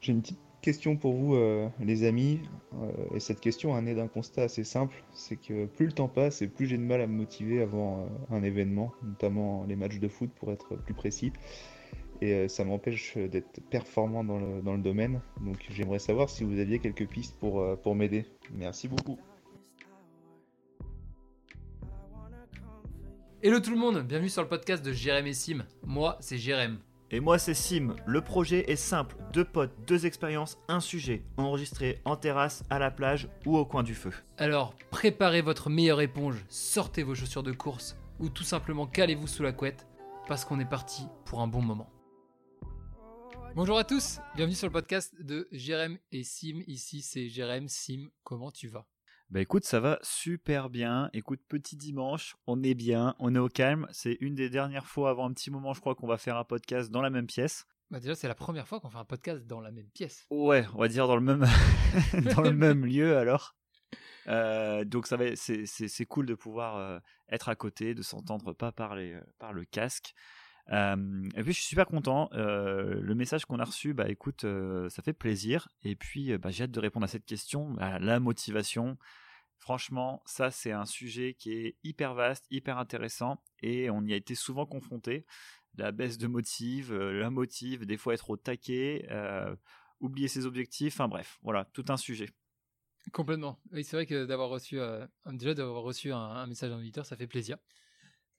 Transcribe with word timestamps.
J'ai 0.00 0.12
une 0.12 0.22
petite 0.22 0.38
question 0.62 0.96
pour 0.96 1.14
vous, 1.14 1.34
euh, 1.34 1.68
les 1.78 2.04
amis. 2.04 2.40
Euh, 2.74 3.14
et 3.14 3.20
cette 3.20 3.40
question 3.40 3.74
a 3.74 3.80
né 3.82 3.94
d'un 3.94 4.08
constat 4.08 4.42
assez 4.42 4.64
simple 4.64 5.02
c'est 5.12 5.36
que 5.36 5.66
plus 5.66 5.86
le 5.86 5.92
temps 5.92 6.08
passe 6.08 6.42
et 6.42 6.48
plus 6.48 6.66
j'ai 6.66 6.78
de 6.78 6.82
mal 6.82 7.00
à 7.00 7.06
me 7.06 7.14
motiver 7.14 7.60
avant 7.60 8.00
euh, 8.00 8.36
un 8.36 8.42
événement, 8.42 8.92
notamment 9.02 9.64
les 9.68 9.76
matchs 9.76 9.98
de 9.98 10.08
foot 10.08 10.30
pour 10.36 10.52
être 10.52 10.76
plus 10.76 10.94
précis. 10.94 11.32
Et 12.22 12.48
ça 12.48 12.66
m'empêche 12.66 13.16
d'être 13.16 13.62
performant 13.70 14.22
dans 14.22 14.38
le, 14.38 14.60
dans 14.60 14.74
le, 14.74 14.82
domaine. 14.82 15.22
Donc 15.40 15.56
j'aimerais 15.70 15.98
savoir 15.98 16.28
si 16.28 16.44
vous 16.44 16.58
aviez 16.58 16.78
quelques 16.78 17.08
pistes 17.08 17.34
pour, 17.38 17.64
pour 17.78 17.94
m'aider. 17.94 18.26
Merci 18.52 18.88
beaucoup. 18.88 19.18
Hello 23.42 23.58
tout 23.58 23.70
le 23.70 23.78
monde, 23.78 24.02
bienvenue 24.06 24.28
sur 24.28 24.42
le 24.42 24.48
podcast 24.48 24.84
de 24.84 24.92
Jérém 24.92 25.26
et 25.26 25.32
Sim. 25.32 25.64
Moi, 25.82 26.18
c'est 26.20 26.36
Jérém. 26.36 26.76
Et 27.12 27.18
moi 27.18 27.38
c'est 27.38 27.54
Sim. 27.54 27.96
Le 28.06 28.20
projet 28.20 28.70
est 28.70 28.76
simple, 28.76 29.16
deux 29.32 29.44
potes, 29.44 29.74
deux 29.84 30.06
expériences, 30.06 30.58
un 30.68 30.78
sujet, 30.78 31.24
enregistré 31.38 32.00
en 32.04 32.14
terrasse, 32.16 32.62
à 32.70 32.78
la 32.78 32.92
plage 32.92 33.28
ou 33.46 33.56
au 33.56 33.64
coin 33.64 33.82
du 33.82 33.96
feu. 33.96 34.12
Alors 34.38 34.74
préparez 34.90 35.42
votre 35.42 35.70
meilleure 35.70 36.00
éponge, 36.00 36.44
sortez 36.48 37.02
vos 37.02 37.16
chaussures 37.16 37.42
de 37.42 37.50
course 37.50 37.96
ou 38.20 38.28
tout 38.28 38.44
simplement 38.44 38.86
calez-vous 38.86 39.26
sous 39.26 39.42
la 39.42 39.52
couette 39.52 39.88
parce 40.28 40.44
qu'on 40.44 40.60
est 40.60 40.68
parti 40.68 41.02
pour 41.24 41.40
un 41.40 41.48
bon 41.48 41.62
moment. 41.62 41.90
Bonjour 43.56 43.76
à 43.76 43.82
tous, 43.82 44.20
bienvenue 44.36 44.54
sur 44.54 44.68
le 44.68 44.72
podcast 44.72 45.12
de 45.20 45.48
Jérém 45.50 45.98
et 46.12 46.22
Sim. 46.22 46.62
Ici 46.68 47.02
c'est 47.02 47.28
Jérém, 47.28 47.66
Sim, 47.66 48.08
comment 48.22 48.52
tu 48.52 48.68
vas? 48.68 48.86
Bah 49.30 49.40
écoute, 49.40 49.64
ça 49.64 49.78
va 49.78 50.00
super 50.02 50.70
bien. 50.70 51.08
Écoute, 51.12 51.40
petit 51.46 51.76
dimanche, 51.76 52.34
on 52.48 52.64
est 52.64 52.74
bien, 52.74 53.14
on 53.20 53.32
est 53.36 53.38
au 53.38 53.48
calme. 53.48 53.86
C'est 53.92 54.18
une 54.20 54.34
des 54.34 54.50
dernières 54.50 54.86
fois 54.86 55.10
avant 55.10 55.28
un 55.28 55.32
petit 55.32 55.52
moment, 55.52 55.72
je 55.72 55.80
crois, 55.80 55.94
qu'on 55.94 56.08
va 56.08 56.18
faire 56.18 56.36
un 56.36 56.42
podcast 56.42 56.90
dans 56.90 57.00
la 57.00 57.10
même 57.10 57.28
pièce. 57.28 57.64
Bah 57.92 58.00
déjà, 58.00 58.16
c'est 58.16 58.26
la 58.26 58.34
première 58.34 58.66
fois 58.66 58.80
qu'on 58.80 58.90
fait 58.90 58.98
un 58.98 59.04
podcast 59.04 59.46
dans 59.46 59.60
la 59.60 59.70
même 59.70 59.88
pièce. 59.90 60.26
Ouais, 60.30 60.66
on 60.74 60.78
va 60.78 60.88
dire 60.88 61.06
dans 61.06 61.14
le 61.14 61.22
même, 61.22 61.44
dans 62.34 62.42
le 62.42 62.52
même 62.52 62.84
lieu 62.84 63.16
alors. 63.16 63.54
Euh, 64.26 64.84
donc 64.84 65.06
ça 65.06 65.16
va, 65.16 65.36
c'est, 65.36 66.06
cool 66.06 66.26
de 66.26 66.34
pouvoir 66.34 66.76
euh, 66.76 66.98
être 67.28 67.48
à 67.48 67.54
côté, 67.54 67.94
de 67.94 68.02
s'entendre 68.02 68.52
pas 68.52 68.72
parler 68.72 69.12
euh, 69.12 69.20
par 69.38 69.52
le 69.52 69.64
casque. 69.64 70.12
Et 70.70 71.42
puis 71.42 71.52
je 71.52 71.58
suis 71.58 71.64
super 71.64 71.86
content. 71.86 72.28
le 72.32 73.14
message 73.14 73.44
qu'on 73.44 73.58
a 73.58 73.64
reçu, 73.64 73.94
bah 73.94 74.08
écoute, 74.08 74.46
ça 74.88 75.02
fait 75.02 75.12
plaisir. 75.12 75.68
Et 75.82 75.96
puis 75.96 76.36
bah, 76.38 76.50
j'ai 76.50 76.64
hâte 76.64 76.70
de 76.70 76.80
répondre 76.80 77.04
à 77.04 77.08
cette 77.08 77.26
question. 77.26 77.74
la 77.78 78.20
motivation, 78.20 78.96
Franchement, 79.60 80.22
ça 80.24 80.50
c'est 80.50 80.72
un 80.72 80.86
sujet 80.86 81.34
qui 81.34 81.52
est 81.52 81.76
hyper 81.84 82.14
vaste, 82.14 82.46
hyper 82.50 82.78
intéressant 82.78 83.42
et 83.62 83.90
on 83.90 84.02
y 84.02 84.14
a 84.14 84.16
été 84.16 84.34
souvent 84.34 84.64
confronté. 84.64 85.26
La 85.76 85.92
baisse 85.92 86.16
de 86.16 86.26
motive, 86.26 86.92
euh, 86.94 87.20
la 87.20 87.28
motive, 87.28 87.84
des 87.84 87.98
fois 87.98 88.14
être 88.14 88.30
au 88.30 88.38
taquet, 88.38 89.06
euh, 89.10 89.54
oublier 90.00 90.28
ses 90.28 90.46
objectifs, 90.46 90.94
enfin 90.94 91.08
bref, 91.08 91.38
voilà, 91.42 91.66
tout 91.66 91.84
un 91.90 91.98
sujet. 91.98 92.30
Complètement. 93.12 93.60
Oui, 93.70 93.84
c'est 93.84 93.96
vrai 93.96 94.06
que 94.06 94.24
d'avoir 94.24 94.48
reçu 94.48 94.80
euh, 94.80 95.06
déjà 95.26 95.52
d'avoir 95.52 95.82
reçu 95.82 96.10
un, 96.10 96.46
message 96.46 96.70
d'un 96.70 96.78
auditeur, 96.78 97.04
ça 97.04 97.16
fait 97.16 97.26
plaisir. 97.26 97.58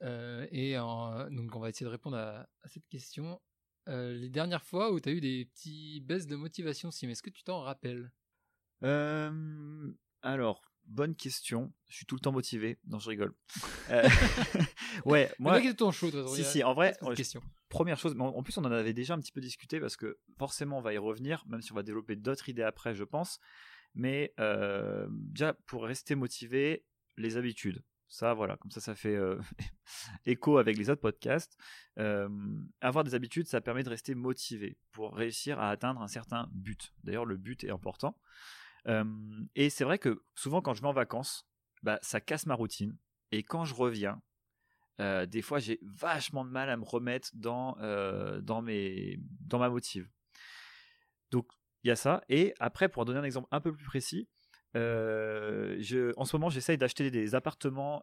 Et 0.01 0.75
donc 0.75 1.55
on 1.55 1.59
va 1.59 1.69
essayer 1.69 1.85
de 1.85 1.91
répondre 1.91 2.17
à, 2.17 2.47
cette 2.65 2.87
question. 2.87 3.39
les 3.87 4.29
dernières 4.29 4.63
fois 4.63 4.91
où 4.91 4.99
tu 4.99 5.09
as 5.09 5.11
eu 5.11 5.21
des 5.21 5.45
petits 5.45 6.01
baisses 6.01 6.27
de 6.27 6.35
motivation, 6.35 6.91
Sim, 6.91 7.09
est-ce 7.09 7.23
que 7.23 7.29
tu 7.29 7.43
t'en 7.43 7.61
rappelles? 7.61 8.11
Alors, 10.23 10.71
Bonne 10.85 11.15
question. 11.15 11.71
Je 11.87 11.97
suis 11.97 12.05
tout 12.05 12.15
le 12.15 12.21
temps 12.21 12.31
motivé. 12.31 12.77
Non, 12.87 12.99
je 12.99 13.09
rigole. 13.09 13.33
Euh, 13.89 14.03
ouais, 15.05 15.31
moi. 15.39 15.59
Mais 15.59 15.73
ton 15.73 15.91
chaud, 15.91 16.11
toi, 16.11 16.27
Si, 16.27 16.43
si, 16.43 16.63
en 16.63 16.73
vrai, 16.73 16.95
question. 17.15 17.41
première 17.69 17.97
chose, 17.97 18.15
mais 18.15 18.23
en 18.23 18.43
plus, 18.43 18.57
on 18.57 18.65
en 18.65 18.71
avait 18.71 18.93
déjà 18.93 19.13
un 19.13 19.19
petit 19.19 19.31
peu 19.31 19.41
discuté 19.41 19.79
parce 19.79 19.95
que 19.95 20.19
forcément, 20.37 20.79
on 20.79 20.81
va 20.81 20.93
y 20.93 20.97
revenir, 20.97 21.45
même 21.47 21.61
si 21.61 21.71
on 21.71 21.75
va 21.75 21.83
développer 21.83 22.15
d'autres 22.15 22.49
idées 22.49 22.63
après, 22.63 22.93
je 22.93 23.03
pense. 23.03 23.39
Mais 23.93 24.33
euh, 24.39 25.07
déjà, 25.09 25.53
pour 25.65 25.83
rester 25.83 26.15
motivé, 26.15 26.83
les 27.17 27.37
habitudes. 27.37 27.83
Ça, 28.11 28.33
voilà, 28.33 28.57
comme 28.57 28.71
ça, 28.71 28.81
ça 28.81 28.93
fait 28.93 29.15
euh, 29.15 29.39
écho 30.25 30.57
avec 30.57 30.77
les 30.77 30.89
autres 30.89 31.01
podcasts. 31.01 31.57
avoir 31.95 33.05
des 33.05 33.15
habitudes, 33.15 33.47
ça 33.47 33.61
permet 33.61 33.83
de 33.83 33.89
rester 33.89 34.15
motivé 34.15 34.77
pour 34.91 35.15
réussir 35.15 35.59
à 35.59 35.69
atteindre 35.69 36.01
un 36.01 36.09
certain 36.09 36.49
but. 36.51 36.93
D'ailleurs, 37.05 37.25
le 37.25 37.37
but 37.37 37.63
est 37.63 37.71
important 37.71 38.19
et 39.55 39.69
c'est 39.69 39.83
vrai 39.83 39.97
que 39.99 40.23
souvent 40.35 40.61
quand 40.61 40.73
je 40.73 40.81
vais 40.81 40.87
en 40.87 40.93
vacances, 40.93 41.47
bah, 41.83 41.99
ça 42.01 42.19
casse 42.19 42.45
ma 42.45 42.55
routine. 42.55 42.97
Et 43.31 43.43
quand 43.43 43.63
je 43.63 43.73
reviens, 43.73 44.21
des 44.99 45.41
fois 45.41 45.59
j'ai 45.59 45.79
vachement 45.83 46.43
de 46.43 46.49
mal 46.49 46.69
à 46.69 46.77
me 46.77 46.83
remettre 46.83 47.29
mes, 47.33 49.19
dans 49.39 49.59
ma 49.59 49.69
motive. 49.69 50.09
Donc 51.31 51.47
il 51.83 51.87
y 51.87 51.91
a 51.91 51.95
ça. 51.95 52.23
Et 52.29 52.53
après, 52.59 52.89
pour 52.89 53.05
donner 53.05 53.19
un 53.19 53.23
exemple 53.23 53.47
un 53.51 53.61
peu 53.61 53.73
plus 53.73 53.85
précis, 53.85 54.27
je, 54.73 56.13
en 56.17 56.25
ce 56.25 56.35
moment 56.35 56.49
j'essaye 56.49 56.77
d'acheter 56.77 57.11
des 57.11 57.35
appartements 57.35 58.01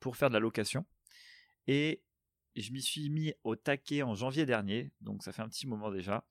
pour 0.00 0.16
faire 0.16 0.28
de 0.28 0.34
la 0.34 0.40
location. 0.40 0.84
Et 1.66 2.02
je 2.56 2.72
m'y 2.72 2.82
suis 2.82 3.10
mis 3.10 3.32
au 3.44 3.54
taquet 3.56 4.02
en 4.02 4.14
janvier 4.14 4.46
dernier, 4.46 4.90
donc 5.00 5.22
ça 5.22 5.32
fait 5.32 5.42
un 5.42 5.48
petit 5.48 5.66
moment 5.66 5.90
déjà. 5.90 6.24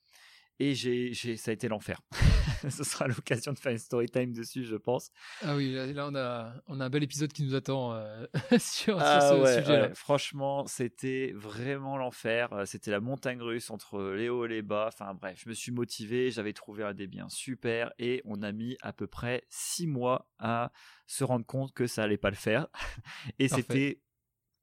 Et 0.61 0.75
j'ai, 0.75 1.13
ça 1.37 1.51
a 1.51 1.53
été 1.53 1.69
l'enfer. 1.69 2.01
Ce 2.69 2.83
sera 2.83 3.07
l'occasion 3.07 3.53
de 3.53 3.57
faire 3.57 3.71
une 3.71 3.77
story 3.77 4.07
time 4.07 4.33
dessus, 4.33 4.65
je 4.65 4.75
pense. 4.75 5.11
Ah 5.41 5.55
oui, 5.55 5.71
là, 5.71 6.07
on, 6.07 6.15
a, 6.15 6.53
on 6.67 6.81
a 6.81 6.85
un 6.85 6.89
bel 6.89 7.03
épisode 7.03 7.31
qui 7.31 7.43
nous 7.43 7.55
attend 7.55 7.93
euh, 7.93 8.25
sur, 8.59 8.99
ah 8.99 9.21
ce 9.21 9.61
sujet-là. 9.61 9.93
Franchement, 9.95 10.67
c'était 10.67 11.31
vraiment 11.33 11.97
l'enfer. 11.97 12.51
Euh, 12.51 12.65
c'était 12.65 12.91
la 12.91 12.99
montagne 12.99 13.41
russe 13.41 13.69
entre 13.69 14.11
les 14.11 14.27
hauts 14.27 14.45
et 14.45 14.49
les 14.49 14.61
bas. 14.61 14.89
Enfin 14.89 15.13
bref, 15.13 15.39
je 15.41 15.47
me 15.47 15.53
suis 15.53 15.71
motivé, 15.71 16.29
j'avais 16.29 16.51
trouvé 16.51 16.83
un 16.83 16.93
des 16.93 17.07
biens 17.07 17.29
super 17.29 17.93
et 17.97 18.21
on 18.25 18.41
a 18.41 18.51
mis 18.51 18.75
à 18.81 18.91
peu 18.91 19.07
près 19.07 19.45
six 19.47 19.87
mois 19.87 20.29
à 20.39 20.73
se 21.07 21.23
rendre 21.23 21.45
compte 21.45 21.73
que 21.73 21.87
ça 21.87 22.03
allait 22.03 22.17
pas 22.17 22.31
le 22.31 22.35
faire. 22.35 22.67
et 23.39 23.47
c'était 23.47 24.01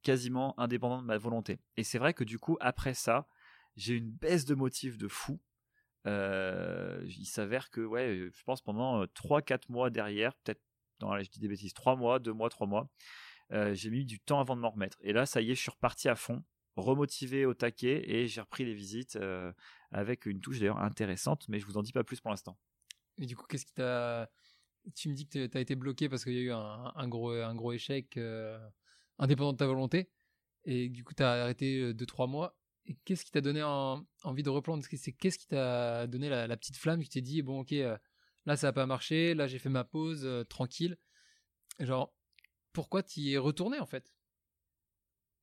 quasiment 0.03 0.57
indépendant 0.59 1.01
de 1.01 1.07
ma 1.07 1.17
volonté. 1.17 1.57
Et 1.75 1.83
c'est 1.83 1.97
vrai 1.97 2.13
que 2.13 2.23
du 2.23 2.37
coup, 2.37 2.57
après 2.61 2.93
ça, 2.93 3.27
j'ai 3.75 3.95
une 3.95 4.11
baisse 4.11 4.45
de 4.45 4.55
motif 4.55 4.97
de 4.97 5.07
fou 5.07 5.39
il 6.07 7.25
s'avère 7.25 7.69
que, 7.69 7.81
ouais, 7.81 8.29
je 8.33 8.43
pense 8.43 8.61
pendant 8.61 9.03
3-4 9.05 9.69
mois 9.69 9.89
derrière, 9.89 10.33
peut-être, 10.35 10.61
dans 10.99 11.19
je 11.19 11.29
dis 11.29 11.39
des 11.39 11.47
bêtises, 11.47 11.73
3 11.73 11.95
mois, 11.95 12.19
2 12.19 12.33
mois, 12.33 12.49
3 12.49 12.65
mois, 12.67 12.89
j'ai 13.73 13.89
mis 13.89 14.05
du 14.05 14.19
temps 14.19 14.39
avant 14.39 14.55
de 14.55 14.61
m'en 14.61 14.71
remettre. 14.71 14.97
Et 15.01 15.13
là, 15.13 15.25
ça 15.25 15.41
y 15.41 15.51
est, 15.51 15.55
je 15.55 15.61
suis 15.61 15.71
reparti 15.71 16.09
à 16.09 16.15
fond, 16.15 16.43
remotivé 16.75 17.45
au 17.45 17.53
taquet, 17.53 18.03
et 18.09 18.27
j'ai 18.27 18.41
repris 18.41 18.65
les 18.65 18.73
visites 18.73 19.17
avec 19.91 20.25
une 20.25 20.39
touche 20.41 20.59
d'ailleurs 20.59 20.79
intéressante, 20.79 21.47
mais 21.49 21.59
je 21.59 21.65
vous 21.65 21.77
en 21.77 21.81
dis 21.81 21.93
pas 21.93 22.03
plus 22.03 22.19
pour 22.19 22.31
l'instant. 22.31 22.57
Et 23.17 23.25
du 23.25 23.35
coup, 23.35 23.45
qu'est-ce 23.47 23.65
qui 23.65 23.73
t'a. 23.73 24.29
Tu 24.95 25.09
me 25.09 25.13
dis 25.13 25.27
que 25.27 25.47
tu 25.47 25.57
as 25.57 25.61
été 25.61 25.75
bloqué 25.75 26.07
parce 26.07 26.23
qu'il 26.23 26.33
y 26.33 26.37
a 26.37 26.41
eu 26.41 26.51
un, 26.51 27.07
gros, 27.07 27.31
un 27.31 27.55
gros 27.55 27.73
échec 27.73 28.17
indépendant 29.19 29.53
de 29.53 29.57
ta 29.57 29.67
volonté, 29.67 30.09
et 30.65 30.89
du 30.89 31.03
coup, 31.03 31.13
tu 31.13 31.23
as 31.23 31.43
arrêté 31.43 31.93
2-3 31.93 32.27
mois 32.27 32.56
qu'est-ce 33.05 33.25
qui 33.25 33.31
t'a 33.31 33.41
donné 33.41 33.63
envie 33.63 34.43
de 34.43 34.49
reprendre? 34.49 34.85
Qu'est-ce 34.87 35.37
qui 35.37 35.47
t'a 35.47 36.07
donné 36.07 36.29
la, 36.29 36.57
petite 36.57 36.77
flamme 36.77 37.01
Tu 37.01 37.09
t'es 37.09 37.21
dit, 37.21 37.41
bon, 37.41 37.61
ok, 37.61 37.73
euh, 37.73 37.97
là, 38.45 38.55
ça 38.55 38.67
n'a 38.67 38.73
pas 38.73 38.85
marché, 38.85 39.33
là, 39.33 39.47
j'ai 39.47 39.59
fait 39.59 39.69
ma 39.69 39.83
pause, 39.83 40.25
euh, 40.25 40.43
tranquille. 40.43 40.97
Genre, 41.79 42.13
pourquoi 42.73 43.03
t'y 43.03 43.33
es 43.33 43.37
retourné, 43.37 43.79
en 43.79 43.85
fait? 43.85 44.13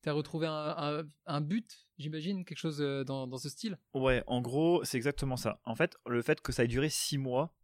T'as 0.01 0.11
retrouvé 0.11 0.47
un, 0.47 1.41
but, 1.41 1.87
j'imagine, 1.97 2.45
quelque 2.45 2.59
chose 2.59 2.81
euh, 2.81 3.03
dans, 3.03 3.37
ce 3.37 3.49
style? 3.49 3.79
Ouais, 3.93 4.23
en 4.27 4.41
gros, 4.41 4.83
c'est 4.83 4.97
exactement 4.97 5.37
ça. 5.37 5.59
En 5.65 5.75
fait, 5.75 5.97
le 6.05 6.21
fait 6.21 6.41
que 6.41 6.51
ça 6.51 6.63
ait 6.63 6.67
duré 6.67 6.89
six 6.89 7.17
mois, 7.17 7.55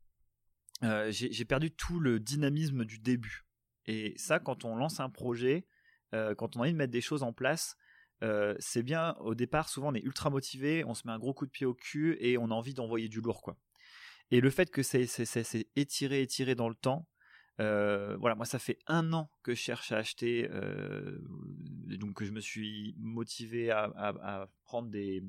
j'ai 0.81 1.45
perdu 1.45 1.71
tout 1.71 1.99
le 1.99 2.19
dynamisme 2.19 2.85
du 2.85 2.97
début. 2.97 3.45
Et 3.85 4.13
ça, 4.17 4.39
quand 4.39 4.65
on 4.65 4.75
lance 4.75 4.99
un 4.99 5.09
projet, 5.09 5.67
quand 6.11 6.55
on 6.55 6.61
a 6.61 6.63
envie 6.63 6.71
de 6.71 6.77
mettre 6.77 6.91
des 6.91 7.01
choses 7.01 7.21
en 7.21 7.33
place, 7.33 7.77
euh, 8.23 8.55
c'est 8.59 8.83
bien 8.83 9.15
au 9.19 9.33
départ 9.33 9.69
souvent 9.69 9.91
on 9.91 9.95
est 9.95 10.03
ultra 10.03 10.29
motivé 10.29 10.83
on 10.85 10.93
se 10.93 11.07
met 11.07 11.13
un 11.13 11.17
gros 11.17 11.33
coup 11.33 11.45
de 11.45 11.51
pied 11.51 11.65
au 11.65 11.73
cul 11.73 12.17
et 12.19 12.37
on 12.37 12.45
a 12.45 12.53
envie 12.53 12.73
d'envoyer 12.73 13.09
du 13.09 13.19
lourd 13.19 13.41
quoi. 13.41 13.57
Et 14.29 14.41
le 14.41 14.49
fait 14.49 14.69
que 14.69 14.83
c'est 14.83 15.07
étiré 15.75 16.21
étiré 16.21 16.55
dans 16.55 16.69
le 16.69 16.75
temps 16.75 17.07
euh, 17.59 18.15
voilà 18.19 18.35
moi 18.35 18.45
ça 18.45 18.59
fait 18.59 18.79
un 18.87 19.11
an 19.13 19.29
que 19.43 19.53
je 19.53 19.59
cherche 19.59 19.91
à 19.91 19.97
acheter 19.97 20.49
euh, 20.51 21.19
donc 21.97 22.13
que 22.13 22.25
je 22.25 22.31
me 22.31 22.39
suis 22.39 22.95
motivé 22.99 23.71
à, 23.71 24.47
prendre 24.65 24.89
des 24.89 25.23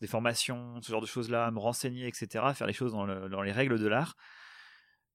des 0.00 0.06
formations 0.06 0.80
ce 0.80 0.90
genre 0.90 1.00
de 1.00 1.06
choses 1.06 1.28
là 1.28 1.46
à 1.46 1.50
me 1.50 1.58
renseigner 1.58 2.06
etc 2.06 2.46
faire 2.54 2.66
les 2.66 2.72
choses 2.72 2.92
dans 2.92 3.42
les 3.42 3.52
règles 3.52 3.78
de 3.78 3.86
l'art 3.86 4.16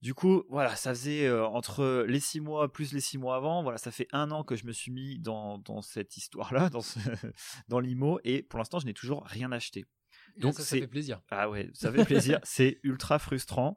du 0.01 0.13
coup, 0.13 0.44
voilà, 0.49 0.75
ça 0.75 0.91
faisait 0.91 1.25
euh, 1.25 1.45
entre 1.47 2.05
les 2.07 2.19
six 2.19 2.39
mois 2.39 2.71
plus 2.71 2.94
les 2.94 3.01
six 3.01 3.17
mois 3.17 3.35
avant, 3.35 3.63
voilà, 3.63 3.77
ça 3.77 3.91
fait 3.91 4.07
un 4.11 4.29
an 4.31 4.44
que 4.44 4.55
je 4.55 4.65
me 4.65 4.71
suis 4.71 4.91
mis 4.91 5.19
dans, 5.19 5.61
cette 5.81 6.17
histoire-là, 6.17 6.69
dans, 6.69 6.81
dans 7.67 7.79
l'IMO, 7.79 8.19
et 8.23 8.44
pour 8.44 8.59
l'instant, 8.59 8.79
je 8.79 8.85
n'ai 8.85 8.94
toujours 8.94 9.23
rien 9.25 9.51
acheté. 9.51 9.85
Donc 10.38 10.53
ça, 10.53 10.63
ça, 10.63 10.77
fait 10.77 10.88
plaisir. 10.88 11.21
Ah 11.31 11.49
ouais, 11.49 11.69
ça 11.73 11.91
fait 11.94 12.05
plaisir. 12.05 12.39
c'est 12.44 12.79
ultra 12.83 13.17
frustrant, 13.17 13.75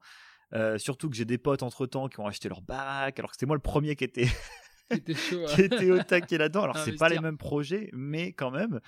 euh, 0.52 0.76
surtout 0.78 1.08
que 1.08 1.16
j'ai 1.16 1.24
des 1.24 1.38
potes 1.38 1.62
entre 1.62 1.86
temps 1.86 2.08
qui 2.08 2.20
ont 2.20 2.26
acheté 2.26 2.48
leur 2.48 2.60
baraque, 2.60 3.18
alors 3.18 3.30
que 3.30 3.36
c'était 3.36 3.46
moi 3.46 3.56
le 3.56 3.62
premier 3.62 3.96
qui 3.96 4.04
était 4.04 4.28
qui 4.90 4.98
était, 4.98 5.14
chaud, 5.14 5.44
qui 5.54 5.62
était 5.62 5.90
au 5.90 6.02
taquet 6.02 6.36
là-dedans. 6.38 6.64
Alors 6.64 6.78
c'est 6.78 6.96
pas 6.96 7.08
les 7.08 7.20
mêmes 7.20 7.38
projets, 7.38 7.88
mais 7.92 8.32
quand 8.32 8.50
même. 8.50 8.80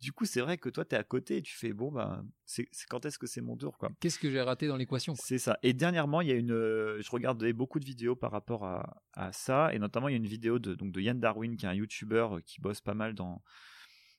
Du 0.00 0.12
coup, 0.12 0.26
c'est 0.26 0.40
vrai 0.40 0.58
que 0.58 0.68
toi, 0.68 0.84
tu 0.84 0.94
es 0.94 0.98
à 0.98 1.04
côté 1.04 1.38
et 1.38 1.42
tu 1.42 1.56
fais 1.56 1.72
bon, 1.72 1.90
bah, 1.90 2.22
c'est 2.44 2.68
quand 2.88 3.06
est-ce 3.06 3.18
que 3.18 3.26
c'est 3.26 3.40
mon 3.40 3.56
tour 3.56 3.78
quoi? 3.78 3.90
Qu'est-ce 4.00 4.18
que 4.18 4.30
j'ai 4.30 4.42
raté 4.42 4.68
dans 4.68 4.76
l'équation 4.76 5.14
C'est 5.16 5.38
ça. 5.38 5.58
Et 5.62 5.72
dernièrement, 5.72 6.20
il 6.20 6.28
y 6.28 6.32
a 6.32 6.34
une, 6.34 6.48
je 6.48 7.10
regardais 7.10 7.52
beaucoup 7.52 7.80
de 7.80 7.84
vidéos 7.84 8.14
par 8.14 8.30
rapport 8.30 8.64
à, 8.64 9.02
à, 9.14 9.32
ça, 9.32 9.72
et 9.72 9.78
notamment 9.78 10.08
il 10.08 10.12
y 10.12 10.14
a 10.14 10.18
une 10.18 10.26
vidéo 10.26 10.58
de, 10.58 10.74
donc, 10.74 10.92
de 10.92 11.00
Yann 11.00 11.18
Darwin, 11.18 11.56
qui 11.56 11.64
est 11.64 11.68
un 11.68 11.74
YouTuber 11.74 12.28
qui 12.44 12.60
bosse 12.60 12.82
pas 12.82 12.94
mal 12.94 13.14
dans, 13.14 13.42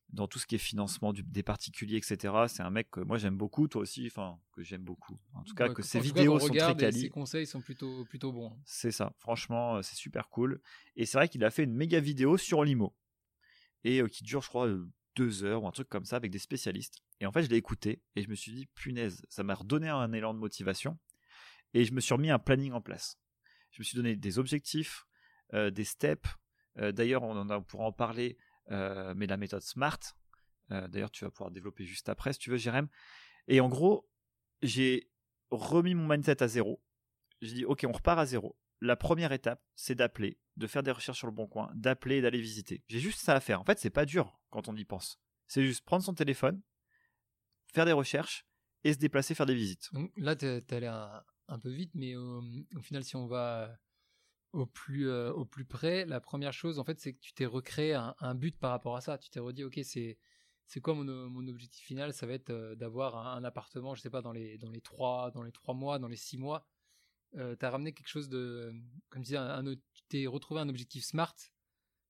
dans 0.09 0.27
tout 0.27 0.39
ce 0.39 0.47
qui 0.47 0.55
est 0.55 0.59
financement 0.59 1.13
des 1.13 1.43
particuliers, 1.43 1.97
etc. 1.97 2.33
C'est 2.47 2.63
un 2.63 2.69
mec 2.69 2.89
que 2.89 3.01
moi 3.01 3.17
j'aime 3.17 3.37
beaucoup, 3.37 3.67
toi 3.67 3.81
aussi, 3.81 4.07
enfin 4.07 4.39
que 4.53 4.63
j'aime 4.63 4.83
beaucoup. 4.83 5.19
En 5.33 5.43
tout 5.43 5.53
cas, 5.53 5.69
que 5.69 5.81
ses 5.81 5.99
vidéos 5.99 6.39
sont 6.39 6.47
très 6.47 6.75
quali. 6.75 7.01
Ses 7.01 7.09
conseils 7.09 7.45
sont 7.45 7.61
plutôt 7.61 8.05
plutôt 8.05 8.31
bons. 8.31 8.51
Hein. 8.51 8.61
C'est 8.65 8.91
ça. 8.91 9.13
Franchement, 9.19 9.77
euh, 9.77 9.81
c'est 9.81 9.95
super 9.95 10.29
cool. 10.29 10.61
Et 10.95 11.05
c'est 11.05 11.17
vrai 11.17 11.27
qu'il 11.27 11.43
a 11.43 11.51
fait 11.51 11.63
une 11.63 11.73
méga 11.73 11.99
vidéo 11.99 12.37
sur 12.37 12.63
l'IMO 12.63 12.95
et 13.83 14.01
euh, 14.01 14.07
qui 14.07 14.23
dure, 14.23 14.41
je 14.41 14.49
crois, 14.49 14.67
euh, 14.67 14.89
deux 15.17 15.43
heures 15.43 15.63
ou 15.63 15.67
un 15.67 15.71
truc 15.71 15.89
comme 15.89 16.05
ça 16.05 16.15
avec 16.15 16.31
des 16.31 16.39
spécialistes. 16.39 17.01
Et 17.19 17.25
en 17.25 17.31
fait, 17.31 17.43
je 17.43 17.49
l'ai 17.49 17.57
écouté 17.57 18.03
et 18.15 18.21
je 18.21 18.29
me 18.29 18.35
suis 18.35 18.51
dit, 18.53 18.67
punaise, 18.67 19.25
ça 19.27 19.43
m'a 19.43 19.55
redonné 19.55 19.89
un 19.89 20.13
élan 20.13 20.33
de 20.33 20.39
motivation. 20.39 20.97
Et 21.73 21.83
je 21.83 21.91
me 21.91 21.99
suis 21.99 22.13
remis 22.13 22.29
un 22.29 22.39
planning 22.39 22.71
en 22.71 22.81
place. 22.81 23.19
Je 23.71 23.81
me 23.81 23.83
suis 23.83 23.95
donné 23.95 24.15
des 24.15 24.39
objectifs, 24.39 25.05
des 25.51 25.83
steps. 25.83 26.29
D'ailleurs, 26.75 27.23
on, 27.23 27.63
pourra 27.63 27.85
en 27.85 27.91
parler 27.91 28.37
euh, 28.71 29.13
mais 29.15 29.27
la 29.27 29.37
méthode 29.37 29.61
SMART. 29.61 29.99
Euh, 30.71 30.87
d'ailleurs, 30.87 31.11
tu 31.11 31.23
vas 31.23 31.31
pouvoir 31.31 31.51
développer 31.51 31.85
juste 31.85 32.09
après 32.09 32.33
si 32.33 32.39
tu 32.39 32.49
veux, 32.49 32.57
Jérém. 32.57 32.87
Et 33.47 33.59
en 33.59 33.69
gros, 33.69 34.09
j'ai 34.61 35.09
remis 35.49 35.95
mon 35.95 36.07
mindset 36.07 36.43
à 36.43 36.47
zéro. 36.47 36.81
J'ai 37.41 37.53
dit, 37.53 37.65
ok, 37.65 37.85
on 37.87 37.91
repart 37.91 38.19
à 38.19 38.25
zéro. 38.25 38.57
La 38.81 38.95
première 38.95 39.31
étape, 39.31 39.63
c'est 39.75 39.95
d'appeler, 39.95 40.39
de 40.57 40.67
faire 40.67 40.83
des 40.83 40.91
recherches 40.91 41.17
sur 41.17 41.27
le 41.27 41.33
bon 41.33 41.47
coin, 41.47 41.71
d'appeler 41.73 42.17
et 42.17 42.21
d'aller 42.21 42.41
visiter. 42.41 42.83
J'ai 42.87 42.99
juste 42.99 43.19
ça 43.19 43.35
à 43.35 43.39
faire. 43.39 43.61
En 43.61 43.63
fait, 43.63 43.79
c'est 43.79 43.89
pas 43.89 44.05
dur 44.05 44.36
quand 44.49 44.67
on 44.67 44.75
y 44.75 44.85
pense. 44.85 45.19
C'est 45.47 45.63
juste 45.63 45.85
prendre 45.85 46.03
son 46.03 46.13
téléphone, 46.13 46.61
faire 47.73 47.85
des 47.85 47.93
recherches 47.93 48.45
et 48.83 48.93
se 48.93 48.97
déplacer 48.97 49.35
faire 49.35 49.45
des 49.45 49.55
visites. 49.55 49.89
là, 50.17 50.35
tu 50.35 50.45
es 50.45 50.73
allé 50.73 50.87
un, 50.87 51.59
peu 51.59 51.69
vite, 51.69 51.91
mais 51.93 52.15
au, 52.15 52.41
final, 52.81 53.03
si 53.03 53.15
on 53.15 53.27
va 53.27 53.77
au 54.53 54.65
plus, 54.65 55.09
euh, 55.09 55.31
au 55.33 55.45
plus 55.45 55.65
près, 55.65 56.05
la 56.05 56.19
première 56.19 56.53
chose, 56.53 56.79
en 56.79 56.83
fait, 56.83 56.99
c'est 56.99 57.13
que 57.13 57.19
tu 57.19 57.33
t'es 57.33 57.45
recréé 57.45 57.93
un, 57.93 58.35
but 58.35 58.57
par 58.57 58.71
rapport 58.71 58.95
à 58.95 59.01
ça. 59.01 59.17
Tu 59.17 59.29
t'es 59.29 59.39
redit, 59.39 59.63
ok, 59.63 59.79
c'est 59.83 60.17
c'est 60.69 60.81
quoi 60.81 60.93
mon, 60.93 61.47
objectif 61.47 61.85
final? 61.85 62.13
Ça 62.13 62.27
va 62.27 62.33
être 62.33 62.49
euh, 62.49 62.75
d'avoir 62.75 63.27
un, 63.35 63.43
appartement, 63.45 63.95
je 63.95 64.01
sais 64.01 64.09
pas, 64.09 64.21
dans 64.21 64.33
les 64.33 64.57
dans 64.57 64.69
les 64.69 64.81
trois 64.81 65.31
dans 65.31 65.43
les 65.43 65.51
trois 65.51 65.73
mois, 65.73 65.97
dans 65.99 66.09
les 66.09 66.17
six 66.17 66.37
mois. 66.37 66.67
Euh, 67.35 67.55
tu 67.57 67.65
as 67.65 67.69
ramené 67.69 67.93
quelque 67.93 68.07
chose 68.07 68.29
de, 68.29 68.73
comme 69.09 69.21
tu 69.21 69.27
disais, 69.27 69.37
un, 69.37 69.63
tu 69.63 70.03
t'es 70.09 70.27
retrouvé 70.27 70.61
un 70.61 70.69
objectif 70.69 71.03
smart. 71.05 71.35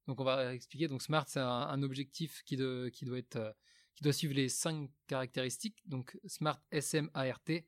Donc 0.07 0.19
on 0.19 0.23
va 0.23 0.53
expliquer. 0.53 0.87
Donc 0.87 1.01
smart, 1.01 1.25
c'est 1.27 1.39
un, 1.39 1.83
objectif 1.83 2.43
qui, 2.43 2.57
de, 2.57 2.89
qui 2.93 3.05
doit 3.05 3.17
être 3.17 3.55
qui 3.95 4.03
doit 4.03 4.13
suivre 4.13 4.35
les 4.35 4.47
cinq 4.47 4.89
caractéristiques. 5.07 5.81
Donc 5.87 6.17
smart, 6.25 6.61
S 6.71 6.93
M 6.93 7.09
A 7.13 7.31
R 7.31 7.39
T. 7.39 7.67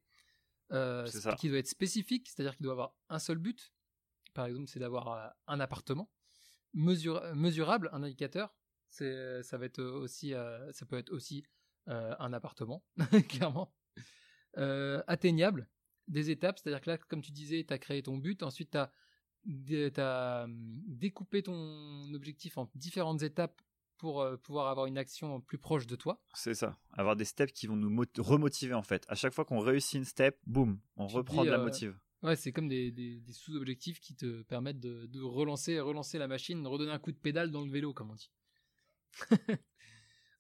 qui 1.39 1.50
doit 1.50 1.57
être 1.57 1.68
spécifique, 1.68 2.30
c'est-à-dire 2.30 2.56
qu'il 2.56 2.63
doit 2.63 2.74
avoir 2.74 2.95
un 3.09 3.19
seul 3.19 3.38
but 3.38 3.74
par 4.33 4.45
exemple, 4.45 4.68
c'est 4.68 4.80
d'avoir 4.80 5.12
euh, 5.12 5.27
un 5.47 5.59
appartement 5.59 6.09
mesurable, 6.74 7.89
un 7.94 8.03
indicateur. 8.03 8.56
C'est, 8.89 9.44
ça 9.44 9.57
va 9.57 9.65
être 9.65 9.81
aussi, 9.81 10.33
euh, 10.33 10.71
ça 10.71 10.85
peut 10.85 10.97
être 10.97 11.12
aussi 11.12 11.44
euh, 11.88 12.15
un 12.19 12.33
appartement, 12.33 12.85
clairement. 13.30 13.75
atteignable, 14.56 15.69
des 16.07 16.31
étapes, 16.31 16.59
c'est-à-dire 16.59 16.81
que 16.81 16.89
là, 16.92 16.97
comme 16.97 17.21
tu 17.21 17.31
disais, 17.31 17.63
tu 17.68 17.74
as 17.74 17.77
créé 17.80 18.01
ton 18.01 18.18
but, 18.18 18.42
ensuite 18.44 18.71
tu 18.71 18.77
as, 18.77 18.92
hum, 19.47 20.81
découpé 20.88 21.44
ton 21.44 22.13
objectif 22.13 22.57
en 22.57 22.69
différentes 22.75 23.24
étapes 23.24 23.62
pour 23.97 24.25
pouvoir 24.44 24.68
avoir 24.68 24.86
une 24.86 24.97
action 24.97 25.41
plus 25.41 25.57
proche 25.57 25.86
de 25.86 25.97
toi. 25.97 26.21
C'est 26.33 26.53
ça, 26.53 26.77
avoir 26.94 27.18
des 27.18 27.25
steps 27.25 27.51
qui 27.51 27.68
vont 27.68 27.75
nous 27.75 28.06
remotiver 28.18 28.74
en 28.74 28.81
fait. 28.81 29.03
À 29.09 29.15
chaque 29.15 29.33
fois 29.33 29.44
qu'on 29.44 29.59
réussit 29.59 29.95
une 29.95 30.06
step, 30.06 30.39
boum, 30.47 30.80
on 30.95 31.07
reprend 31.07 31.44
de 31.44 31.50
la 31.50 31.57
motive. 31.57 32.00
Ouais, 32.21 32.36
c'est 32.36 32.51
comme 32.51 32.68
des, 32.68 32.91
des, 32.91 33.21
sous-objectifs 33.31 34.01
qui 34.01 34.13
te 34.13 34.41
permettent 34.44 34.80
de, 34.80 35.06
de, 35.06 35.21
relancer, 35.21 35.80
relancer 35.80 36.18
la 36.18 36.27
machine, 36.27 36.68
redonner 36.68 36.92
un 36.92 37.00
coup 37.00 37.13
de 37.13 37.18
pédale 37.18 37.50
dans 37.50 37.62
le 37.62 37.71
vélo, 37.71 37.94
comme 37.94 38.12
on 38.12 38.15
dit. 38.15 38.30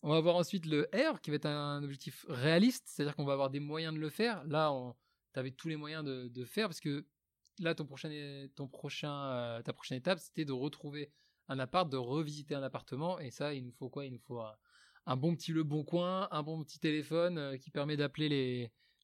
on 0.03 0.09
va 0.09 0.19
voir 0.19 0.35
ensuite 0.35 0.65
le 0.65 0.89
R, 0.93 1.21
qui 1.21 1.29
va 1.29 1.37
être 1.37 1.45
un 1.45 1.81
objectif 1.81 2.25
réaliste, 2.27 2.83
c'est-à-dire 2.87 3.15
qu'on 3.15 3.23
va 3.23 3.33
avoir 3.33 3.49
des 3.49 3.61
moyens 3.61 3.93
de 3.93 3.99
le 3.99 4.09
faire. 4.09 4.43
Là, 4.45 4.73
tu 5.33 5.39
avais 5.39 5.51
tous 5.51 5.69
les 5.69 5.77
moyens 5.77 6.03
de, 6.03 6.27
de, 6.27 6.43
faire, 6.43 6.67
parce 6.67 6.81
que 6.81 7.05
là, 7.59 7.75
ton 7.75 7.85
prochain, 7.85 8.11
euh, 9.11 9.61
ta 9.61 9.73
prochaine 9.73 9.97
étape, 9.97 10.19
c'était 10.19 10.45
de 10.45 10.51
retrouver 10.51 11.11
un 11.47 11.59
appart, 11.59 11.89
de 11.89 11.97
revisiter 11.97 12.55
un 12.55 12.63
appartement, 12.63 13.19
et 13.19 13.31
ça, 13.31 13.53
il 13.53 13.65
nous 13.65 13.71
faut 13.71 13.89
quoi? 13.89 14.05
Il 14.05 14.13
nous 14.13 14.19
faut 14.19 14.41
un, 15.05 15.17
bon 15.17 15.35
petit 15.35 15.51
Le 15.51 15.63
Bon 15.63 15.83
Coin, 15.83 16.27
un 16.31 16.43
bon 16.43 16.63
petit 16.63 16.79
téléphone 16.79 17.37
euh, 17.37 17.57
qui 17.57 17.71
permet 17.71 17.97
d'appeler 17.97 18.29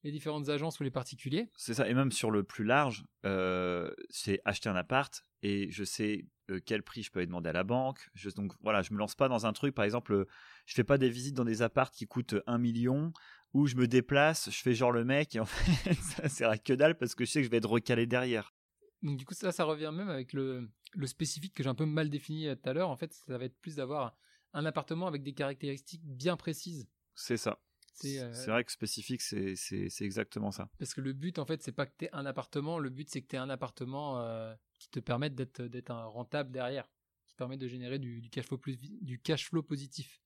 les 0.03 0.11
différentes 0.11 0.49
agences 0.49 0.79
ou 0.79 0.83
les 0.83 0.91
particuliers. 0.91 1.49
C'est 1.55 1.73
ça, 1.73 1.89
et 1.89 1.93
même 1.95 2.11
sur 2.11 2.29
le 2.29 2.43
plus 2.43 2.63
large, 2.63 3.05
euh, 3.25 3.91
c'est 4.09 4.39
acheter 4.45 4.69
un 4.69 4.75
appart. 4.75 5.23
Et 5.41 5.69
je 5.71 5.83
sais 5.83 6.27
quel 6.65 6.83
prix 6.83 7.01
je 7.01 7.11
peux 7.11 7.19
aller 7.19 7.25
demander 7.25 7.49
à 7.49 7.53
la 7.53 7.63
banque. 7.63 8.07
Je, 8.13 8.29
donc 8.29 8.53
voilà, 8.61 8.83
je 8.83 8.93
me 8.93 8.99
lance 8.99 9.15
pas 9.15 9.27
dans 9.27 9.47
un 9.47 9.53
truc, 9.53 9.73
par 9.73 9.83
exemple, 9.83 10.27
je 10.67 10.73
fais 10.75 10.83
pas 10.83 10.99
des 10.99 11.09
visites 11.09 11.33
dans 11.33 11.43
des 11.43 11.63
apparts 11.63 11.89
qui 11.89 12.05
coûtent 12.05 12.35
un 12.45 12.59
million 12.59 13.13
où 13.55 13.67
je 13.67 13.75
me 13.75 13.87
déplace, 13.87 14.49
je 14.51 14.61
fais 14.61 14.73
genre 14.73 14.91
le 14.91 15.05
mec 15.05 15.33
et 15.33 15.39
en 15.39 15.45
fait 15.45 15.93
ça 15.93 16.27
sert 16.27 16.49
à 16.49 16.57
que 16.57 16.73
dalle 16.73 16.97
parce 16.97 17.15
que 17.15 17.23
je 17.23 17.31
sais 17.31 17.39
que 17.39 17.45
je 17.45 17.49
vais 17.49 17.57
être 17.57 17.69
recalé 17.69 18.05
derrière. 18.05 18.53
Donc 19.01 19.17
du 19.17 19.25
coup 19.25 19.33
ça, 19.33 19.53
ça 19.53 19.63
revient 19.63 19.91
même 19.93 20.09
avec 20.09 20.33
le, 20.33 20.69
le 20.93 21.07
spécifique 21.07 21.53
que 21.53 21.63
j'ai 21.63 21.69
un 21.69 21.75
peu 21.75 21.85
mal 21.85 22.09
défini 22.09 22.49
euh, 22.49 22.55
tout 22.55 22.69
à 22.69 22.73
l'heure. 22.73 22.89
En 22.89 22.97
fait, 22.97 23.13
ça 23.13 23.37
va 23.37 23.45
être 23.45 23.57
plus 23.61 23.77
d'avoir 23.77 24.17
un 24.51 24.65
appartement 24.65 25.07
avec 25.07 25.23
des 25.23 25.33
caractéristiques 25.33 26.03
bien 26.03 26.35
précises. 26.35 26.89
C'est 27.15 27.37
ça. 27.37 27.61
Euh, 28.03 28.33
c'est 28.33 28.51
vrai 28.51 28.65
que 28.65 28.73
spécifique, 28.73 29.21
c'est 29.21 29.55
exactement 30.01 30.51
ça. 30.51 30.69
Parce 30.77 30.93
que 30.93 30.99
le 30.99 31.13
but, 31.13 31.39
en 31.39 31.45
fait, 31.45 31.63
c'est 31.63 31.71
pas 31.71 31.85
que 31.85 31.93
tu 31.97 32.05
aies 32.05 32.09
un 32.11 32.25
appartement, 32.25 32.77
le 32.77 32.89
but, 32.89 33.09
c'est 33.09 33.21
que 33.21 33.27
tu 33.27 33.37
aies 33.37 33.39
un 33.39 33.49
appartement 33.49 34.19
euh, 34.19 34.53
qui 34.79 34.89
te 34.89 34.99
permette 34.99 35.33
d'être 35.33 35.93
rentable 35.93 36.51
derrière, 36.51 36.89
qui 37.25 37.35
permet 37.35 37.55
de 37.55 37.69
générer 37.69 37.99
du, 37.99 38.19
du, 38.19 38.29
cash 38.29 38.47
flow 38.47 38.57
plus, 38.57 38.77
du 38.77 39.17
cash 39.21 39.47
flow 39.47 39.63
positif. 39.63 40.21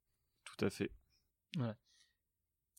Tout 0.45 0.65
à 0.65 0.71
fait. 0.71 0.89
Voilà. 1.57 1.77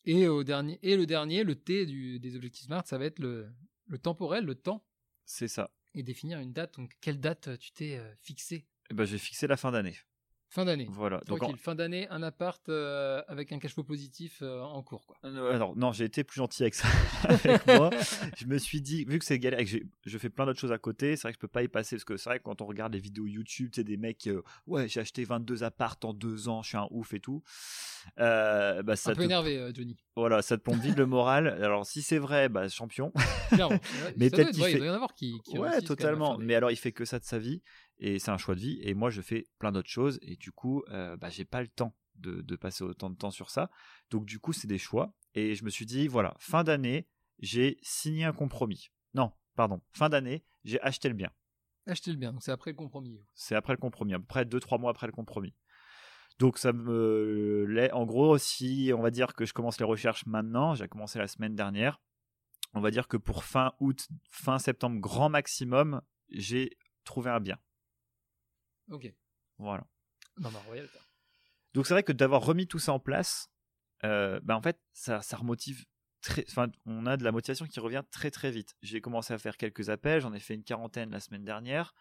Et, 0.05 0.29
au 0.29 0.45
dernier, 0.45 0.79
et 0.83 0.97
le 0.97 1.07
dernier, 1.07 1.45
le 1.45 1.55
T 1.55 1.87
du, 1.87 2.19
des 2.21 2.37
objectifs 2.37 2.67
SMART, 2.67 2.87
ça 2.87 2.99
va 2.99 3.05
être 3.05 3.19
le, 3.19 3.49
le 3.87 3.99
temporel, 3.99 4.45
le 4.45 4.55
temps. 4.55 4.85
C'est 5.25 5.49
ça. 5.49 5.71
Et 5.95 6.03
définir 6.03 6.39
une 6.39 6.53
date. 6.53 6.77
Donc, 6.77 6.93
quelle 7.01 7.21
date 7.21 7.59
tu 7.59 7.73
t'es 7.73 7.99
euh, 7.99 8.15
fixé 8.21 8.67
eh 8.91 8.95
ben, 8.95 9.05
J'ai 9.05 9.19
fixé 9.19 9.47
la 9.47 9.57
fin 9.57 9.73
d'année. 9.73 9.97
Fin 10.53 10.65
d'année. 10.65 10.89
Voilà. 10.91 11.21
Donc 11.29 11.57
fin 11.59 11.77
d'année, 11.77 12.09
un 12.11 12.25
appart 12.25 12.69
euh, 12.69 13.23
avec 13.29 13.53
un 13.53 13.61
cash 13.61 13.73
flow 13.73 13.85
positif 13.85 14.41
euh, 14.43 14.61
en 14.61 14.83
cours. 14.83 15.07
Quoi. 15.07 15.17
Euh, 15.25 15.55
alors 15.55 15.77
non, 15.77 15.93
j'ai 15.93 16.05
été 16.05 16.25
plus 16.25 16.39
gentil 16.39 16.65
avec 16.65 16.75
ça. 16.75 16.89
avec 17.23 17.65
moi, 17.69 17.91
je 18.37 18.47
me 18.47 18.59
suis 18.59 18.81
dit, 18.81 19.05
vu 19.05 19.21
que 19.21 19.25
c'est 19.25 19.39
galère, 19.39 19.61
que 19.61 19.79
je 20.05 20.19
fais 20.19 20.29
plein 20.29 20.47
d'autres 20.47 20.59
choses 20.59 20.73
à 20.73 20.79
côté, 20.79 21.15
c'est 21.15 21.23
vrai 21.23 21.33
que 21.33 21.37
je 21.37 21.41
peux 21.41 21.47
pas 21.47 21.63
y 21.63 21.69
passer 21.69 21.95
parce 21.95 22.05
que 22.05 22.17
c'est 22.17 22.29
vrai 22.29 22.41
que 22.41 22.45
quand 22.45 22.63
on 22.63 22.67
regarde 22.67 22.93
les 22.93 22.99
vidéos 22.99 23.29
YouTube, 23.29 23.71
tu 23.71 23.81
sais 23.81 23.85
des 23.85 23.97
mecs, 23.97 24.29
ouais, 24.67 24.89
j'ai 24.89 24.99
acheté 24.99 25.23
22 25.23 25.63
apparts 25.63 25.99
en 26.03 26.13
deux 26.13 26.49
ans, 26.49 26.63
je 26.63 26.71
suis 26.71 26.77
un 26.77 26.89
ouf 26.91 27.15
et 27.15 27.21
tout. 27.21 27.45
bah, 28.17 28.97
ça 28.97 29.13
un 29.13 29.15
peu 29.15 29.23
énervé, 29.23 29.71
Johnny. 29.73 29.97
Voilà, 30.17 30.43
ça 30.43 30.59
te 30.59 30.63
pompe 30.63 30.81
vite 30.81 30.99
le 30.99 31.07
moral. 31.07 31.47
Alors 31.63 31.87
si 31.87 32.03
c'est 32.03 32.19
vrai, 32.19 32.49
bah 32.49 32.69
champion. 32.69 33.13
mais 34.17 34.31
peut-être 34.31 34.51
qu'il 34.51 34.65
fait. 34.65 34.79
Doit 34.79 34.87
y 34.87 34.91
en 34.91 34.95
avoir 34.95 35.15
qui. 35.15 35.41
qui 35.45 35.59
ouais, 35.59 35.81
totalement. 35.81 36.39
Mais 36.39 36.57
alors 36.57 36.73
il 36.73 36.77
fait 36.77 36.91
que 36.91 37.05
ça 37.05 37.21
de 37.21 37.25
sa 37.25 37.39
vie 37.39 37.63
et 38.01 38.19
c'est 38.19 38.31
un 38.31 38.39
choix 38.39 38.55
de 38.55 38.61
vie. 38.61 38.81
Et 38.83 38.95
moi, 38.95 39.11
je 39.11 39.21
fais 39.21 39.47
plein 39.59 39.71
d'autres 39.71 39.89
choses 39.89 40.19
et 40.23 40.37
du 40.37 40.51
coup, 40.51 40.83
euh, 40.89 41.17
bah, 41.17 41.29
j'ai 41.29 41.45
pas 41.45 41.61
le 41.61 41.69
temps 41.69 41.95
de, 42.17 42.57
passer 42.57 42.85
autant 42.85 43.09
de 43.09 43.17
temps 43.17 43.31
sur 43.31 43.51
ça. 43.51 43.71
Donc 44.11 44.27
du 44.27 44.41
coup, 44.41 44.53
c'est 44.53 44.67
des 44.67 44.79
choix. 44.79 45.15
Et 45.35 45.55
je 45.55 45.65
me 45.65 45.71
suis 45.71 45.87
dit, 45.87 46.09
voilà, 46.09 46.35
fin 46.39 46.65
d'année, 46.65 47.07
j'ai 47.39 47.79
signé 47.83 48.25
un 48.25 48.33
compromis. 48.33 48.91
Non, 49.15 49.33
pardon, 49.55 49.81
fin 49.93 50.09
d'année, 50.09 50.45
j'ai 50.65 50.81
acheté 50.81 51.09
le 51.09 51.15
bien. 51.15 51.31
Acheté 51.87 52.11
le 52.11 52.19
bien, 52.19 52.33
donc 52.33 52.43
c'est 52.43 52.53
après 52.53 52.73
le 52.73 52.77
compromis. 52.77 53.21
C'est 53.35 53.55
après 53.55 53.73
le 53.73 53.79
compromis, 53.79 54.13
à 54.15 54.19
peu 54.19 54.27
près 54.27 54.45
2-3 54.45 54.81
mois 54.81 54.91
après 54.91 55.07
le 55.07 55.13
compromis. 55.13 55.55
Donc 56.39 56.59
ça 56.59 56.73
me 56.73 57.91
en 57.93 58.07
gros 58.07 58.39
si 58.39 58.93
on 58.97 59.03
va 59.03 59.11
dire 59.11 59.35
que 59.35 59.45
je 59.45 59.53
commence 59.53 59.79
les 59.79 59.85
recherches 59.85 60.25
maintenant, 60.27 60.75
j'ai 60.75 60.89
commencé 60.89 61.19
la 61.19 61.27
semaine 61.27 61.55
dernière. 61.55 62.01
On 62.73 62.81
va 62.81 62.91
dire 62.91 63.09
que 63.09 63.17
pour 63.17 63.45
fin 63.45 63.73
août, 63.81 64.09
fin 64.31 64.59
septembre 64.59 65.01
grand 65.01 65.29
maximum, 65.29 66.01
j'ai 66.31 66.77
trouvé 67.05 67.31
un 67.31 67.41
bien. 67.41 67.59
Ok. 68.91 69.13
Voilà. 69.59 69.87
Non, 70.39 70.51
bah, 70.51 70.63
royal, 70.67 70.89
Donc 71.75 71.87
c'est 71.87 71.95
vrai 71.95 72.03
que 72.03 72.13
d'avoir 72.13 72.43
remis 72.43 72.67
tout 72.67 72.79
ça 72.79 72.93
en 72.93 73.01
place, 73.01 73.51
euh, 74.05 74.41
bah, 74.43 74.57
en 74.57 74.63
fait, 74.63 74.79
ça, 74.93 75.23
ça 75.23 75.37
remotive 75.37 75.85
très. 76.21 76.45
Enfin, 76.49 76.69
on 76.87 77.07
a 77.07 77.17
de 77.17 77.25
la 77.25 77.33
motivation 77.33 77.67
qui 77.67 77.81
revient 77.81 78.03
très 78.11 78.31
très 78.31 78.51
vite. 78.51 78.75
J'ai 78.83 79.01
commencé 79.01 79.33
à 79.33 79.39
faire 79.39 79.57
quelques 79.57 79.91
appels, 79.91 80.21
j'en 80.21 80.33
ai 80.33 80.41
fait 80.41 80.55
une 80.55 80.65
quarantaine 80.65 81.11
la 81.11 81.21
semaine 81.21 81.45
dernière. 81.45 81.95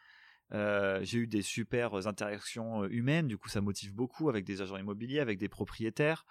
Euh, 0.51 0.99
j'ai 1.03 1.19
eu 1.19 1.27
des 1.27 1.43
super 1.43 2.07
interactions 2.07 2.83
euh, 2.83 2.87
humaines, 2.89 3.27
du 3.27 3.37
coup 3.37 3.49
ça 3.49 3.61
motive 3.61 3.93
beaucoup 3.93 4.29
avec 4.29 4.45
des 4.45 4.61
agents 4.63 4.77
immobiliers, 4.77 5.19
avec 5.19 5.37
des 5.37 5.49
propriétaires 5.49 6.25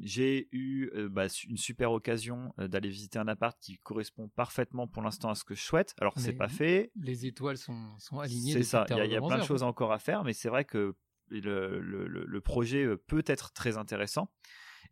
j'ai 0.00 0.48
eu 0.52 0.90
bah, 1.10 1.26
une 1.48 1.56
super 1.56 1.92
occasion 1.92 2.52
d'aller 2.58 2.88
visiter 2.88 3.18
un 3.18 3.28
appart 3.28 3.58
qui 3.60 3.78
correspond 3.78 4.28
parfaitement 4.28 4.86
pour 4.86 5.02
l'instant 5.02 5.30
à 5.30 5.34
ce 5.34 5.44
que 5.44 5.54
je 5.54 5.62
souhaite. 5.62 5.94
Alors 6.00 6.14
c'est 6.16 6.32
pas 6.32 6.48
fait. 6.48 6.90
Les 6.96 7.26
étoiles 7.26 7.56
sont, 7.56 7.98
sont 7.98 8.18
alignées. 8.18 8.52
C'est 8.52 8.62
ça. 8.62 8.86
Il 8.90 8.96
y 8.96 9.16
a, 9.16 9.20
plein 9.20 9.38
de 9.38 9.44
choses 9.44 9.62
encore 9.62 9.92
à 9.92 9.98
faire, 9.98 10.24
mais 10.24 10.32
c'est 10.32 10.48
vrai 10.48 10.64
que 10.64 10.94
le, 11.28 11.80
le, 11.80 12.40
projet 12.40 12.86
peut 13.06 13.24
être 13.26 13.52
très 13.52 13.78
intéressant. 13.78 14.30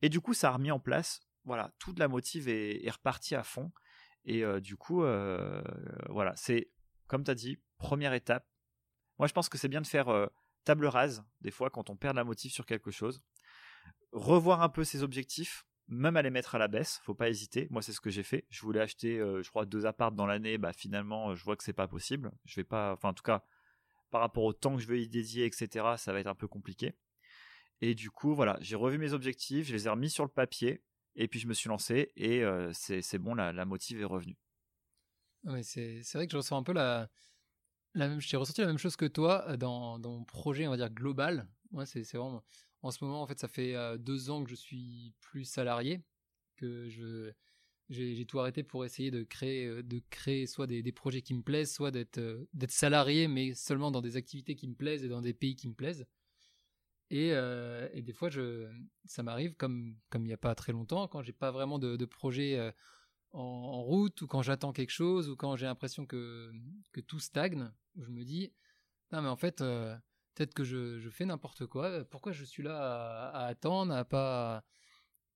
Et 0.03 0.09
du 0.09 0.21
coup, 0.21 0.33
ça 0.33 0.49
a 0.49 0.53
remis 0.53 0.71
en 0.71 0.81
place, 0.81 1.21
voilà, 1.45 1.75
toute 1.79 1.99
la 1.99 2.09
motive 2.09 2.49
est, 2.49 2.85
est 2.85 2.91
repartie 2.91 3.35
à 3.35 3.43
fond. 3.43 3.73
Et 4.25 4.43
du 4.61 4.77
coup, 4.77 5.03
voilà, 6.09 6.33
c'est 6.37 6.71
comme 7.11 7.25
tu 7.25 7.31
as 7.31 7.35
dit, 7.35 7.59
première 7.79 8.13
étape. 8.13 8.47
Moi, 9.19 9.27
je 9.27 9.33
pense 9.33 9.49
que 9.49 9.59
c'est 9.59 9.69
bien 9.69 9.81
de 9.81 9.87
faire 9.87 10.31
table 10.65 10.87
rase, 10.87 11.25
des 11.41 11.51
fois, 11.51 11.69
quand 11.69 11.91
on 11.91 11.97
perd 11.97 12.15
la 12.17 12.25
motive 12.25 12.53
sur 12.53 12.65
quelque 12.65 12.93
chose. 12.93 13.21
Revoir 14.13 14.63
un 14.63 14.69
peu 14.69 14.85
ses 14.85 15.03
objectifs, 15.03 15.65
même 15.89 16.17
à 16.17 16.23
les 16.23 16.31
mettre 16.31 16.55
à 16.55 16.59
la 16.59 16.69
baisse, 16.69 17.01
faut 17.05 17.15
pas 17.15 17.29
hésiter. 17.29 17.69
Moi, 17.71 17.83
c'est 17.83 17.93
ce 17.93 18.01
que 18.01 18.11
j'ai 18.11 18.23
fait. 18.23 18.47
Je 18.51 18.63
voulais 18.63 18.81
acheter, 18.81 19.19
je 19.19 19.49
crois, 19.49 19.67
deux 19.67 19.87
apparts 19.87 20.13
dans 20.13 20.27
l'année. 20.27 20.59
Bah, 20.59 20.73
finalement, 20.73 21.35
je 21.35 21.45
vois 21.45 21.57
que 21.57 21.65
c'est 21.65 21.73
pas 21.73 21.89
possible. 21.89 22.33
Je 22.45 22.57
vais 22.57 22.65
pas, 22.65 22.93
enfin, 22.93 23.11
en 23.11 23.15
tout 23.15 23.23
cas, 23.23 23.45
par 24.11 24.21
rapport 24.21 24.45
au 24.45 24.53
temps 24.53 24.77
que 24.77 24.83
je 24.83 24.89
vais 24.89 25.03
y 25.03 25.09
dédier, 25.09 25.47
etc., 25.47 25.95
ça 25.97 26.13
va 26.13 26.21
être 26.21 26.27
un 26.27 26.35
peu 26.35 26.49
compliqué. 26.49 26.95
Et 27.81 27.95
du 27.95 28.11
coup, 28.11 28.35
voilà, 28.35 28.59
j'ai 28.61 28.77
revu 28.77 28.99
mes 28.99 29.13
objectifs, 29.13 29.67
je 29.67 29.73
les 29.73 29.87
ai 29.87 29.91
remis 29.91 30.11
sur 30.11 30.25
le 30.25 30.31
papier, 30.31 30.83
et 31.15 31.29
puis 31.29 31.41
je 31.41 31.47
me 31.47 31.55
suis 31.55 31.69
lancé, 31.69 32.13
et 32.17 32.45
c'est 32.73 33.19
bon, 33.19 33.35
la, 33.35 33.53
la 33.53 33.65
motive 33.65 34.01
est 34.01 34.05
revenue. 34.05 34.37
c'est 35.63 36.03
vrai 36.15 36.27
que 36.27 36.33
je 36.33 36.37
ressens 36.37 36.59
un 36.59 36.63
peu 36.63 36.73
la, 36.73 37.09
la 37.95 38.09
même, 38.09 38.21
j'ai 38.21 38.37
ressenti 38.37 38.61
la 38.61 38.67
même 38.67 38.79
chose 38.79 38.97
que 38.97 39.07
toi 39.07 39.57
dans, 39.57 39.99
mon 39.99 40.25
projet, 40.25 40.67
on 40.67 40.71
va 40.71 40.77
dire 40.77 40.91
global. 40.91 41.49
Ouais, 41.73 41.87
c'est 41.87 42.03
vraiment. 42.13 42.45
En 42.83 42.91
ce 42.91 43.05
moment, 43.05 43.23
en 43.23 43.27
fait, 43.27 43.39
ça 43.39 43.49
fait 43.49 43.75
deux 43.99 44.31
ans 44.31 44.43
que 44.43 44.51
je 44.51 44.55
suis 44.55 45.13
plus 45.21 45.45
salarié, 45.45 46.03
que 46.57 46.89
j'ai 47.89 48.27
tout 48.27 48.41
arrêté 48.41 48.63
pour 48.63 48.85
essayer 48.85 49.11
de 49.11 49.23
créer, 49.23 49.83
de 49.83 50.03
créer 50.11 50.47
soit 50.47 50.67
des, 50.67 50.93
projets 50.93 51.23
qui 51.23 51.35
me 51.35 51.43
plaisent, 51.43 51.73
soit 51.73 51.91
d'être 51.91 52.21
d'être 52.55 52.71
salarié, 52.71 53.29
mais 53.29 53.55
seulement 53.55 53.91
dans 53.91 54.01
des 54.01 54.17
activités 54.17 54.55
qui 54.55 54.67
me 54.67 54.75
plaisent 54.75 55.05
et 55.05 55.09
dans 55.09 55.21
des 55.21 55.35
pays 55.35 55.57
qui 55.57 55.69
me 55.69 55.75
plaisent. 55.75 56.07
Et, 57.11 57.33
des 58.03 58.13
fois, 58.13 58.31
ça 59.05 59.23
m'arrive, 59.23 59.55
comme, 59.57 59.97
il 60.15 60.21
n'y 60.23 60.33
a 60.33 60.39
pas 60.39 60.55
très 60.55 60.73
longtemps, 60.73 61.07
quand 61.09 61.23
j'ai 61.23 61.33
pas 61.33 61.51
vraiment 61.51 61.79
de, 61.79 62.05
projet 62.07 62.73
en, 63.33 63.83
route, 63.83 64.23
ou 64.23 64.27
quand 64.27 64.43
j'attends 64.43 64.73
quelque 64.73 64.91
chose, 64.91 65.29
ou 65.29 65.37
quand 65.37 65.57
j'ai 65.57 65.67
l'impression 65.67 66.07
que 66.07 66.51
tout 67.07 67.19
stagne, 67.19 67.71
où 67.97 68.05
je 68.05 68.11
me 68.11 68.25
dis, 68.25 68.55
non 69.13 69.21
mais 69.23 69.29
en 69.29 69.37
fait, 69.37 69.63
peut-être 70.41 70.55
que 70.55 70.65
je, 70.65 70.99
je 70.99 71.11
fais 71.11 71.27
n'importe 71.27 71.67
quoi, 71.67 72.03
pourquoi 72.05 72.33
je 72.33 72.47
suis 72.47 72.63
là 72.63 72.79
à, 72.79 73.43
à, 73.43 73.47
attendre, 73.49 73.93
à 73.93 74.07
pas, 74.07 74.65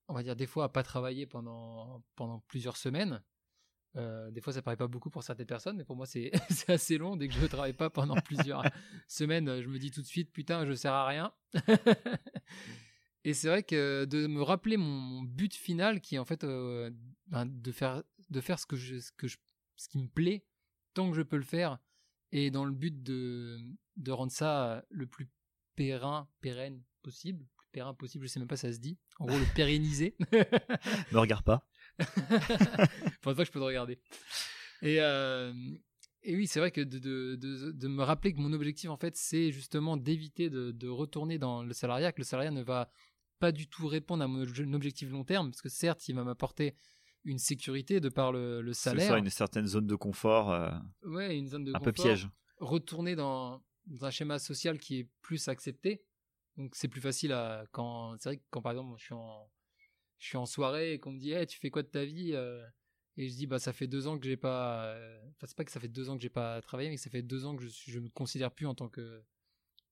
on 0.09 0.15
va 0.15 0.23
dire 0.23 0.35
des 0.35 0.47
fois 0.47 0.65
à 0.65 0.69
pas 0.71 0.83
travailler 0.83 1.27
pendant, 1.27 2.03
pendant 2.17 2.39
plusieurs 2.49 2.79
semaines? 2.79 3.23
Euh, 3.97 4.31
des 4.31 4.41
fois, 4.41 4.55
ça 4.55 4.63
paraît 4.63 4.79
pas 4.79 4.87
beaucoup 4.87 5.11
pour 5.11 5.23
certaines 5.23 5.47
personnes, 5.47 5.77
mais 5.77 5.85
pour 5.85 5.95
moi, 5.95 6.07
c'est 6.07 6.33
assez 6.69 6.97
long. 6.97 7.17
Dès 7.17 7.29
que 7.29 7.35
je 7.35 7.41
ne 7.43 7.47
travaille 7.49 7.75
pas 7.75 7.91
pendant 7.91 8.15
plusieurs 8.15 8.65
semaines, 9.07 9.61
je 9.61 9.69
me 9.69 9.79
dis 9.79 9.91
tout 9.91 10.01
de 10.01 10.07
suite, 10.07 10.33
putain, 10.33 10.65
je 10.65 10.73
sers 10.73 10.95
à 10.95 11.07
rien. 11.07 11.35
et 13.25 13.35
c'est 13.35 13.49
vrai 13.49 13.63
que 13.63 14.07
de 14.07 14.27
me 14.27 14.41
rappeler 14.41 14.79
mon, 14.79 15.23
but 15.23 15.53
final, 15.53 16.01
qui 16.01 16.15
est 16.15 16.19
en 16.19 16.25
fait 16.25 16.45
euh, 16.45 16.91
ben, 17.27 17.45
de 17.45 17.73
faire 17.73 18.03
de 18.31 18.41
faire 18.41 18.59
ce 18.59 18.65
que 18.65 18.77
je, 18.77 19.01
ce 19.01 19.13
que 19.13 19.29
je, 19.29 19.37
ce 19.77 19.87
qui 19.91 19.99
me 19.99 20.09
plaît, 20.09 20.47
tant 20.95 21.11
que 21.11 21.17
je 21.17 21.23
peux 21.23 21.37
le 21.37 21.43
faire, 21.43 21.79
et 22.33 22.51
dans 22.51 22.65
le 22.65 22.73
but 22.73 23.03
de 23.03 23.61
de 23.97 24.13
rendre 24.13 24.33
ça 24.33 24.85
le 24.91 25.07
plus 25.07 25.31
périn, 25.77 26.29
pérenne 26.41 26.83
possible, 27.03 27.45
plus 27.57 27.69
périn 27.73 27.95
possible. 27.95 28.27
Je 28.27 28.33
sais 28.33 28.41
même 28.41 28.49
pas 28.49 28.57
si 28.57 28.67
ça 28.67 28.73
se 28.73 28.79
dit. 28.79 28.99
En 29.19 29.27
gros, 29.27 29.39
le 29.39 29.45
pérenniser. 29.55 30.17
Me 31.13 31.19
regarde 31.19 31.45
pas. 31.45 31.67
Pour 33.21 33.31
une 33.31 33.37
fois 33.37 33.45
que 33.45 33.45
je 33.45 33.53
peux 33.53 33.61
te 33.61 33.65
regarder. 33.65 34.01
Et, 34.83 35.01
euh, 35.01 35.53
et 36.23 36.35
oui, 36.35 36.47
c'est 36.47 36.59
vrai 36.59 36.71
que 36.71 36.81
de, 36.81 36.99
de, 36.99 37.37
de, 37.37 37.73
de, 37.73 37.89
me 37.89 38.03
rappeler 38.03 38.33
que 38.33 38.41
mon 38.41 38.53
objectif, 38.53 38.91
en 38.91 38.97
fait, 38.97 39.17
c'est 39.17 39.53
justement 39.53 39.97
d'éviter 39.97 40.51
de, 40.51 40.89
retourner 40.89 41.39
dans 41.39 41.63
le 41.63 41.73
salariat, 41.73 42.13
que 42.13 42.21
le 42.21 42.25
salariat 42.25 42.51
ne 42.51 42.63
va 42.63 42.91
pas 43.39 43.53
du 43.53 43.69
tout 43.69 43.87
répondre 43.87 44.25
à 44.25 44.29
mon 44.29 44.43
objectif 44.73 45.11
long 45.11 45.25
terme, 45.25 45.51
parce 45.51 45.63
que 45.63 45.69
certes, 45.69 46.09
il 46.09 46.15
va 46.15 46.25
m'apporter 46.25 46.77
une 47.25 47.39
sécurité 47.39 48.01
de 48.01 48.09
par 48.09 48.33
le, 48.33 48.61
le 48.61 48.73
salaire. 48.73 49.13
C'est 49.13 49.19
une 49.19 49.31
certaine 49.31 49.67
zone 49.67 49.87
de 49.87 49.97
confort. 49.97 50.53
Euh, 50.53 50.71
ouais, 51.05 51.37
une 51.37 51.49
zone 51.49 51.65
de 51.65 51.73
un 51.75 51.81
peu 51.81 51.93
piège. 51.93 52.29
Retourner 52.59 53.17
dans, 53.17 53.63
dans, 53.87 54.05
un 54.05 54.11
schéma 54.11 54.39
social 54.39 54.79
qui 54.79 55.01
est 55.01 55.09
plus 55.23 55.49
accepté. 55.49 56.05
Donc 56.57 56.75
c'est 56.77 56.89
plus 56.89 57.01
facile 57.01 57.37
quand 57.73 58.17
c'est 58.19 58.29
vrai 58.29 58.37
que 58.37 58.43
quand 58.51 58.63
par 58.63 58.73
exemple 58.73 58.95
je 58.99 59.05
suis 59.05 59.15
en 59.15 59.51
je 60.19 60.27
suis 60.29 60.37
en 60.37 60.47
soirée 60.47 60.95
et 60.95 60.99
qu'on 61.01 61.13
me 61.13 61.19
dit 61.19 61.33
hey, 61.33 61.47
tu 61.47 61.59
fais 61.59 61.71
quoi 61.71 61.83
de 61.83 61.89
ta 61.89 62.05
vie 62.05 62.31
euh? 62.33 62.65
et 63.17 63.29
je 63.29 63.35
dis 63.35 63.47
bah 63.47 63.59
ça 63.59 63.73
fait 63.73 63.89
deux 63.89 64.07
ans 64.07 64.19
que 64.19 64.25
j'ai 64.25 64.37
pas 64.37 64.85
euh, 64.87 65.21
enfin 65.31 65.47
c'est 65.47 65.57
pas 65.57 65.65
que 65.65 65.73
ça 65.73 65.81
fait 65.81 65.89
deux 65.89 66.11
ans 66.11 66.17
que 66.17 66.23
j'ai 66.23 66.29
pas 66.29 66.63
travaillé 66.63 66.91
mais 66.91 66.97
que 66.97 67.03
ça 67.03 67.11
fait 67.11 67.23
deux 67.23 67.45
ans 67.45 67.57
que 67.57 67.67
je 67.67 67.71
je 67.71 67.99
me 67.99 68.09
considère 68.09 68.53
plus 68.53 68.67
en 68.67 68.75
tant 68.75 68.89
que 68.89 69.25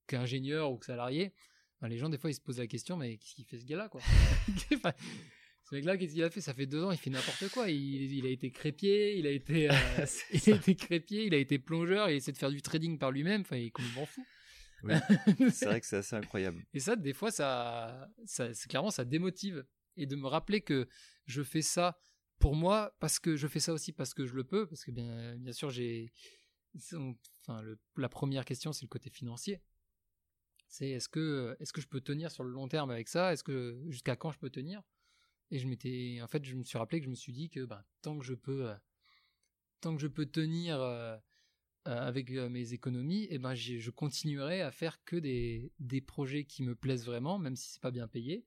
qu'ingénieur 0.06 0.70
ou 0.70 0.78
que 0.78 0.87
salarié 0.87 1.34
ben, 1.80 1.88
les 1.88 1.99
gens 1.99 2.08
des 2.08 2.18
fois 2.18 2.30
ils 2.30 2.34
se 2.34 2.40
posent 2.40 2.61
la 2.61 2.68
question 2.68 2.96
mais 2.96 3.16
qu'est-ce 3.18 3.34
qu'il 3.34 3.44
fait 3.44 3.58
ce 3.58 3.64
gars 3.64 3.76
là 3.76 3.88
quoi 3.88 4.00
ce 5.73 5.76
mec 5.76 5.87
là 5.87 5.97
qu'est-ce 5.97 6.12
qu'il 6.12 6.23
a 6.23 6.29
fait? 6.29 6.43
Ça 6.43 6.52
fait 6.52 6.67
deux 6.67 6.85
ans 6.85 6.93
il 6.93 6.99
fait 6.99 7.09
n'importe 7.09 7.49
quoi. 7.49 7.71
Il, 7.71 8.12
il, 8.12 8.26
a 8.26 8.29
été 8.29 8.50
crépier 8.50 9.17
il 9.17 9.26
a 9.26 9.31
été 9.31 9.71
euh, 9.71 10.07
il 10.31 10.52
a 10.52 10.57
été 10.57 10.75
crépier 10.75 11.25
il 11.25 11.33
a 11.33 11.38
été 11.38 11.59
plongeur 11.59 12.11
il 12.11 12.17
essaie 12.17 12.33
de 12.33 12.37
faire 12.37 12.50
du 12.50 12.61
trading 12.61 12.99
par 12.99 13.11
lui-même. 13.11 13.41
Enfin 13.41 13.57
il 13.57 13.67
est 13.67 13.71
complètement 13.71 14.05
fou. 14.05 14.23
Oui. 14.85 14.93
c'est 15.50 15.64
vrai 15.64 15.81
que 15.81 15.87
c'est 15.87 15.97
assez 15.97 16.14
incroyable. 16.14 16.62
Et 16.75 16.81
ça 16.81 16.95
des 16.95 17.14
fois 17.14 17.31
ça, 17.31 18.07
ça 18.26 18.52
clairement 18.69 18.91
ça 18.91 19.07
démotive. 19.07 19.64
Et 19.97 20.05
de 20.05 20.14
me 20.14 20.26
rappeler 20.26 20.61
que 20.61 20.88
je 21.25 21.43
fais 21.43 21.62
ça 21.62 21.99
pour 22.38 22.55
moi 22.55 22.95
parce 23.00 23.19
que 23.19 23.37
je 23.37 23.47
fais 23.47 23.61
ça 23.61 23.73
aussi 23.73 23.93
parce 23.93 24.12
que 24.12 24.26
je 24.26 24.35
le 24.35 24.45
peux 24.45 24.67
parce 24.67 24.85
que 24.85 24.91
bien 24.91 25.37
bien 25.37 25.52
sûr 25.52 25.71
j'ai 25.71 26.12
enfin 26.76 27.62
la 27.97 28.09
première 28.11 28.45
question 28.45 28.75
c'est 28.75 28.85
le 28.85 28.88
côté 28.88 29.09
financier. 29.09 29.62
C'est 30.69 30.91
est-ce 30.91 31.09
que 31.09 31.57
est-ce 31.61 31.73
que 31.73 31.81
je 31.81 31.88
peux 31.88 32.02
tenir 32.02 32.31
sur 32.31 32.45
le 32.45 32.50
long 32.50 32.69
terme 32.69 32.91
avec 32.91 33.09
ça? 33.09 33.33
Est-ce 33.33 33.45
que 33.45 33.83
jusqu'à 33.88 34.17
quand 34.17 34.33
je 34.33 34.38
peux 34.38 34.50
tenir? 34.50 34.83
Et 35.52 35.59
je 35.59 35.68
m'étais 35.68 36.18
en 36.23 36.26
fait 36.26 36.44
je 36.44 36.56
me 36.56 36.64
suis 36.64 36.78
rappelé 36.78 36.99
que 36.99 37.04
je 37.04 37.11
me 37.11 37.14
suis 37.14 37.32
dit 37.32 37.50
que 37.50 37.64
ben, 37.64 37.85
tant 38.00 38.18
que 38.18 38.25
je 38.25 38.35
peux 38.35 38.71
euh, 38.71 38.75
tant 39.80 39.94
que 39.94 40.00
je 40.00 40.09
peux 40.09 40.26
tenir 40.26 40.80
euh, 40.80 41.16
euh, 41.88 42.09
avec 42.09 42.30
mes 42.30 42.73
économies 42.73 43.26
et 43.30 43.38
ben 43.38 43.54
je 43.54 43.90
continuerai 43.90 44.62
à 44.62 44.73
faire 44.73 45.04
que 45.04 45.16
des, 45.16 45.71
des 45.78 46.00
projets 46.00 46.44
qui 46.44 46.62
me 46.62 46.75
plaisent 46.75 47.04
vraiment 47.04 47.38
même 47.38 47.54
si 47.54 47.71
c'est 47.71 47.82
pas 47.82 47.90
bien 47.90 48.09
payé 48.09 48.47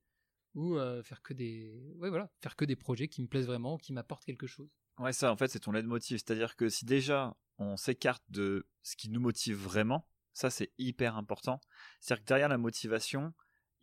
ou 0.55 0.77
faire 1.03 1.21
que 1.21 1.33
des 1.33 1.93
ouais 1.97 2.09
voilà 2.09 2.31
faire 2.41 2.55
que 2.55 2.65
des 2.65 2.77
projets 2.77 3.07
qui 3.07 3.21
me 3.21 3.27
plaisent 3.27 3.47
vraiment 3.47 3.77
qui 3.77 3.93
m'apportent 3.93 4.25
quelque 4.25 4.47
chose. 4.47 4.69
Ouais 4.97 5.13
ça 5.13 5.31
en 5.31 5.37
fait 5.37 5.49
c'est 5.49 5.59
ton 5.59 5.73
motive 5.83 6.17
c'est-à-dire 6.17 6.55
que 6.55 6.69
si 6.69 6.85
déjà 6.85 7.37
on 7.57 7.77
s'écarte 7.77 8.23
de 8.29 8.65
ce 8.81 8.95
qui 8.95 9.09
nous 9.09 9.19
motive 9.19 9.57
vraiment 9.57 10.07
ça 10.33 10.49
c'est 10.49 10.71
hyper 10.77 11.17
important. 11.17 11.59
C'est-à-dire 11.99 12.23
que 12.23 12.27
derrière 12.27 12.49
la 12.49 12.57
motivation 12.57 13.33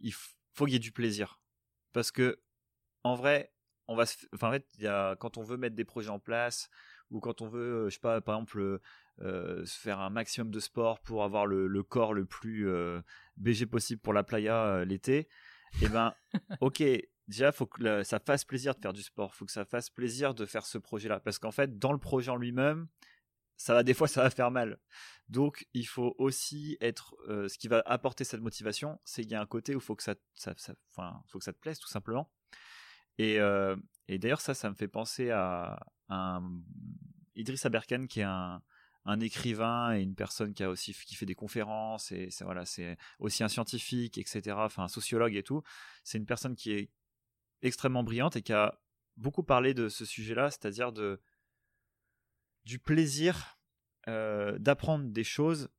il 0.01 0.15
faut 0.15 0.65
qu'il 0.65 0.73
y 0.73 0.77
ait 0.77 0.81
du 0.81 0.93
plaisir. 0.93 1.41
Parce 1.93 2.11
que 2.11 2.41
en 3.05 3.15
vrai 3.15 3.53
on 3.89 3.97
va 3.97 4.05
enfin 4.35 4.49
en 4.49 4.53
fait 4.53 4.67
y 4.79 4.87
a 4.87 5.17
quand 5.17 5.39
on 5.39 5.43
veut 5.43 5.57
mettre 5.57 5.77
des 5.77 5.85
projets 5.85 6.11
en 6.11 6.19
place 6.19 6.71
ou 7.11 7.21
quand 7.21 7.43
on 7.43 7.49
veut 7.49 7.89
je 7.89 7.95
sais 7.95 8.01
pas 8.01 8.21
par 8.21 8.37
exemple 8.37 8.81
euh, 9.21 9.65
se 9.65 9.79
faire 9.79 10.01
un 10.01 10.11
maximum 10.11 10.51
de 10.51 10.61
sport 10.61 11.01
pour 11.01 11.25
avoir 11.25 11.47
le, 11.47 11.67
le 11.67 11.83
corps 11.83 12.15
le 12.15 12.25
plus 12.25 12.69
euh, 12.69 13.01
BG 13.37 13.67
possible 13.67 14.01
pour 14.01 14.13
la 14.13 14.23
playa 14.23 14.85
l'été 14.85 15.29
eh 15.81 15.89
ben, 15.89 16.15
ok, 16.61 16.83
déjà, 17.29 17.53
faut 17.53 17.67
que 17.67 18.03
ça 18.03 18.19
fasse 18.21 18.45
plaisir 18.45 18.75
de 18.75 18.81
faire 18.81 18.93
du 18.93 19.03
sport. 19.03 19.35
Faut 19.35 19.47
que 19.47 19.53
ça 19.53 19.65
fasse 19.65 19.91
plaisir 19.91 20.35
de 20.35 20.45
faire 20.45 20.67
ce 20.67 20.79
projet-là. 20.79 21.21
Parce 21.21 21.39
qu'en 21.39 21.53
fait, 21.53 21.79
dans 21.79 21.93
le 21.93 21.99
projet 21.99 22.31
en 22.31 22.37
lui-même, 22.37 22.89
ça 23.57 23.75
va, 23.75 23.83
des 23.83 23.95
fois, 23.95 24.09
ça 24.09 24.23
va 24.23 24.31
faire 24.31 24.51
mal. 24.51 24.79
Donc, 25.29 25.67
il 25.73 25.87
faut 25.87 26.15
aussi 26.19 26.77
être, 26.81 27.15
euh, 27.29 27.49
ce 27.49 27.59
qui 27.59 27.69
va 27.69 27.83
apporter 27.87 28.25
cette 28.25 28.41
motivation, 28.41 29.01
c'est 29.05 29.23
qu'il 29.23 29.33
y 29.33 29.35
a 29.35 29.41
un 29.41 29.47
côté 29.47 29.75
où 29.75 29.79
il 29.79 29.83
faut 29.85 29.97
que 29.97 30.03
ça, 30.03 30.15
ça, 30.35 30.55
enfin, 30.91 31.23
faut 31.29 31.39
que 31.39 31.45
ça 31.45 31.53
te 31.53 31.59
plaise, 31.59 31.79
tout 31.79 31.89
simplement. 31.89 32.31
Et, 33.19 33.39
euh, 33.41 33.77
et 34.09 34.19
d'ailleurs, 34.19 34.41
ça, 34.41 34.55
ça 34.55 34.71
me 34.71 34.75
fait 34.75 34.89
penser 34.89 35.31
à, 35.31 35.79
Idriss 37.35 37.65
Aberkan, 37.65 38.07
qui 38.07 38.21
est 38.21 38.25
un, 38.25 38.61
écrivain 39.21 39.97
et 39.97 40.03
une 40.03 40.15
personne 40.15 40.53
qui 40.53 40.63
a 40.63 40.69
aussi 40.69 40.93
qui 40.93 41.15
fait 41.15 41.27
des 41.27 41.35
conférences 41.35 42.13
et 42.13 42.31
c'est 42.31 42.45
voilà 42.45 42.63
aussi 43.19 43.43
un 43.43 43.49
scientifique 43.49 44.17
etc 44.17 44.55
enfin 44.59 44.85
un 44.85 44.89
sociologue 44.89 45.35
et 45.35 45.43
tout. 45.43 45.63
C'est 46.05 46.19
une 46.19 46.27
personne 46.27 46.55
qui 46.55 46.73
est 46.73 46.91
extrêmement 47.63 48.05
brillante 48.05 48.37
et 48.37 48.43
qui 48.43 48.53
a 48.53 48.79
beaucoup 49.17 49.43
parlé 49.43 49.75
de 49.75 49.89
ce 49.89 50.05
sujet-là 50.05 50.51
c'est-à-dire 50.51 50.93
du 52.65 52.79
plaisir 52.79 53.59
euh, 54.09 54.59
d'apprendre 54.59 55.07
des 55.07 55.25
choses 55.25 55.71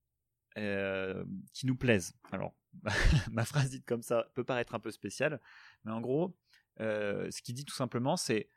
euh, 0.58 1.24
qui 1.54 1.66
nous 1.66 1.76
plaisent. 1.76 2.16
Alors 2.32 2.56
ma 3.32 3.46
phrase 3.46 3.70
dite 3.70 3.86
comme 3.86 4.02
ça 4.02 4.28
peut 4.34 4.44
paraître 4.44 4.74
un 4.76 4.80
peu 4.80 4.92
spéciale 4.92 5.40
mais 5.86 5.92
en 5.92 6.02
gros 6.02 6.36
euh, 6.80 7.30
ce 7.32 7.42
qu'il 7.42 7.56
dit 7.56 7.66
tout 7.66 7.76
simplement 7.76 8.18
c'est 8.18 8.50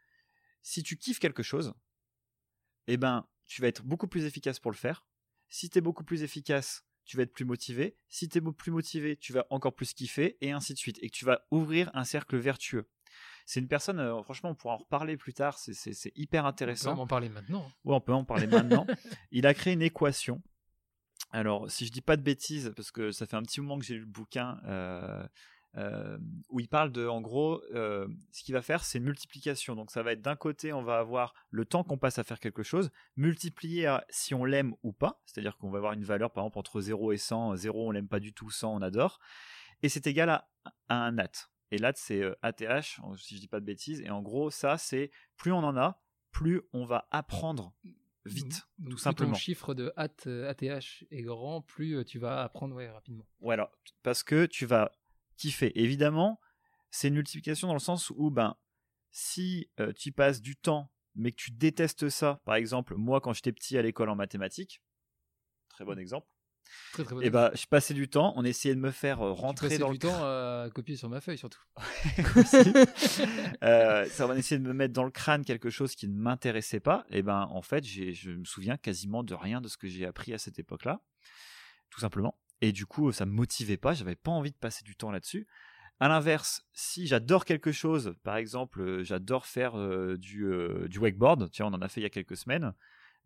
si 0.63 0.83
tu 0.83 0.97
kiffes 0.97 1.19
quelque 1.19 1.43
chose 1.43 1.75
eh 2.87 2.97
ben 2.97 3.27
tu 3.47 3.63
vas 3.63 3.69
être 3.69 3.83
beaucoup 3.85 4.09
plus 4.09 4.25
efficace 4.25 4.59
pour 4.59 4.71
le 4.71 4.77
faire. 4.77 5.07
Si 5.49 5.71
tu 5.71 5.79
es 5.79 5.81
beaucoup 5.81 6.05
plus 6.05 6.23
efficace, 6.23 6.85
tu 7.05 7.17
vas 7.17 7.23
être 7.23 7.33
plus 7.33 7.45
motivé. 7.45 7.97
Si 8.09 8.29
tu 8.29 8.39
es 8.39 8.41
plus 8.41 8.73
motivé, 8.73 9.17
tu 9.17 9.33
vas 9.33 9.47
encore 9.51 9.75
plus 9.75 9.93
kiffer, 9.95 10.37
et 10.41 10.51
ainsi 10.51 10.75
de 10.75 10.79
suite. 10.79 10.99
Et 11.03 11.09
que 11.09 11.17
tu 11.17 11.25
vas 11.25 11.47
ouvrir 11.51 11.91
un 11.95 12.05
cercle 12.05 12.37
vertueux. 12.37 12.89
C'est 13.47 13.61
une 13.61 13.69
personne, 13.69 14.01
euh, 14.01 14.21
franchement, 14.25 14.51
on 14.51 14.55
pourra 14.57 14.75
en 14.75 14.79
reparler 14.79 15.17
plus 15.17 15.33
tard, 15.33 15.57
c'est 15.59 16.13
hyper 16.17 16.47
intéressant. 16.47 16.93
On 16.93 16.97
peut 16.97 17.01
en 17.03 17.07
parler 17.07 17.29
maintenant. 17.29 17.71
Oui, 17.85 17.95
on 17.95 18.01
peut 18.01 18.13
en 18.13 18.25
parler 18.25 18.49
maintenant. 18.49 18.87
Il 19.31 19.47
a 19.47 19.55
créé 19.55 19.75
une 19.75 19.83
équation 19.83 20.43
alors, 21.33 21.71
si 21.71 21.85
je 21.85 21.93
dis 21.93 22.01
pas 22.01 22.17
de 22.17 22.23
bêtises, 22.23 22.73
parce 22.77 22.91
que 22.91 23.11
ça 23.11 23.27
fait 23.27 23.37
un 23.37 23.43
petit 23.43 23.61
moment 23.61 23.79
que 23.79 23.85
j'ai 23.85 23.95
lu 23.95 24.01
le 24.01 24.07
bouquin, 24.07 24.61
euh, 24.65 25.27
euh, 25.77 26.17
où 26.49 26.61
il 26.61 26.69
parle 26.69 26.91
de, 26.91 27.07
en 27.07 27.21
gros, 27.21 27.63
euh, 27.75 28.09
ce 28.33 28.43
qu'il 28.43 28.55
va 28.55 28.63
faire, 28.63 28.85
c'est 28.85 28.99
une 28.99 29.05
multiplication. 29.05 29.77
Donc, 29.77 29.91
ça 29.91 30.03
va 30.03 30.13
être 30.13 30.23
d'un 30.23 30.37
côté, 30.37 30.73
on 30.73 30.83
va 30.83 30.99
avoir 30.99 31.35
le 31.51 31.67
temps 31.67 31.85
qu'on 31.85 31.99
passe 31.99 32.19
à 32.19 32.25
faire 32.25 32.41
quelque 32.41 32.63
chose, 32.63 32.91
multiplié 33.17 33.87
à 33.87 34.05
si 34.09 34.35
on 34.35 34.45
l'aime 34.45 34.75
ou 34.83 34.93
pas, 34.93 35.21
c'est-à-dire 35.27 35.57
qu'on 35.59 35.71
va 35.71 35.79
avoir 35.79 35.93
une 35.93 36.05
valeur, 36.05 36.31
par 36.33 36.45
exemple, 36.45 36.59
entre 36.59 36.81
0 36.81 37.13
et 37.13 37.19
100. 37.19 37.57
0, 37.57 37.89
on 37.89 37.91
l'aime 37.91 38.09
pas 38.09 38.21
du 38.21 38.33
tout, 38.33 38.51
100, 38.51 38.75
on 38.75 38.83
adore. 38.83 39.19
Et 39.83 39.89
c'est 39.89 40.07
égal 40.07 40.31
à, 40.31 40.49
un 40.89 41.13
nat. 41.13 41.51
Et 41.71 41.79
là, 41.79 41.93
c'est 41.95 42.23
ATH, 42.43 43.01
si 43.19 43.35
je 43.35 43.41
dis 43.41 43.49
pas 43.49 43.61
de 43.61 43.67
bêtises. 43.67 44.01
Et 44.01 44.09
en 44.09 44.23
gros, 44.23 44.51
ça, 44.51 44.79
c'est 44.79 45.11
plus 45.37 45.53
on 45.53 45.59
en 45.59 45.77
a, 45.77 46.01
plus 46.31 46.63
on 46.73 46.87
va 46.87 47.07
apprendre 47.11 47.75
vite, 48.25 48.67
tout 48.79 48.91
plus 48.91 48.99
simplement. 48.99 49.33
ton 49.33 49.39
chiffre 49.39 49.75
de 49.75 49.93
AT, 49.97 50.27
ATH 50.49 51.05
est 51.11 51.23
grand, 51.23 51.61
plus 51.61 52.05
tu 52.05 52.19
vas 52.19 52.43
apprendre 52.43 52.75
ouais, 52.77 52.89
rapidement. 52.89 53.27
Voilà, 53.41 53.71
parce 54.03 54.23
que 54.23 54.47
tu 54.47 54.65
vas 54.65 54.91
kiffer. 55.37 55.73
Évidemment, 55.81 56.41
c'est 56.91 57.09
une 57.09 57.15
multiplication 57.15 57.69
dans 57.69 57.75
le 57.75 57.81
sens 57.81 58.11
où, 58.17 58.31
ben, 58.31 58.57
si 59.11 59.71
tu 59.97 60.13
passes 60.13 60.41
du 60.41 60.57
temps, 60.57 60.91
mais 61.15 61.33
que 61.33 61.37
tu 61.37 61.51
détestes 61.51 62.09
ça, 62.09 62.41
par 62.45 62.57
exemple, 62.57 62.95
moi, 62.97 63.21
quand 63.21 63.33
j'étais 63.33 63.53
petit 63.53 63.79
à 63.79 63.83
l'école 63.83 64.11
en 64.11 64.17
mathématiques, 64.17 64.83
très 65.69 65.85
bon 65.85 65.99
exemple, 65.99 66.27
Très, 66.93 67.05
très 67.05 67.15
bon 67.15 67.21
et 67.21 67.31
bah, 67.31 67.51
je 67.55 67.67
passais 67.67 67.95
du 67.95 68.09
temps, 68.09 68.33
on 68.37 68.45
essayait 68.45 68.75
de 68.75 68.81
me 68.81 68.91
faire 68.91 69.19
Tu 69.19 69.25
rentrer 69.25 69.69
passais 69.69 69.79
dans 69.79 69.91
du 69.91 69.95
le 69.95 69.99
temps 69.99 70.25
à 70.25 70.69
copier 70.75 70.97
sur 70.97 71.09
ma 71.09 71.21
feuille 71.21 71.39
surtout. 71.39 71.61
euh, 73.63 74.05
ça 74.07 74.27
va 74.27 74.37
essayer 74.37 74.59
de 74.59 74.67
me 74.67 74.73
mettre 74.73 74.93
dans 74.93 75.05
le 75.05 75.11
crâne 75.11 75.45
quelque 75.45 75.71
chose 75.71 75.95
qui 75.95 76.09
ne 76.09 76.19
m'intéressait 76.19 76.81
pas. 76.81 77.07
Et 77.11 77.23
ben, 77.23 77.47
en 77.51 77.63
fait, 77.63 77.85
je 77.85 78.31
me 78.31 78.45
souviens 78.45 78.77
quasiment 78.77 79.23
de 79.23 79.35
rien 79.35 79.61
de 79.61 79.69
ce 79.69 79.77
que 79.77 79.89
j'ai 79.89 80.07
appris 80.07 80.33
à 80.33 80.39
cette 80.39 80.59
époque-là, 80.59 81.01
tout 81.91 82.01
simplement. 82.01 82.39
Et 82.61 82.73
du 82.73 82.87
coup, 82.87 83.13
ça 83.13 83.27
me 83.27 83.33
motivait 83.33 83.77
pas. 83.77 83.95
J'avais 83.95 84.17
pas 84.17 84.31
envie 84.31 84.53
de 84.53 84.57
passer 84.57 84.85
du 84.85 84.97
temps 84.97 85.11
là-dessus. 85.11 85.47
À 85.99 86.09
l'inverse, 86.09 86.67
si 86.73 87.07
j'adore 87.07 87.45
quelque 87.45 87.73
chose, 87.73 88.15
par 88.23 88.37
exemple, 88.37 88.83
euh, 88.83 89.03
j'adore 89.03 89.47
faire 89.47 89.77
euh, 89.77 90.17
du, 90.19 90.45
euh, 90.45 90.89
du 90.89 90.99
wakeboard. 90.99 91.51
Tiens, 91.51 91.67
on 91.67 91.73
en 91.73 91.81
a 91.81 91.89
fait 91.89 92.01
il 92.01 92.05
y 92.05 92.07
a 92.07 92.11
quelques 92.11 92.37
semaines, 92.37 92.75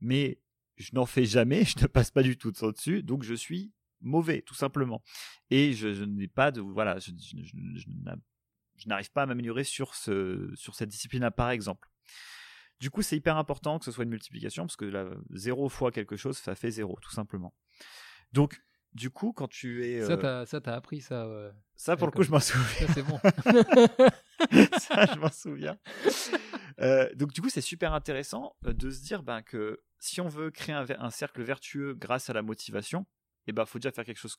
mais 0.01 0.41
je 0.77 0.91
n'en 0.95 1.07
fais 1.07 1.25
jamais. 1.25 1.65
Je 1.77 1.81
ne 1.81 1.87
passe 1.87 2.11
pas 2.11 2.23
du 2.23 2.39
tout 2.39 2.53
de 2.53 2.59
temps 2.59 2.71
dessus, 2.71 3.03
donc 3.03 3.25
je 3.25 3.35
suis 3.35 3.73
mauvais, 4.01 4.43
tout 4.43 4.55
simplement. 4.55 5.03
Et 5.51 5.73
je, 5.73 6.05
n'ai 6.05 6.29
pas 6.29 6.53
de 6.53 6.61
voilà, 6.61 6.99
je 6.99 7.13
n'arrive 8.87 9.11
pas 9.11 9.23
à 9.23 9.27
m'améliorer 9.27 9.65
sur, 9.65 9.95
ce, 9.95 10.51
sur 10.55 10.75
cette 10.75 10.89
discipline-là, 10.89 11.31
par 11.31 11.51
exemple. 11.51 11.89
Du 12.79 12.91
coup, 12.91 13.03
c'est 13.03 13.17
hyper 13.17 13.37
important 13.37 13.79
que 13.79 13.85
ce 13.85 13.93
soit 13.93 14.05
une 14.05 14.11
multiplication, 14.11 14.65
parce 14.65 14.77
que 14.77 14.87
là, 14.87 15.11
0 15.31 15.69
fois 15.69 15.93
quelque 15.93 16.17
chose, 16.17 16.39
ça 16.39 16.55
fait 16.55 16.71
0, 16.71 16.99
tout 17.03 17.11
simplement. 17.11 17.53
Donc, 18.33 18.63
du 18.94 19.11
coup, 19.11 19.32
quand 19.32 19.49
tu 19.49 19.85
es... 19.87 20.04
Ça, 20.04 20.12
euh, 20.12 20.16
t'as, 20.16 20.47
ça, 20.47 20.61
t'as 20.61 20.75
appris 20.75 21.00
ça. 21.00 21.28
ouais. 21.28 21.50
ça, 21.76 21.97
pour 21.97 22.06
le 22.06 22.12
coup, 22.12 22.23
je 22.23 22.30
m'en 22.30 22.40
souviens. 22.40 22.87
Ça, 22.87 22.92
c'est 22.94 23.02
bon. 23.02 23.18
ça, 24.78 25.06
je 25.06 25.18
m'en 25.18 25.30
souviens. 25.30 25.78
Euh, 26.80 27.09
donc, 27.14 27.32
du 27.32 27.40
coup, 27.40 27.49
c'est 27.49 27.61
super 27.61 27.92
intéressant 27.92 28.56
euh, 28.66 28.73
de 28.73 28.90
se 28.90 29.02
dire 29.02 29.23
ben, 29.23 29.42
que 29.42 29.82
si 29.99 30.20
on 30.20 30.28
veut 30.28 30.50
créer 30.50 30.75
un, 30.75 31.11
cercle 31.11 31.42
vertueux 31.42 31.94
grâce 31.94 32.30
à 32.30 32.32
la 32.32 32.42
motivation, 32.42 33.06
il 33.47 33.54
ben, 33.54 33.66
faut 33.66 33.78
déjà 33.78 33.92
faire 33.92 34.04
quelque 34.04 34.18
chose 34.18 34.37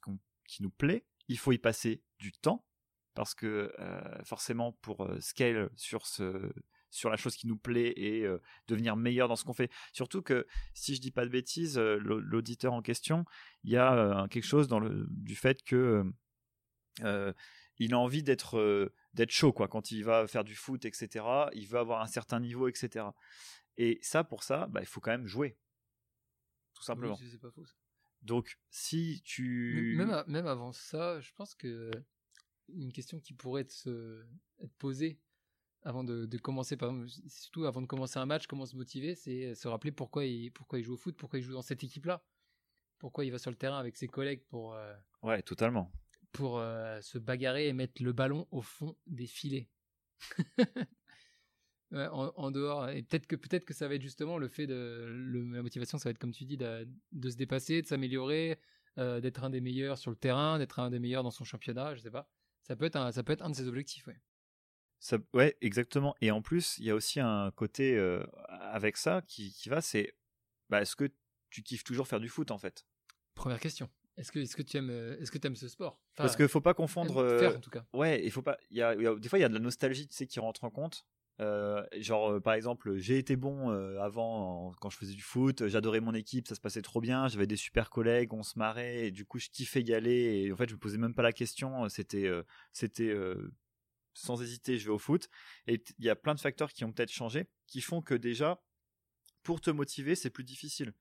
qui 0.48 0.64
nous 0.64 0.72
plaît. 0.72 1.06
Il 1.28 1.38
faut 1.38 1.52
y 1.52 1.58
passer 1.58 2.04
du 2.20 2.32
temps 2.32 2.66
parce 3.14 3.34
que 3.36 3.74
euh, 3.80 4.24
forcément, 4.24 4.74
pour 4.74 5.10
scale 5.20 5.70
sur, 5.76 6.08
ce, 6.08 6.52
sur 6.92 7.10
la 7.10 7.18
chose 7.18 7.36
qui 7.36 7.48
nous 7.48 7.58
plaît 7.58 7.94
et 7.96 8.24
euh, 8.26 8.40
devenir 8.68 8.96
meilleur 8.96 9.28
dans 9.28 9.36
ce 9.36 9.44
qu'on 9.44 9.54
fait. 9.54 9.72
Surtout 9.94 10.22
que, 10.22 10.46
si 10.76 10.94
je 10.96 11.02
dis 11.02 11.10
pas 11.12 11.26
de 11.26 11.32
bêtises, 11.32 11.80
l'au- 11.80 12.20
l'auditeur 12.20 12.74
en 12.74 12.82
question, 12.84 13.26
il 13.64 13.72
y 13.72 13.78
a 13.78 14.28
quelque 14.30 14.46
chose 14.46 14.68
dans 14.68 14.80
le, 14.80 15.08
du 15.10 15.36
fait 15.36 15.64
que 15.64 16.04
il 17.80 17.94
a 17.94 17.98
envie 18.00 18.22
d'être 18.22 18.92
d'être 19.14 19.32
chaud 19.32 19.54
quoi 19.54 19.68
quand 19.68 19.92
il 19.92 20.04
va 20.04 20.28
faire 20.28 20.44
du 20.44 20.56
foot 20.56 20.86
etc 20.86 21.26
il 21.54 21.66
veut 21.68 21.80
avoir 21.80 22.02
un 22.02 22.08
certain 22.08 22.40
niveau 22.40 22.68
etc 22.68 23.06
et 23.78 23.98
ça 24.04 24.24
pour 24.24 24.44
ça 24.44 24.68
bah, 24.68 24.82
il 24.82 24.86
faut 24.86 25.00
quand 25.02 25.12
même 25.12 25.26
jouer 25.26 25.58
tout 26.74 26.84
simplement 26.84 27.18
Oui, 27.20 27.38
pas 27.38 27.50
faux. 27.52 27.66
ça. 27.66 27.74
donc 28.22 28.60
si 28.70 29.22
tu 29.26 29.96
Même, 29.98 30.24
même 30.28 30.48
avant 30.48 30.74
ça, 30.74 31.20
je 31.22 31.32
pense 31.34 31.56
que 31.56 31.90
une 32.70 32.92
question 32.92 33.20
qui 33.20 33.34
pourrait 33.34 33.62
être 33.64 33.90
posée 34.78 35.20
avant 35.84 36.04
de, 36.04 36.26
de 36.26 36.38
commencer, 36.38 36.78
par 36.78 36.90
exemple, 36.90 37.10
surtout 37.28 37.66
avant 37.66 37.82
de 37.82 37.88
commencer 37.88 38.20
un 38.20 38.26
match, 38.26 38.48
comment 38.48 38.66
se 38.66 38.76
motiver, 38.76 39.16
c'est 39.16 39.56
se 39.56 39.68
rappeler 39.68 39.92
pourquoi 39.92 40.26
il, 40.26 40.52
pourquoi 40.52 40.80
il 40.80 40.84
joue 40.84 40.94
au 40.94 40.98
foot, 40.98 41.16
pourquoi 41.18 41.40
il 41.40 41.44
joue 41.44 41.54
dans 41.54 41.62
cette 41.62 41.84
équipe-là, 41.84 42.24
pourquoi 43.00 43.26
il 43.26 43.32
va 43.32 43.40
sur 43.40 43.52
le 43.52 43.58
terrain 43.58 43.80
avec 43.80 43.98
ses 43.98 44.08
collègues 44.08 44.44
pour, 44.48 44.74
euh, 44.76 44.94
ouais 45.24 45.42
totalement. 45.42 45.92
pour 46.32 46.60
euh, 46.60 47.02
se 47.02 47.18
bagarrer 47.18 47.68
et 47.68 47.74
mettre 47.74 48.02
le 48.04 48.14
ballon 48.14 48.48
au 48.52 48.62
fond 48.62 48.96
des 49.08 49.28
filets. 49.28 49.70
Ouais, 51.92 52.08
en, 52.08 52.32
en 52.38 52.52
dehors. 52.52 52.88
Et 52.90 53.04
peut-être 53.04 53.28
que 53.28 53.36
peut-être 53.36 53.66
que 53.66 53.74
ça 53.74 53.86
va 53.90 53.96
être 53.96 54.02
justement 54.02 54.38
le 54.38 54.48
fait 54.48 54.66
de 54.66 55.08
le- 55.12 55.52
la 55.52 55.62
motivation 55.62 55.98
ça 55.98 56.08
va 56.08 56.12
être 56.12 56.20
comme 56.20 56.32
tu 56.32 56.46
dis 56.46 56.56
de, 56.56 56.88
de 57.12 57.30
se 57.30 57.36
dépasser 57.36 57.82
de 57.82 57.88
s'améliorer 57.88 58.60
euh, 58.98 59.20
d'être 59.20 59.44
un 59.44 59.50
des 59.50 59.60
meilleurs 59.60 59.98
sur 59.98 60.10
le 60.10 60.16
terrain 60.16 60.58
d'être 60.58 60.80
un 60.80 60.90
des 60.90 61.00
meilleurs 61.00 61.24
dans 61.24 61.32
son 61.32 61.44
championnat 61.44 61.94
je 61.96 62.00
sais 62.02 62.10
pas. 62.12 62.30
Ça 62.64 62.78
peut 62.78 62.86
être 62.86 62.96
un, 62.96 63.12
ça 63.12 63.24
peut 63.24 63.34
être 63.34 63.42
un 63.44 63.50
de 63.50 63.56
ses 63.56 63.68
objectifs 63.68 64.08
ouais 64.08 64.22
ça, 65.02 65.18
ouais 65.34 65.58
exactement 65.62 66.16
et 66.22 66.32
en 66.32 66.42
plus 66.42 66.78
il 66.78 66.86
y 66.86 66.90
a 66.92 66.96
aussi 66.96 67.20
un 67.20 67.52
côté 67.52 67.98
euh, 67.98 68.24
avec 68.48 68.96
ça 68.96 69.22
qui, 69.28 69.52
qui 69.52 69.68
va 69.68 69.82
c'est 69.82 70.14
bah, 70.70 70.82
est-ce 70.82 70.96
que 70.96 71.12
tu 71.50 71.64
kiffes 71.64 71.84
toujours 71.84 72.08
faire 72.08 72.20
du 72.22 72.30
foot 72.30 72.52
en 72.52 72.58
fait? 72.58 72.86
Première 73.36 73.60
question 73.60 73.90
est-ce 74.18 74.32
que 74.32 74.40
est-ce 74.40 74.56
que 74.56 74.62
tu 74.62 74.78
aimes 74.78 74.92
est-ce 75.20 75.32
que 75.32 75.46
aimes 75.46 75.56
ce 75.56 75.68
sport? 75.68 75.94
Enfin, 76.14 76.24
parce 76.24 76.36
que 76.36 76.48
faut 76.48 76.62
pas 76.62 76.74
confondre 76.74 77.18
euh, 77.18 77.40
faire 77.40 77.58
en 77.58 77.62
tout 77.62 77.72
cas 77.72 77.86
Ouais, 77.94 78.24
il 78.24 78.30
faut 78.32 78.42
pas. 78.42 78.58
Y 78.70 78.82
a, 78.82 78.94
y 78.96 79.08
a- 79.08 79.16
des 79.16 79.28
fois, 79.30 79.40
il 79.40 79.42
y 79.42 79.46
a 79.46 79.50
de 79.50 79.54
la 79.54 79.60
nostalgie, 79.60 80.08
tu 80.08 80.16
sais, 80.16 80.28
qui 80.28 80.40
rentre 80.40 80.64
en 80.64 80.70
compte. 80.70 81.06
Euh, 81.40 81.84
genre, 81.98 82.40
par 82.42 82.54
exemple, 82.54 82.98
j'ai 82.98 83.18
été 83.18 83.36
bon 83.36 83.70
avant 84.00 84.68
en- 84.68 84.72
quand 84.74 84.90
je 84.90 84.98
faisais 84.98 85.14
du 85.14 85.22
foot. 85.24 85.68
J'adorais 85.68 86.02
mon 86.02 86.14
équipe, 86.14 86.48
ça 86.48 86.56
se 86.56 86.62
passait 86.62 86.82
trop 86.82 87.02
bien. 87.02 87.28
J'avais 87.30 87.48
des 87.48 87.56
super 87.56 87.90
collègues, 87.90 88.34
on 88.34 88.44
se 88.44 88.60
marrait. 88.60 89.08
Et 89.08 89.12
du 89.12 89.26
coup, 89.26 89.40
je 89.40 89.50
kiffais 89.50 89.82
y 89.82 89.94
aller. 89.94 90.44
Et 90.46 90.52
en 90.52 90.56
fait, 90.56 90.70
je 90.70 90.76
me 90.76 90.80
posais 90.80 90.98
même 90.98 91.16
pas 91.16 91.24
la 91.24 91.34
question. 91.34 91.88
C'était, 91.90 92.30
c'était 92.74 93.16
sans 94.14 94.42
hésiter, 94.42 94.78
je 94.78 94.86
vais 94.86 94.94
au 94.94 95.00
foot. 95.00 95.30
Et 95.68 95.84
il 96.00 96.06
y 96.06 96.10
a 96.10 96.16
plein 96.16 96.36
de 96.36 96.40
facteurs 96.40 96.72
qui 96.72 96.84
ont 96.84 96.92
peut-être 96.92 97.12
changé, 97.12 97.48
qui 97.68 97.82
font 97.82 98.02
que 98.02 98.14
déjà, 98.14 98.62
pour 99.44 99.62
te 99.62 99.70
motiver, 99.70 100.16
c'est 100.16 100.30
plus 100.30 100.44
difficile. 100.44 100.94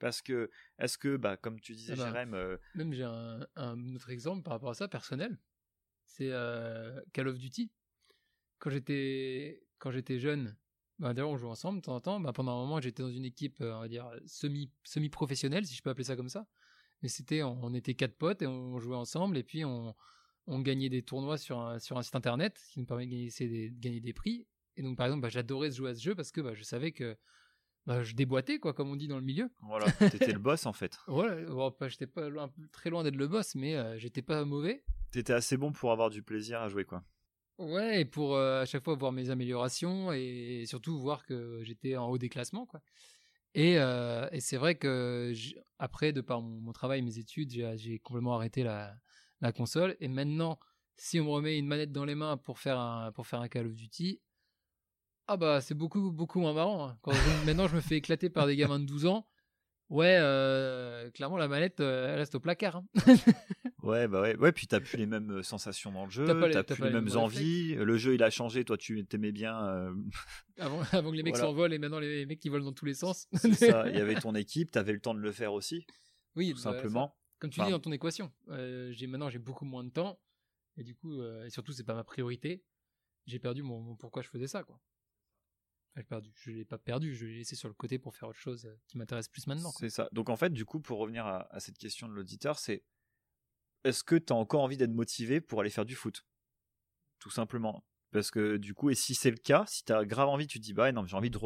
Parce 0.00 0.22
que, 0.22 0.50
est-ce 0.78 0.98
que, 0.98 1.16
bah, 1.16 1.36
comme 1.36 1.60
tu 1.60 1.74
disais, 1.74 1.94
Ah 1.94 1.96
bah, 1.96 2.06
Jérém, 2.06 2.34
euh, 2.34 2.56
même 2.74 2.92
j'ai 2.92 3.04
un, 3.04 3.46
un 3.56 3.94
autre 3.94 4.10
exemple 4.10 4.42
par 4.42 4.54
rapport 4.54 4.70
à 4.70 4.74
ça 4.74 4.88
personnel 4.88 5.38
c'est 6.06 6.30
euh, 6.30 7.00
Call 7.12 7.28
of 7.28 7.38
Duty 7.38 7.70
quand 8.58 8.70
j'étais 8.70 9.62
quand 9.78 9.90
j'étais 9.90 10.18
jeune 10.18 10.56
bah, 10.98 11.12
d'ailleurs 11.12 11.30
on 11.30 11.36
jouait 11.36 11.50
ensemble 11.50 11.78
de 11.80 11.84
temps 11.84 11.96
en 11.96 12.00
temps 12.00 12.20
bah, 12.20 12.32
pendant 12.32 12.52
un 12.52 12.62
moment 12.62 12.80
j'étais 12.80 13.02
dans 13.02 13.10
une 13.10 13.24
équipe 13.24 13.60
euh, 13.60 13.74
on 13.74 13.80
va 13.80 13.88
dire 13.88 14.10
semi 14.26 14.70
semi 14.84 15.08
professionnelle 15.08 15.66
si 15.66 15.74
je 15.74 15.82
peux 15.82 15.90
appeler 15.90 16.04
ça 16.04 16.16
comme 16.16 16.28
ça 16.28 16.46
mais 17.02 17.08
c'était 17.08 17.42
on, 17.42 17.58
on 17.64 17.74
était 17.74 17.94
quatre 17.94 18.16
potes 18.16 18.42
et 18.42 18.46
on 18.46 18.78
jouait 18.78 18.96
ensemble 18.96 19.36
et 19.36 19.42
puis 19.42 19.64
on, 19.64 19.94
on 20.46 20.60
gagnait 20.60 20.88
des 20.88 21.02
tournois 21.02 21.38
sur 21.38 21.58
un, 21.60 21.78
sur 21.78 21.96
un 21.98 22.02
site 22.02 22.14
internet 22.16 22.58
ce 22.58 22.72
qui 22.72 22.80
nous 22.80 22.86
permet 22.86 23.06
de 23.06 23.10
gagner, 23.10 23.30
des, 23.38 23.70
de 23.70 23.80
gagner 23.80 24.00
des 24.00 24.12
prix 24.12 24.46
et 24.76 24.82
donc 24.82 24.96
par 24.96 25.06
exemple 25.06 25.22
bah, 25.22 25.28
j'adorais 25.28 25.70
jouer 25.70 25.90
à 25.90 25.94
ce 25.94 26.02
jeu 26.02 26.14
parce 26.14 26.32
que 26.32 26.40
bah, 26.40 26.54
je 26.54 26.62
savais 26.62 26.92
que 26.92 27.16
bah, 27.86 28.02
je 28.02 28.14
déboîtais 28.14 28.58
quoi 28.58 28.72
comme 28.74 28.90
on 28.90 28.96
dit 28.96 29.08
dans 29.08 29.18
le 29.18 29.24
milieu 29.24 29.50
voilà, 29.62 29.86
t'étais 30.10 30.32
le 30.32 30.38
boss 30.38 30.66
en 30.66 30.72
fait. 30.72 30.98
voilà 31.06 31.42
bon, 31.46 31.70
pas- 31.70 31.88
j'étais 31.88 32.06
pas 32.06 32.28
loin, 32.28 32.52
très 32.72 32.90
loin 32.90 33.02
d'être 33.02 33.16
le 33.16 33.28
boss 33.28 33.54
mais 33.54 33.74
euh, 33.76 33.98
j'étais 33.98 34.22
pas 34.22 34.44
mauvais 34.44 34.82
T'étais 35.10 35.32
assez 35.32 35.56
bon 35.56 35.70
pour 35.70 35.92
avoir 35.92 36.10
du 36.10 36.24
plaisir 36.24 36.60
à 36.60 36.68
jouer, 36.68 36.84
quoi. 36.84 37.04
Ouais, 37.58 38.00
et 38.00 38.04
pour 38.04 38.34
euh, 38.34 38.62
à 38.62 38.66
chaque 38.66 38.82
fois 38.82 38.96
voir 38.96 39.12
mes 39.12 39.30
améliorations 39.30 40.12
et 40.12 40.64
surtout 40.66 40.98
voir 40.98 41.24
que 41.24 41.60
j'étais 41.62 41.96
en 41.96 42.08
haut 42.08 42.18
des 42.18 42.28
classements, 42.28 42.66
quoi. 42.66 42.80
Et, 43.54 43.78
euh, 43.78 44.28
et 44.32 44.40
c'est 44.40 44.56
vrai 44.56 44.74
que 44.74 45.32
après, 45.78 46.12
de 46.12 46.20
par 46.20 46.42
mon, 46.42 46.60
mon 46.60 46.72
travail, 46.72 47.02
mes 47.02 47.18
études, 47.18 47.52
j'ai 47.52 47.76
j'ai 47.76 48.00
complètement 48.00 48.34
arrêté 48.34 48.64
la, 48.64 48.96
la 49.44 49.52
console. 49.52 49.96
Et 50.00 50.08
maintenant, 50.08 50.58
si 50.96 51.20
on 51.20 51.24
me 51.24 51.30
remet 51.30 51.58
une 51.58 51.66
manette 51.66 51.92
dans 51.92 52.04
les 52.04 52.14
mains 52.14 52.36
pour 52.36 52.58
faire 52.58 52.78
un, 52.78 53.12
pour 53.12 53.26
faire 53.26 53.40
un 53.40 53.48
Call 53.48 53.66
of 53.66 53.74
Duty, 53.74 54.20
ah 55.26 55.36
bah 55.36 55.60
c'est 55.60 55.74
beaucoup, 55.74 56.10
beaucoup 56.10 56.40
moins 56.40 56.52
marrant. 56.52 56.88
hein. 56.88 56.98
Quand 57.02 57.12
je- 57.12 57.16
maintenant 57.46 57.68
je 57.68 57.76
me 57.76 57.80
fais 57.80 57.96
éclater 57.96 58.30
par 58.30 58.46
des 58.46 58.56
gamins 58.56 58.78
de 58.80 58.84
12 58.86 59.06
ans, 59.06 59.26
ouais, 59.88 60.16
euh, 60.20 61.10
clairement 61.10 61.36
la 61.36 61.48
manette, 61.48 61.80
euh, 61.80 62.12
elle 62.12 62.18
reste 62.18 62.34
au 62.34 62.40
placard. 62.40 62.76
hein. 62.76 62.84
Ouais, 63.82 64.08
bah 64.08 64.22
ouais, 64.22 64.34
ouais, 64.36 64.50
puis 64.50 64.66
t'as 64.66 64.80
plus 64.80 64.96
les 64.96 65.04
mêmes 65.04 65.30
euh, 65.30 65.42
sensations 65.42 65.92
dans 65.92 66.06
le 66.06 66.10
jeu, 66.10 66.24
T'as 66.24 66.32
les- 66.32 66.62
plus 66.62 66.82
les 66.84 66.90
mêmes 66.90 67.10
envies, 67.18 67.74
le 67.74 67.98
jeu 67.98 68.14
il 68.14 68.22
a 68.22 68.30
changé, 68.30 68.64
toi 68.64 68.78
tu 68.78 69.04
t'aimais 69.04 69.30
bien, 69.30 69.62
euh, 69.62 69.92
avant, 70.58 70.80
avant 70.92 71.10
que 71.10 71.16
les 71.16 71.22
mecs 71.22 71.34
Voilà. 71.34 71.44
s'envolent 71.50 71.74
et 71.74 71.78
maintenant 71.78 71.98
les 71.98 72.24
mecs 72.24 72.40
qui 72.40 72.48
volent 72.48 72.64
dans 72.64 72.72
tous 72.72 72.86
les 72.86 72.94
sens. 72.94 73.28
c'est 73.34 73.52
ça, 73.52 73.86
il 73.90 73.94
y 73.94 74.00
avait 74.00 74.14
ton 74.14 74.34
équipe, 74.34 74.70
t'avais 74.70 74.94
le 74.94 75.00
temps 75.00 75.12
de 75.12 75.20
le 75.20 75.32
faire 75.32 75.52
aussi, 75.52 75.86
oui, 76.34 76.54
tout 76.54 76.56
bah, 76.64 76.72
simplement. 76.72 77.14
Comme 77.44 77.50
tu 77.50 77.60
Enfin, 77.60 77.66
dis 77.68 77.72
dans 77.72 77.80
ton 77.80 77.92
équation, 77.92 78.32
euh, 78.48 78.90
j'ai 78.92 79.06
maintenant 79.06 79.28
j'ai 79.28 79.38
beaucoup 79.38 79.66
moins 79.66 79.84
de 79.84 79.90
temps 79.90 80.18
et 80.78 80.82
du 80.82 80.94
coup 80.94 81.20
euh, 81.20 81.44
et 81.44 81.50
surtout 81.50 81.72
c'est 81.72 81.84
pas 81.84 81.92
ma 81.92 82.02
priorité. 82.02 82.64
J'ai 83.26 83.38
perdu 83.38 83.62
mon, 83.62 83.82
mon 83.82 83.96
pourquoi 83.96 84.22
je 84.22 84.30
faisais 84.30 84.46
ça 84.46 84.62
quoi. 84.62 84.80
perdu. 86.08 86.32
Je 86.36 86.52
l'ai 86.52 86.64
pas 86.64 86.78
perdu, 86.78 87.14
je 87.14 87.26
l'ai 87.26 87.36
laissé 87.36 87.54
sur 87.54 87.68
le 87.68 87.74
côté 87.74 87.98
pour 87.98 88.16
faire 88.16 88.30
autre 88.30 88.38
chose 88.38 88.64
euh, 88.64 88.80
qui 88.86 88.96
m'intéresse 88.96 89.28
plus 89.28 89.46
maintenant. 89.46 89.72
C'est 89.72 89.90
ça. 89.90 90.08
Donc 90.12 90.30
en 90.30 90.36
fait, 90.36 90.54
du 90.54 90.64
coup, 90.64 90.80
pour 90.80 90.98
revenir 90.98 91.26
à, 91.26 91.46
à 91.54 91.60
cette 91.60 91.76
question 91.76 92.08
de 92.08 92.14
l'auditeur, 92.14 92.58
c'est 92.58 92.82
est-ce 93.84 94.02
que 94.02 94.16
tu 94.16 94.32
as 94.32 94.36
encore 94.36 94.62
envie 94.62 94.78
d'être 94.78 94.94
motivé 94.94 95.42
pour 95.42 95.60
aller 95.60 95.68
faire 95.68 95.84
du 95.84 95.96
foot? 95.96 96.24
Tout 97.18 97.28
simplement. 97.28 97.84
Parce 98.10 98.30
que 98.30 98.56
du 98.56 98.72
coup, 98.72 98.88
et 98.88 98.94
si 98.94 99.14
c'est 99.14 99.30
le 99.30 99.36
cas, 99.36 99.66
si 99.68 99.84
tu 99.84 99.92
as 99.92 100.02
grave 100.06 100.30
envie, 100.30 100.46
tu 100.46 100.60
te 100.60 100.64
dis, 100.64 100.72
bah 100.72 100.90
non, 100.92 101.04
j'ai 101.04 101.16
envie 101.16 101.28
de, 101.28 101.38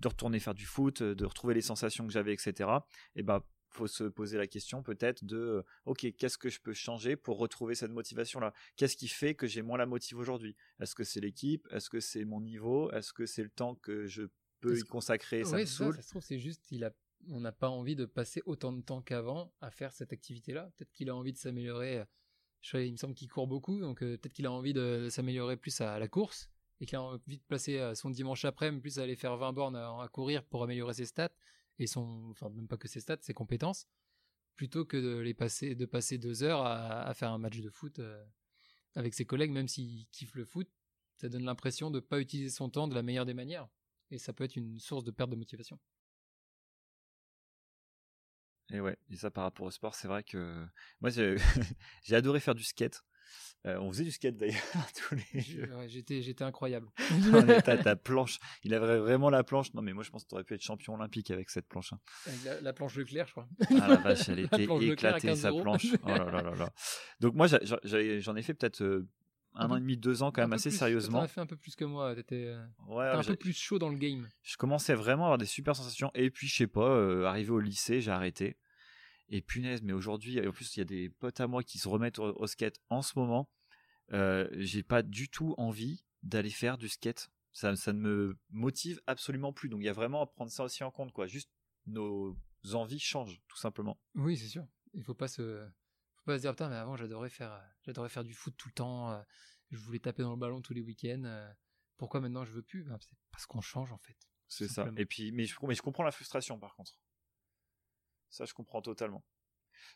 de, 0.00 0.08
retourner 0.08 0.40
faire 0.40 0.54
du 0.54 0.66
foot, 0.66 1.04
de 1.04 1.24
retrouver 1.24 1.54
les 1.54 1.62
sensations 1.62 2.04
que 2.04 2.12
j'avais, 2.12 2.32
etc. 2.32 2.68
Et 3.14 3.22
bah, 3.22 3.46
faut 3.68 3.86
se 3.86 4.04
poser 4.04 4.38
la 4.38 4.46
question 4.46 4.82
peut-être 4.82 5.24
de, 5.24 5.64
ok, 5.84 6.06
qu'est-ce 6.16 6.38
que 6.38 6.48
je 6.48 6.60
peux 6.60 6.72
changer 6.72 7.16
pour 7.16 7.38
retrouver 7.38 7.74
cette 7.74 7.90
motivation-là? 7.90 8.52
Qu'est-ce 8.76 8.96
qui 8.96 9.08
fait 9.08 9.34
que 9.34 9.46
j'ai 9.46 9.62
moins 9.62 9.78
la 9.78 9.86
motive 9.86 10.18
aujourd'hui? 10.18 10.56
Est-ce 10.80 10.94
que 10.94 11.04
c'est 11.04 11.20
l'équipe? 11.20 11.66
Est-ce 11.70 11.90
que 11.90 12.00
c'est 12.00 12.24
mon 12.24 12.40
niveau? 12.40 12.90
Est-ce 12.92 13.12
que 13.12 13.26
c'est 13.26 13.42
le 13.42 13.50
temps 13.50 13.74
que 13.74 14.06
je 14.06 14.24
peux 14.60 14.78
y 14.78 14.82
consacrer? 14.82 15.44
Ça 15.44 15.56
me 15.56 15.64
saoule. 15.64 15.96
ça, 15.96 16.02
se 16.02 16.10
trouve, 16.10 16.22
c'est 16.22 16.38
juste, 16.38 16.70
il 16.70 16.84
a 16.84 16.92
on 17.28 17.40
n'a 17.40 17.50
pas 17.50 17.70
envie 17.70 17.96
de 17.96 18.04
passer 18.04 18.40
autant 18.44 18.72
de 18.72 18.82
temps 18.82 19.02
qu'avant 19.02 19.52
à 19.60 19.70
faire 19.70 19.90
cette 19.90 20.12
activité-là. 20.12 20.70
Peut-être 20.76 20.92
qu'il 20.92 21.08
a 21.08 21.16
envie 21.16 21.32
de 21.32 21.38
s'améliorer 21.38 22.04
il 22.74 22.92
me 22.92 22.96
semble 22.96 23.14
qu'il 23.14 23.28
court 23.28 23.46
beaucoup, 23.46 23.80
donc 23.80 24.02
euh, 24.02 24.16
peut-être 24.16 24.32
qu'il 24.32 24.46
a 24.46 24.52
envie 24.52 24.72
de, 24.72 25.08
s'améliorer 25.10 25.56
plus 25.56 25.80
à, 25.80 25.98
la 25.98 26.08
course 26.08 26.50
et 26.80 26.86
qu'il 26.86 26.96
a 26.96 27.02
envie 27.02 27.38
de 27.38 27.42
placer 27.48 27.78
euh, 27.78 27.94
son 27.94 28.10
dimanche 28.10 28.44
après, 28.44 28.70
mais 28.70 28.80
plus 28.80 28.98
à 28.98 29.02
aller 29.02 29.16
faire 29.16 29.36
20 29.36 29.52
bornes 29.52 29.76
à, 29.76 30.08
courir 30.12 30.44
pour 30.44 30.62
améliorer 30.62 30.94
ses 30.94 31.06
stats 31.06 31.32
et 31.78 31.86
son, 31.86 32.30
enfin 32.30 32.48
même 32.50 32.68
pas 32.68 32.76
que 32.76 32.88
ses 32.88 33.00
stats, 33.00 33.18
ses 33.20 33.34
compétences, 33.34 33.88
plutôt 34.54 34.84
que 34.84 34.96
de 34.96 35.18
les 35.18 35.34
passer, 35.34 35.74
de 35.74 35.86
passer 35.86 36.18
deux 36.18 36.42
heures 36.42 36.64
à, 36.64 37.12
faire 37.14 37.32
un 37.32 37.38
match 37.38 37.58
de 37.58 37.70
foot 37.70 37.98
euh, 37.98 38.24
avec 38.94 39.14
ses 39.14 39.26
collègues, 39.26 39.50
même 39.52 39.68
s'il 39.68 40.06
kiffe 40.08 40.34
le 40.34 40.44
foot, 40.44 40.68
ça 41.16 41.28
donne 41.28 41.44
l'impression 41.44 41.90
de 41.90 42.00
pas 42.00 42.20
utiliser 42.20 42.50
son 42.50 42.70
temps 42.70 42.88
de 42.88 42.94
la 42.94 43.02
meilleure 43.02 43.26
des 43.26 43.34
manières 43.34 43.68
et 44.10 44.18
ça 44.18 44.32
peut 44.32 44.44
être 44.44 44.56
une 44.56 44.78
source 44.78 45.04
de 45.04 45.10
perte 45.10 45.30
de 45.30 45.36
motivation. 45.36 45.78
Et 48.70 48.80
ouais, 48.80 48.96
et 49.10 49.16
ça 49.16 49.30
par 49.30 49.44
rapport 49.44 49.66
au 49.66 49.70
sport, 49.70 49.94
c'est 49.94 50.08
vrai 50.08 50.24
que 50.24 50.66
moi 51.00 51.10
j'ai 51.10 51.36
adoré 52.10 52.40
faire 52.40 52.54
du 52.54 52.64
skate. 52.64 53.02
Euh, 53.66 53.78
on 53.80 53.90
faisait 53.90 54.04
du 54.04 54.12
skate 54.12 54.36
d'ailleurs 54.36 54.62
tous 55.08 55.16
les 55.34 55.40
jours. 55.40 55.66
j'étais, 55.86 56.22
j'étais 56.22 56.44
incroyable. 56.44 56.88
ta, 57.64 57.76
ta, 57.82 57.96
planche, 57.96 58.38
il 58.62 58.74
avait 58.74 58.98
vraiment 58.98 59.30
la 59.30 59.42
planche. 59.42 59.74
Non 59.74 59.82
mais 59.82 59.92
moi 59.92 60.04
je 60.04 60.10
pense 60.10 60.24
que 60.24 60.28
tu 60.28 60.34
aurais 60.34 60.44
pu 60.44 60.54
être 60.54 60.62
champion 60.62 60.94
olympique 60.94 61.30
avec 61.30 61.50
cette 61.50 61.66
planche. 61.66 61.92
Hein. 61.92 62.00
Avec 62.26 62.62
la, 62.62 62.72
planche 62.72 62.96
Leclerc, 62.96 63.26
je 63.26 63.32
crois. 63.32 63.48
Ah 63.80 63.88
la 63.88 63.96
vache, 63.96 64.28
elle 64.28 64.40
était 64.40 64.64
éclatée 64.64 65.34
sa 65.34 65.50
planche. 65.50 65.86
Oh 66.04 66.08
là 66.08 66.30
là 66.30 66.42
là 66.42 66.54
là. 66.54 66.72
Donc 67.20 67.34
moi 67.34 67.46
j'en 67.48 68.36
ai 68.36 68.42
fait 68.42 68.54
peut-être 68.54 68.82
euh, 68.82 69.08
un 69.56 69.70
an 69.70 69.76
et 69.76 69.80
demi, 69.80 69.96
deux 69.96 70.22
ans 70.22 70.30
quand 70.30 70.42
même 70.42 70.52
assez 70.52 70.70
sérieusement. 70.70 71.20
Tu 71.20 71.24
as 71.24 71.28
fait 71.28 71.40
un 71.40 71.46
peu 71.46 71.56
plus 71.56 71.74
que 71.74 71.84
moi, 71.84 72.14
t'étais 72.14 72.46
euh, 72.46 72.64
ouais, 72.88 73.06
un 73.06 73.22
peu 73.22 73.36
plus 73.36 73.56
chaud 73.56 73.78
dans 73.78 73.88
le 73.88 73.98
game. 73.98 74.28
Je 74.42 74.56
commençais 74.56 74.94
vraiment 74.94 75.24
à 75.24 75.26
avoir 75.26 75.38
des 75.38 75.46
super 75.46 75.74
sensations 75.74 76.10
et 76.14 76.30
puis 76.30 76.46
je 76.46 76.56
sais 76.56 76.66
pas, 76.66 76.88
euh, 76.88 77.24
arrivé 77.24 77.50
au 77.50 77.60
lycée, 77.60 78.00
j'ai 78.00 78.10
arrêté. 78.10 78.56
Et 79.28 79.42
punaise, 79.42 79.82
mais 79.82 79.92
aujourd'hui, 79.92 80.46
en 80.46 80.52
plus 80.52 80.76
il 80.76 80.80
y 80.80 80.82
a 80.82 80.84
des 80.84 81.08
potes 81.08 81.40
à 81.40 81.46
moi 81.46 81.62
qui 81.62 81.78
se 81.78 81.88
remettent 81.88 82.18
au, 82.18 82.46
skate 82.46 82.80
en 82.90 83.02
ce 83.02 83.18
moment. 83.18 83.50
Euh, 84.12 84.48
j'ai 84.52 84.82
pas 84.82 85.02
du 85.02 85.28
tout 85.28 85.54
envie 85.58 86.04
d'aller 86.22 86.50
faire 86.50 86.78
du 86.78 86.88
skate. 86.88 87.30
Ça, 87.52 87.74
ça 87.74 87.92
ne 87.92 88.00
me 88.00 88.38
motive 88.50 89.00
absolument 89.06 89.52
plus. 89.52 89.68
Donc 89.68 89.80
il 89.80 89.86
y 89.86 89.88
a 89.88 89.92
vraiment 89.92 90.22
à 90.22 90.26
prendre 90.26 90.50
ça 90.52 90.62
aussi 90.62 90.84
en 90.84 90.90
compte, 90.90 91.12
quoi. 91.12 91.26
Juste 91.26 91.50
nos 91.86 92.36
envies 92.72 93.00
changent, 93.00 93.40
tout 93.48 93.56
simplement. 93.56 93.98
Oui, 94.14 94.36
c'est 94.36 94.48
sûr. 94.48 94.66
Il 94.94 95.02
faut 95.02 95.14
pas 95.14 95.28
se 95.28 95.66
pas 96.26 96.36
se 96.36 96.42
dire 96.42 96.50
putain 96.50 96.68
mais 96.68 96.76
avant 96.76 96.96
j'adorais 96.96 97.30
faire 97.30 97.62
j'adorais 97.82 98.08
faire 98.08 98.24
du 98.24 98.34
foot 98.34 98.54
tout 98.56 98.68
le 98.68 98.74
temps 98.74 99.12
euh, 99.12 99.22
je 99.70 99.78
voulais 99.78 100.00
taper 100.00 100.22
dans 100.22 100.32
le 100.32 100.36
ballon 100.36 100.60
tous 100.60 100.74
les 100.74 100.80
week-ends 100.80 101.22
euh, 101.24 101.48
pourquoi 101.96 102.20
maintenant 102.20 102.44
je 102.44 102.52
veux 102.52 102.62
plus? 102.62 102.84
Ben, 102.84 102.98
c'est 103.00 103.16
parce 103.30 103.46
qu'on 103.46 103.60
change 103.60 103.92
en 103.92 103.98
fait 103.98 104.16
c'est 104.48 104.68
ça 104.68 104.90
et 104.96 105.06
puis 105.06 105.32
mais 105.32 105.44
je, 105.44 105.54
mais 105.62 105.74
je 105.74 105.82
comprends 105.82 106.02
la 106.02 106.10
frustration 106.10 106.58
par 106.58 106.74
contre 106.74 106.98
ça 108.30 108.44
je 108.44 108.54
comprends 108.54 108.82
totalement 108.82 109.24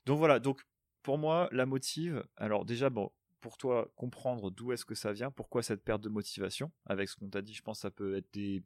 donc 0.06 0.18
voilà 0.18 0.38
donc 0.38 0.62
pour 1.02 1.18
moi 1.18 1.48
la 1.52 1.66
motive 1.66 2.24
alors 2.36 2.64
déjà 2.64 2.90
bon 2.90 3.10
pour 3.40 3.56
toi 3.56 3.90
comprendre 3.96 4.50
d'où 4.50 4.72
est-ce 4.72 4.84
que 4.84 4.94
ça 4.94 5.12
vient 5.12 5.30
pourquoi 5.30 5.62
cette 5.62 5.82
perte 5.82 6.02
de 6.02 6.08
motivation 6.08 6.72
avec 6.86 7.08
ce 7.08 7.16
qu'on 7.16 7.28
t'a 7.28 7.42
dit 7.42 7.54
je 7.54 7.62
pense 7.62 7.78
que 7.78 7.82
ça 7.82 7.90
peut 7.90 8.16
être 8.16 8.32
des, 8.32 8.62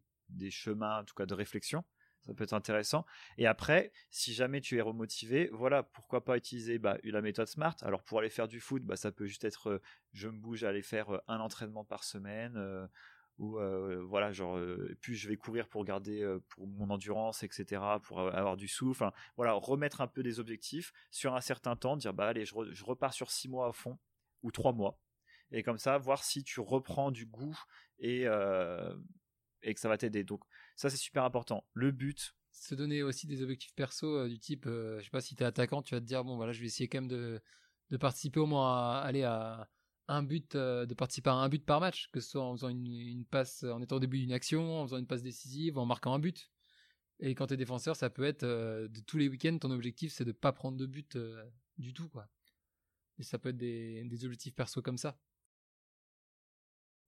chemins 0.50 1.00
en 1.00 1.04
tout 1.04 1.14
cas 1.14 1.26
de 1.26 1.34
réflexion 1.34 1.84
ça 2.26 2.32
peut 2.32 2.44
être 2.44 2.54
intéressant. 2.54 3.04
Et 3.36 3.46
après, 3.46 3.92
si 4.10 4.32
jamais 4.32 4.60
tu 4.60 4.78
es 4.78 4.80
remotivé, 4.80 5.50
voilà, 5.52 5.82
pourquoi 5.82 6.24
pas 6.24 6.36
utiliser 6.36 6.78
bah, 6.78 6.96
la 7.04 7.20
méthode 7.20 7.48
SMART. 7.48 7.76
Alors 7.82 8.02
pour 8.02 8.18
aller 8.18 8.30
faire 8.30 8.48
du 8.48 8.60
foot, 8.60 8.82
bah, 8.82 8.96
ça 8.96 9.12
peut 9.12 9.26
juste 9.26 9.44
être 9.44 9.68
euh, 9.68 9.82
je 10.12 10.28
me 10.28 10.38
bouge 10.38 10.64
à 10.64 10.70
aller 10.70 10.82
faire 10.82 11.10
euh, 11.10 11.18
un 11.28 11.38
entraînement 11.40 11.84
par 11.84 12.04
semaine. 12.04 12.54
Euh, 12.56 12.86
ou 13.38 13.58
voilà 14.06 14.30
genre 14.30 14.60
puis 15.00 15.16
je 15.16 15.28
vais 15.28 15.36
courir 15.36 15.68
pour 15.68 15.84
garder 15.84 16.24
pour 16.50 16.68
mon 16.68 16.88
endurance 16.90 17.42
etc 17.42 17.82
pour 18.02 18.20
avoir 18.20 18.56
du 18.56 18.68
souffle 18.68 19.10
voilà 19.36 19.52
remettre 19.54 20.00
un 20.00 20.06
peu 20.06 20.22
des 20.22 20.38
objectifs 20.38 20.92
sur 21.10 21.34
un 21.34 21.40
certain 21.40 21.74
temps 21.74 21.96
dire 21.96 22.14
bah 22.14 22.28
allez 22.28 22.44
je, 22.44 22.84
repars 22.84 23.12
sur 23.12 23.32
six 23.32 23.48
mois 23.48 23.66
à 23.68 23.72
fond 23.72 23.98
ou 24.42 24.52
trois 24.52 24.72
mois 24.72 25.00
et 25.50 25.64
comme 25.64 25.78
ça 25.78 25.98
voir 25.98 26.22
si 26.22 26.44
tu 26.44 26.60
reprends 26.60 27.10
du 27.10 27.26
goût 27.26 27.58
et 27.98 28.24
et 29.62 29.74
que 29.74 29.80
ça 29.80 29.88
va 29.88 29.98
t'aider 29.98 30.22
donc 30.22 30.44
ça, 30.76 30.90
c'est 30.90 30.96
super 30.96 31.24
important. 31.24 31.64
Le 31.72 31.90
but. 31.90 32.34
Se 32.52 32.74
donner 32.74 33.02
aussi 33.02 33.26
des 33.26 33.42
objectifs 33.42 33.74
perso 33.74 34.06
euh, 34.06 34.28
du 34.28 34.38
type, 34.38 34.66
euh, 34.66 34.98
je 35.00 35.04
sais 35.04 35.10
pas, 35.10 35.20
si 35.20 35.34
t'es 35.34 35.44
attaquant, 35.44 35.82
tu 35.82 35.94
vas 35.94 36.00
te 36.00 36.06
dire, 36.06 36.24
bon, 36.24 36.36
voilà, 36.36 36.52
je 36.52 36.60
vais 36.60 36.66
essayer 36.66 36.88
quand 36.88 36.98
même 36.98 37.08
de, 37.08 37.42
de 37.90 37.96
participer 37.96 38.38
au 38.38 38.46
moins 38.46 38.92
à 38.92 39.00
aller 39.00 39.24
à 39.24 39.68
un 40.08 40.22
but, 40.22 40.54
euh, 40.54 40.86
de 40.86 40.94
participer 40.94 41.30
à 41.30 41.34
un 41.34 41.48
but 41.48 41.64
par 41.64 41.80
match, 41.80 42.08
que 42.12 42.20
ce 42.20 42.30
soit 42.30 42.44
en 42.44 42.56
faisant 42.56 42.68
une, 42.68 43.24
passe, 43.24 43.64
en 43.64 43.80
étant 43.82 43.96
au 43.96 44.00
début 44.00 44.18
d'une 44.18 44.32
action, 44.32 44.80
en 44.80 44.86
faisant 44.86 44.98
une 44.98 45.06
passe 45.06 45.22
décisive, 45.22 45.78
en 45.78 45.86
marquant 45.86 46.14
un 46.14 46.18
but. 46.18 46.50
Et 47.20 47.34
quand 47.34 47.46
t'es 47.46 47.56
défenseur, 47.56 47.96
ça 47.96 48.10
peut 48.10 48.24
être 48.24 48.44
de 48.44 49.00
tous 49.06 49.18
les 49.18 49.28
week-ends, 49.28 49.56
ton 49.58 49.70
objectif 49.70 50.12
c'est 50.12 50.24
de 50.24 50.32
pas 50.32 50.52
prendre 50.52 50.76
de 50.76 50.86
but 50.86 51.16
du 51.78 51.92
tout, 51.92 52.08
quoi. 52.08 52.28
Et 53.18 53.22
ça 53.22 53.38
peut 53.38 53.50
être 53.50 53.56
des, 53.56 54.02
des 54.04 54.24
objectifs 54.24 54.54
perso 54.54 54.82
comme 54.82 54.98
ça. 54.98 55.16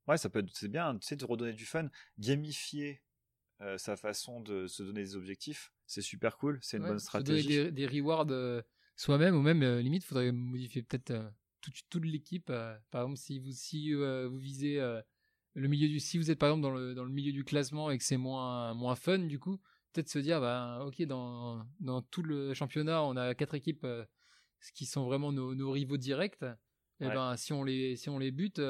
Ouais, 0.06 0.16
ça 0.16 0.28
peut 0.28 0.38
être, 0.38 0.54
c'est 0.54 0.68
bien, 0.68 0.96
tu 0.98 1.06
sais, 1.06 1.16
de 1.16 1.24
redonner 1.24 1.52
du 1.52 1.66
fun, 1.66 1.90
gamifier 2.18 3.02
euh, 3.60 3.76
sa 3.78 3.96
façon 3.96 4.40
de 4.40 4.66
se 4.66 4.82
donner 4.82 5.02
des 5.02 5.16
objectifs. 5.16 5.72
C'est 5.86 6.02
super 6.02 6.36
cool, 6.36 6.58
c'est 6.62 6.76
une 6.76 6.84
bonne 6.84 6.98
stratégie. 6.98 7.48
Des, 7.48 7.72
des 7.72 7.86
rewards 7.86 8.30
euh, 8.30 8.62
soi-même 8.94 9.34
ou 9.34 9.42
même 9.42 9.62
euh, 9.62 9.80
limite, 9.80 10.04
faudrait 10.04 10.30
modifier 10.30 10.82
peut-être 10.82 11.12
toute, 11.72 11.88
toute 11.88 12.04
l'équipe. 12.04 12.46
par 12.46 13.02
exemple, 13.02 13.16
si 13.16 13.38
vous 13.38 13.52
si 13.52 13.92
vous 13.92 14.38
visez 14.38 14.80
le 15.54 15.68
milieu 15.68 15.88
du, 15.88 16.00
si 16.00 16.18
vous 16.18 16.30
êtes 16.30 16.38
par 16.38 16.48
exemple 16.50 16.62
dans 16.62 16.70
le 16.70 16.94
dans 16.94 17.04
le 17.04 17.10
milieu 17.10 17.32
du 17.32 17.44
classement 17.44 17.90
et 17.90 17.98
que 17.98 18.04
c'est 18.04 18.16
moins 18.16 18.74
moins 18.74 18.94
fun 18.94 19.18
du 19.18 19.38
coup, 19.38 19.58
peut-être 19.92 20.08
se 20.08 20.18
dire 20.18 20.40
bah 20.40 20.84
ok 20.86 21.02
dans 21.02 21.64
dans 21.80 22.02
tout 22.02 22.22
le 22.22 22.54
championnat 22.54 23.02
on 23.02 23.16
a 23.16 23.34
quatre 23.34 23.54
équipes 23.54 23.86
qui 24.74 24.86
sont 24.86 25.04
vraiment 25.04 25.32
nos, 25.32 25.54
nos 25.54 25.70
rivaux 25.70 25.96
directs. 25.96 26.44
Et 27.00 27.08
ben 27.08 27.36
si 27.36 27.52
on 27.52 27.62
les 27.62 27.96
si 27.96 28.08
on 28.08 28.18
les 28.18 28.30
bute 28.30 28.60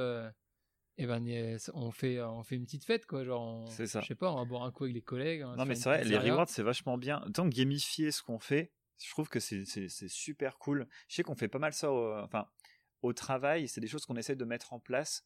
et 0.98 1.02
eh 1.02 1.06
ben 1.06 1.58
on 1.74 1.90
fait 1.90 2.22
on 2.22 2.42
fait 2.42 2.56
une 2.56 2.64
petite 2.64 2.84
fête 2.84 3.04
quoi 3.04 3.22
genre 3.22 3.68
c'est 3.68 3.86
ça 3.86 4.00
je 4.00 4.06
sais 4.06 4.14
pas 4.14 4.32
on 4.32 4.36
va 4.36 4.44
boire 4.46 4.62
un 4.62 4.72
coup 4.72 4.84
avec 4.84 4.94
les 4.94 5.02
collègues 5.02 5.42
non 5.42 5.66
mais 5.66 5.74
c'est 5.74 5.90
vrai 5.90 6.04
les 6.04 6.16
rewards 6.16 6.48
c'est 6.48 6.62
vachement 6.62 6.96
bien 6.96 7.22
tant 7.34 7.46
gamifier 7.46 8.10
ce 8.10 8.22
qu'on 8.22 8.38
fait 8.38 8.72
je 8.98 9.10
trouve 9.10 9.28
que 9.28 9.38
c'est 9.38 9.66
super 10.08 10.56
cool 10.56 10.88
je 11.08 11.16
sais 11.16 11.22
qu'on 11.22 11.34
fait 11.34 11.48
pas 11.48 11.58
mal 11.58 11.74
ça 11.74 11.92
au, 11.92 12.14
enfin 12.14 12.48
au 13.02 13.12
travail 13.12 13.68
c'est 13.68 13.80
des 13.80 13.86
choses 13.86 14.06
qu'on 14.06 14.16
essaie 14.16 14.36
de 14.36 14.44
mettre 14.44 14.72
en 14.72 14.80
place 14.80 15.24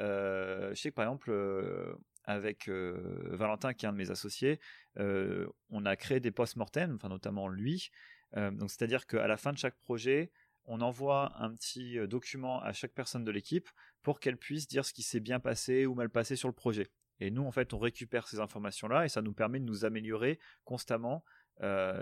euh, 0.00 0.70
je 0.74 0.80
sais 0.80 0.90
que 0.90 0.94
par 0.94 1.04
exemple 1.04 1.30
euh, 1.30 1.92
avec 2.24 2.68
euh, 2.68 3.28
Valentin 3.32 3.74
qui 3.74 3.86
est 3.86 3.88
un 3.88 3.92
de 3.92 3.98
mes 3.98 4.10
associés 4.10 4.60
on 4.96 5.86
a 5.86 5.96
créé 5.96 6.20
des 6.20 6.30
post-mortem 6.30 6.98
notamment 7.04 7.48
lui 7.48 7.90
donc 8.34 8.70
c'est 8.70 8.82
à 8.82 8.86
dire 8.86 9.06
qu'à 9.06 9.26
la 9.26 9.36
fin 9.36 9.52
de 9.52 9.58
chaque 9.58 9.78
projet 9.78 10.30
on 10.64 10.80
envoie 10.80 11.32
un 11.42 11.54
petit 11.54 11.96
document 12.06 12.60
à 12.60 12.72
chaque 12.72 12.92
personne 12.92 13.24
de 13.24 13.30
l'équipe 13.30 13.68
pour 14.02 14.20
qu'elle 14.20 14.36
puisse 14.36 14.66
dire 14.66 14.84
ce 14.84 14.92
qui 14.92 15.02
s'est 15.02 15.20
bien 15.20 15.40
passé 15.40 15.86
ou 15.86 15.94
mal 15.94 16.10
passé 16.10 16.36
sur 16.36 16.48
le 16.48 16.54
projet. 16.54 16.90
Et 17.20 17.30
nous, 17.30 17.42
en 17.42 17.50
fait, 17.50 17.72
on 17.72 17.78
récupère 17.78 18.28
ces 18.28 18.38
informations-là 18.38 19.06
et 19.06 19.08
ça 19.08 19.22
nous 19.22 19.32
permet 19.32 19.60
de 19.60 19.64
nous 19.64 19.86
améliorer 19.86 20.38
constamment 20.64 21.24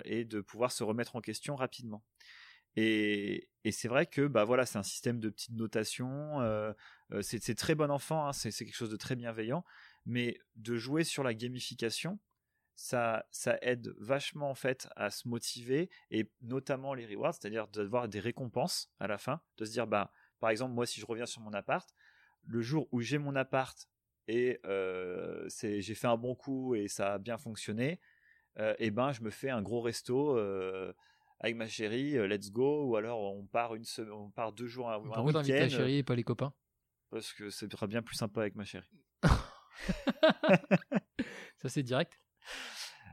et 0.04 0.24
de 0.24 0.40
pouvoir 0.40 0.72
se 0.72 0.82
remettre 0.82 1.14
en 1.14 1.20
question 1.20 1.54
rapidement. 1.54 2.02
Et, 2.76 3.48
c'est 3.72 3.88
vrai 3.88 4.06
que 4.06 4.26
bah 4.26 4.44
voilà, 4.44 4.64
c'est 4.64 4.78
un 4.78 4.84
système 4.84 5.18
de 5.18 5.28
petites 5.28 5.56
notations. 5.56 6.40
Euh, 6.40 6.72
euh, 7.12 7.22
c'est 7.22 7.54
très 7.56 7.74
bon 7.74 7.90
enfant, 7.90 8.28
hein, 8.28 8.32
c'est 8.32 8.52
quelque 8.52 8.76
chose 8.76 8.90
de 8.90 8.96
très 8.96 9.16
bienveillant. 9.16 9.64
Mais 10.04 10.38
de 10.54 10.76
jouer 10.76 11.02
sur 11.02 11.24
la 11.24 11.34
gamification, 11.34 12.20
ça, 12.76 13.26
ça 13.32 13.58
aide 13.62 13.94
vachement 13.98 14.50
en 14.50 14.54
fait 14.54 14.88
à 14.94 15.10
se 15.10 15.26
motiver 15.26 15.90
et 16.10 16.30
notamment 16.42 16.94
les 16.94 17.06
rewards, 17.06 17.34
c'est-à-dire 17.34 17.66
d'avoir 17.68 18.06
des 18.08 18.20
récompenses 18.20 18.92
à 19.00 19.08
la 19.08 19.18
fin, 19.18 19.40
de 19.56 19.64
se 19.64 19.72
dire 19.72 19.86
bah 19.86 20.12
par 20.38 20.50
exemple, 20.50 20.74
moi, 20.74 20.86
si 20.86 21.00
je 21.00 21.06
reviens 21.06 21.26
sur 21.26 21.40
mon 21.40 21.52
appart, 21.52 21.88
le 22.44 22.60
jour 22.60 22.88
où 22.92 23.00
j'ai 23.00 23.18
mon 23.18 23.34
appart 23.34 23.88
et 24.28 24.60
euh, 24.66 25.48
j'ai 25.48 25.94
fait 25.94 26.06
un 26.06 26.16
bon 26.16 26.34
coup 26.34 26.74
et 26.74 26.88
ça 26.88 27.14
a 27.14 27.18
bien 27.18 27.38
fonctionné, 27.38 28.00
euh, 28.58 28.74
et 28.78 28.90
ben 28.90 29.12
je 29.12 29.22
me 29.22 29.30
fais 29.30 29.50
un 29.50 29.62
gros 29.62 29.80
resto 29.80 30.36
avec 31.40 31.56
ma 31.56 31.68
chérie, 31.68 32.16
euh, 32.16 32.26
let's 32.26 32.50
go, 32.50 32.84
ou 32.86 32.96
alors 32.96 33.20
on 33.20 33.44
part 33.46 33.74
une 33.74 33.84
semaine, 33.84 34.12
on 34.12 34.30
part 34.30 34.52
deux 34.52 34.66
jours 34.66 34.90
un, 34.90 34.94
un 34.96 35.22
week-end. 35.22 35.42
ta 35.42 35.68
chérie 35.68 35.98
et 35.98 36.02
pas 36.02 36.14
les 36.14 36.24
copains? 36.24 36.52
Parce 37.10 37.32
que 37.32 37.50
c'est 37.50 37.68
bien 37.86 38.02
plus 38.02 38.16
sympa 38.16 38.40
avec 38.40 38.54
ma 38.56 38.64
chérie. 38.64 38.90
ça, 41.58 41.68
c'est 41.68 41.82
direct? 41.82 42.20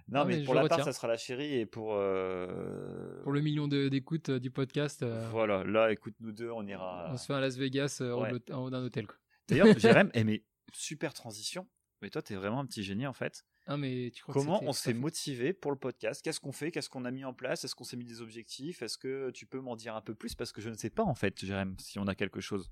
Non, 0.10 0.22
Non, 0.22 0.26
mais, 0.26 0.44
pour 0.44 0.54
la 0.54 0.68
part, 0.68 0.84
ça 0.84 0.92
sera 0.94 1.08
la 1.08 1.18
chérie 1.18 1.56
et 1.60 1.66
pour. 1.66 1.94
euh, 1.96 3.22
Pour 3.24 3.32
le 3.32 3.42
million 3.42 3.68
d'écoutes 3.68 4.30
euh, 4.30 4.40
du 4.40 4.52
podcast, 4.52 5.02
euh, 5.04 5.28
Voilà, 5.32 5.64
là, 5.64 5.92
écoute, 5.92 6.16
nous 6.20 6.32
deux, 6.32 6.52
on 6.52 6.66
ira. 6.68 7.10
on 7.12 7.18
se 7.18 7.26
fait 7.26 7.34
un 7.34 7.40
Las 7.40 7.56
Vegas 7.58 8.00
euh, 8.02 8.14
en 8.14 8.22
Ouais. 8.24 8.34
haut- 8.34 8.52
en 8.54 8.64
haut 8.66 8.70
d'un 8.70 8.84
hôtel. 8.84 9.08
D'ailleurs, 9.48 9.68
Jérém, 9.80 10.12
mais 10.26 10.44
super 10.74 11.14
transition. 11.14 11.68
Mais 12.02 12.10
toi, 12.10 12.22
t'es 12.22 12.36
vraiment 12.36 12.60
un 12.60 12.66
petit 12.66 12.84
génie 12.84 13.08
en 13.08 13.14
fait. 13.14 13.46
Mais 13.68 14.12
tu 14.14 14.22
crois 14.24 14.34
que 14.34 14.40
Comment 14.40 14.62
on 14.64 14.74
s'est 14.74 14.94
motivé 14.94 15.54
pour 15.54 15.72
le 15.72 15.78
podcast? 15.78 16.22
Qu'est-ce 16.22 16.40
qu'on 16.40 16.52
fait? 16.52 16.72
Qu'est-ce 16.72 16.90
qu'on 16.90 17.06
a 17.06 17.12
mis 17.12 17.24
en 17.24 17.34
place? 17.34 17.64
Est-ce 17.64 17.76
qu'on 17.76 17.84
s'est 17.84 17.98
mis 17.98 18.06
des 18.06 18.22
objectifs? 18.22 18.82
Est-ce 18.82 18.98
que 18.98 19.32
tu 19.32 19.46
peux 19.46 19.62
m'en 19.62 19.76
dire 19.76 19.96
un 19.96 20.02
peu 20.02 20.16
plus? 20.16 20.36
Parce 20.36 20.52
que 20.52 20.62
je 20.62 20.70
ne 20.70 20.76
sais 20.76 20.90
pas 20.90 21.04
en 21.04 21.16
fait, 21.16 21.46
Jérém, 21.46 21.76
si 21.80 21.98
on 22.00 22.08
a 22.08 22.16
quelque 22.16 22.42
chose. 22.42 22.72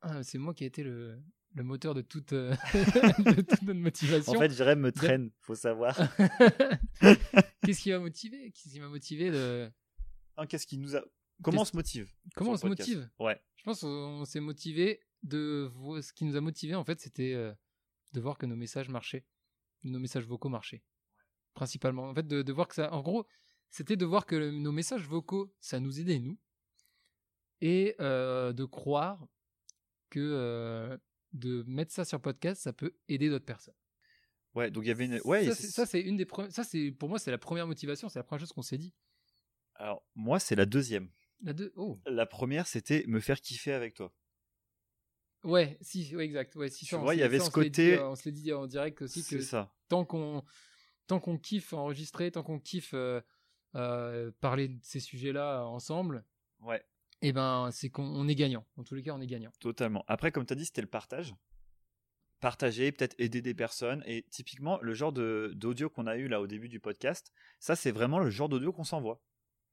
Ah, 0.00 0.22
c'est 0.22 0.38
moi 0.38 0.52
qui 0.52 0.64
ai 0.64 0.66
été 0.66 0.82
le, 0.82 1.18
le 1.54 1.62
moteur 1.62 1.94
de 1.94 2.02
toute, 2.02 2.32
euh, 2.32 2.50
de 3.18 3.40
toute 3.42 3.62
notre 3.62 3.80
motivation. 3.80 4.32
En 4.32 4.38
fait, 4.38 4.50
Jérém 4.50 4.80
me 4.80 4.92
traîne, 4.92 5.30
faut 5.40 5.54
savoir. 5.54 5.96
Qu'est-ce 7.00 7.80
qui 7.80 7.90
m'a 7.90 8.00
motivé? 8.00 8.50
Qu'est-ce 8.50 8.74
qui 8.74 8.80
m'a 8.80 8.88
motivé 8.88 9.30
de... 9.30 9.70
Hein, 10.36 10.46
Qu'est-ce 10.46 10.66
qui 10.66 10.78
nous 10.78 10.96
a. 10.96 11.02
Comment 11.42 11.62
on 11.62 11.64
se 11.64 11.76
motive 11.76 12.12
Comment 12.34 12.52
on 12.52 12.56
se 12.56 12.66
motive? 12.66 13.08
Ouais. 13.18 13.40
Je 13.56 13.62
pense 13.64 13.80
qu'on 13.80 14.24
s'est 14.24 14.40
motivé 14.40 15.00
de 15.22 15.70
ce 16.02 16.12
qui 16.12 16.24
nous 16.24 16.36
a 16.36 16.40
motivé 16.40 16.74
en 16.74 16.84
fait, 16.84 17.00
c'était 17.00 17.32
euh, 17.34 17.52
de 18.12 18.20
voir 18.20 18.36
que 18.36 18.46
nos 18.46 18.56
messages 18.56 18.88
marchaient, 18.88 19.24
nos 19.84 19.98
messages 19.98 20.26
vocaux 20.26 20.48
marchaient, 20.48 20.82
principalement. 21.54 22.08
En 22.08 22.14
fait, 22.14 22.26
de, 22.26 22.42
de 22.42 22.52
voir 22.52 22.68
que 22.68 22.74
ça, 22.74 22.92
en 22.92 23.02
gros, 23.02 23.26
c'était 23.70 23.96
de 23.96 24.04
voir 24.04 24.26
que 24.26 24.36
le- 24.36 24.50
nos 24.50 24.72
messages 24.72 25.06
vocaux, 25.06 25.54
ça 25.60 25.80
nous 25.80 26.00
aidait 26.00 26.18
nous, 26.18 26.38
et 27.60 27.94
euh, 28.00 28.52
de 28.52 28.64
croire 28.64 29.26
que 30.10 30.20
euh, 30.20 30.96
de 31.32 31.64
mettre 31.66 31.92
ça 31.92 32.04
sur 32.04 32.20
podcast, 32.20 32.62
ça 32.62 32.72
peut 32.72 32.94
aider 33.08 33.28
d'autres 33.30 33.44
personnes. 33.44 33.74
Ouais, 34.54 34.70
donc 34.70 34.84
il 34.84 34.88
y 34.88 34.90
avait 34.90 35.06
une. 35.06 35.20
Ouais, 35.24 35.44
ça, 35.46 35.54
c'est- 35.54 35.62
c'est- 35.62 35.72
ça 35.72 35.86
c'est 35.86 36.00
une 36.00 36.16
des 36.16 36.26
premières. 36.26 36.52
Ça 36.52 36.62
c'est 36.64 36.92
pour 36.92 37.08
moi 37.08 37.18
c'est 37.18 37.30
la 37.32 37.38
première 37.38 37.66
motivation, 37.66 38.08
c'est 38.08 38.18
la 38.18 38.22
première 38.24 38.40
chose 38.40 38.52
qu'on 38.52 38.62
s'est 38.62 38.78
dit. 38.78 38.92
Alors, 39.76 40.06
moi, 40.14 40.38
c'est 40.38 40.54
la 40.54 40.66
deuxième. 40.66 41.10
La 41.42 41.52
deux. 41.52 41.72
Oh. 41.74 42.00
La 42.06 42.26
première, 42.26 42.68
c'était 42.68 43.02
me 43.08 43.18
faire 43.18 43.40
kiffer 43.40 43.72
avec 43.72 43.94
toi. 43.94 44.14
Ouais, 45.44 45.76
si, 45.80 46.14
ouais, 46.16 46.24
exact. 46.24 46.56
Ouais, 46.56 46.68
si 46.70 46.86
Tu 46.86 46.96
vois, 46.96 47.14
il 47.14 47.20
y 47.20 47.22
avait 47.22 47.38
ça, 47.38 47.44
ce 47.44 47.50
on 47.50 47.52
côté- 47.52 47.70
dit, 47.70 47.90
euh, 47.92 48.08
on 48.08 48.14
se 48.16 48.24
l'est 48.24 48.32
dit 48.32 48.52
en 48.52 48.66
direct 48.66 49.02
aussi 49.02 49.22
que 49.24 49.40
ça. 49.40 49.72
tant 49.88 50.04
qu'on 50.04 50.42
tant 51.06 51.20
qu'on 51.20 51.36
kiffe 51.38 51.72
enregistrer, 51.74 52.30
tant 52.30 52.42
qu'on 52.42 52.58
kiffe 52.58 52.92
euh, 52.94 53.20
euh, 53.74 54.30
parler 54.40 54.68
de 54.68 54.78
ces 54.82 55.00
sujets-là 55.00 55.64
ensemble, 55.66 56.24
Ouais, 56.60 56.82
et 57.20 57.32
ben 57.32 57.68
c'est 57.72 57.90
qu'on 57.90 58.04
on 58.04 58.26
est 58.26 58.34
gagnant. 58.34 58.66
En 58.78 58.84
tous 58.84 58.94
les 58.94 59.02
cas, 59.02 59.12
on 59.12 59.20
est 59.20 59.26
gagnant. 59.26 59.50
totalement. 59.60 60.02
Après, 60.08 60.32
comme 60.32 60.46
tu 60.46 60.54
as 60.54 60.56
dit, 60.56 60.64
c'était 60.64 60.80
le 60.80 60.86
partage. 60.88 61.34
Partager, 62.40 62.92
peut-être 62.92 63.14
aider 63.18 63.40
des 63.40 63.54
personnes. 63.54 64.02
Et 64.06 64.22
typiquement, 64.30 64.78
le 64.82 64.92
genre 64.92 65.12
d'audio 65.12 65.88
qu'on 65.88 66.06
a 66.06 66.16
eu 66.16 66.28
là 66.28 66.40
au 66.42 66.46
début 66.46 66.68
du 66.68 66.78
podcast, 66.78 67.32
ça, 67.58 67.74
c'est 67.74 67.90
vraiment 67.90 68.18
le 68.18 68.28
genre 68.28 68.48
d'audio 68.50 68.70
qu'on 68.72 68.84
s'envoie. 68.84 69.22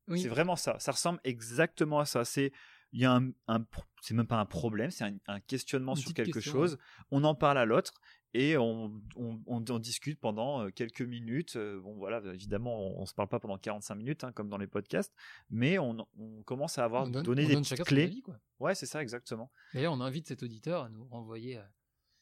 Oui. 0.08 0.22
C'est 0.22 0.30
vraiment 0.30 0.56
ça. 0.56 0.78
Ça 0.80 0.92
ressemble 0.94 1.20
exactement 1.26 2.00
à 2.00 2.06
ça. 2.06 2.24
C'est 2.24 2.52
il 2.94 3.00
y 3.02 3.06
a 3.06 3.14
un, 3.14 3.32
un 3.48 3.66
c'est 4.02 4.14
même 4.14 4.28
pas 4.28 4.40
un 4.40 4.46
problème, 4.46 4.92
c'est 4.92 5.04
un, 5.06 5.16
un 5.28 5.40
questionnement 5.40 5.96
sur 5.96 6.14
quelque 6.14 6.32
question, 6.34 6.52
chose. 6.54 6.78
On 7.12 7.24
en 7.24 7.36
parle 7.36 7.58
à 7.58 7.66
l'autre 7.66 7.94
et 8.34 8.58
on, 8.58 9.02
on, 9.16 9.40
on- 9.46 9.64
on 9.70 9.80
discute 9.80 10.20
pendant 10.20 10.62
euh, 10.66 10.70
quelques 10.72 11.02
minutes. 11.02 11.56
Euh, 11.56 11.80
Bon 11.82 11.96
voilà, 11.96 12.22
évidemment, 12.34 12.78
on, 12.98 13.02
on 13.02 13.06
se 13.06 13.14
parle 13.14 13.30
pas 13.30 13.40
pendant 13.40 13.58
45 13.58 13.96
minutes 13.96 14.24
hein, 14.24 14.32
comme 14.32 14.50
dans 14.50 14.58
les 14.58 14.68
podcasts, 14.68 15.14
mais 15.50 15.78
on, 15.80 16.06
commence 16.46 16.78
à 16.78 16.84
avoir 16.86 17.08
donne, 17.10 17.24
donné 17.24 17.44
on 17.46 17.48
des 17.48 17.54
donne 17.56 17.64
petites 17.64 17.84
clés. 17.84 18.04
avis, 18.04 18.22
quoi. 18.22 18.40
Ouais, 18.60 18.76
c'est 18.76 18.86
ça 18.86 19.02
exactement. 19.02 19.52
D'ailleurs, 19.74 19.94
on 19.94 20.02
invite 20.02 20.28
cet 20.28 20.44
auditeur 20.44 20.84
à 20.84 20.90
nous 20.90 21.06
renvoyer 21.06 21.58
euh, 21.58 21.64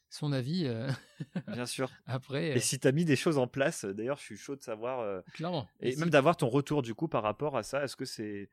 son 0.08 0.32
avis 0.32 0.66
euh, 0.66 0.90
Bien 1.48 1.66
sûr. 1.66 1.90
après. 2.06 2.48
Et 2.56 2.60
si 2.60 2.78
tu 2.80 2.86
as 2.88 2.92
mis 2.92 3.04
des 3.04 3.16
choses 3.16 3.38
en 3.38 3.46
place, 3.46 3.84
d'ailleurs, 3.84 4.18
je 4.18 4.22
suis 4.24 4.36
chaud 4.36 4.56
de 4.56 4.62
savoir 4.62 5.00
euh, 5.00 5.20
clairement. 5.34 5.68
et 5.80 5.92
si- 5.92 5.98
même 6.00 6.10
d'avoir 6.10 6.36
ton 6.36 6.48
retour 6.48 6.82
du 6.82 6.94
coup 6.94 7.08
par 7.08 7.22
rapport 7.22 7.56
à 7.56 7.62
ça. 7.62 7.84
Est-ce 7.84 7.96
que 7.96 8.04
c'est 8.04 8.50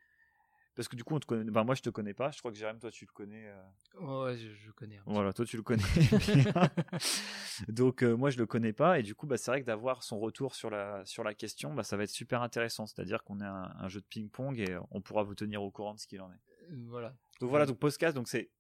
parce 0.78 0.88
que 0.88 0.96
du 0.96 1.04
coup, 1.04 1.16
on 1.16 1.20
te 1.20 1.26
connaît. 1.26 1.52
Ben, 1.52 1.66
moi, 1.66 1.76
je 1.76 1.82
te 1.82 1.90
connais 1.90 2.14
pas. 2.14 2.32
Je 2.32 2.40
crois 2.40 2.52
que 2.52 2.58
Jérém, 2.58 2.80
toi, 2.80 2.90
tu 2.90 3.04
le 3.06 3.12
connais. 3.12 3.48
euh, 3.50 4.26
Ouais, 4.26 4.38
je, 4.38 4.48
je 4.54 4.72
connais. 4.72 4.96
un 4.98 5.02
petit 5.04 5.10
Voilà, 5.14 5.34
toi 5.34 5.46
tu 5.46 5.58
le 5.58 5.64
connais. 5.64 5.84
Donc 7.68 8.04
euh, 8.04 8.16
moi 8.16 8.30
je 8.30 8.38
le 8.38 8.46
connais 8.46 8.74
pas 8.74 9.00
et 9.00 9.04
du 9.04 9.16
coup 9.16 9.26
bah, 9.26 9.38
c'est 9.38 9.50
vrai 9.52 9.62
que 9.62 9.66
d'avoir 9.66 10.04
son 10.04 10.20
retour 10.20 10.54
sur 10.56 10.70
la, 10.70 11.04
sur 11.06 11.24
la 11.24 11.34
question, 11.34 11.74
bah, 11.74 11.84
ça 11.84 11.98
va 11.98 12.04
être 12.04 12.10
super 12.12 12.42
intéressant. 12.42 12.86
C'est-à-dire 12.86 13.24
qu'on 13.24 13.40
a 13.42 13.48
un, 13.48 13.76
un 13.80 13.88
jeu 13.88 14.00
de 14.02 14.06
ping-pong 14.06 14.60
et 14.60 14.78
on 14.92 15.02
pourra 15.02 15.24
vous 15.24 15.36
tenir 15.36 15.62
au 15.64 15.72
courant 15.72 15.94
de 15.96 16.00
ce 16.00 16.08
qu'il 16.08 16.22
en 16.22 16.32
est. 16.32 16.36
Euh, 16.72 16.76
Voilà. 16.88 17.16
Donc 17.42 17.50
voilà, 17.50 17.66
donc 17.66 17.80
podcast, 17.80 18.16
donc 18.16 18.28
c'est 18.28 18.52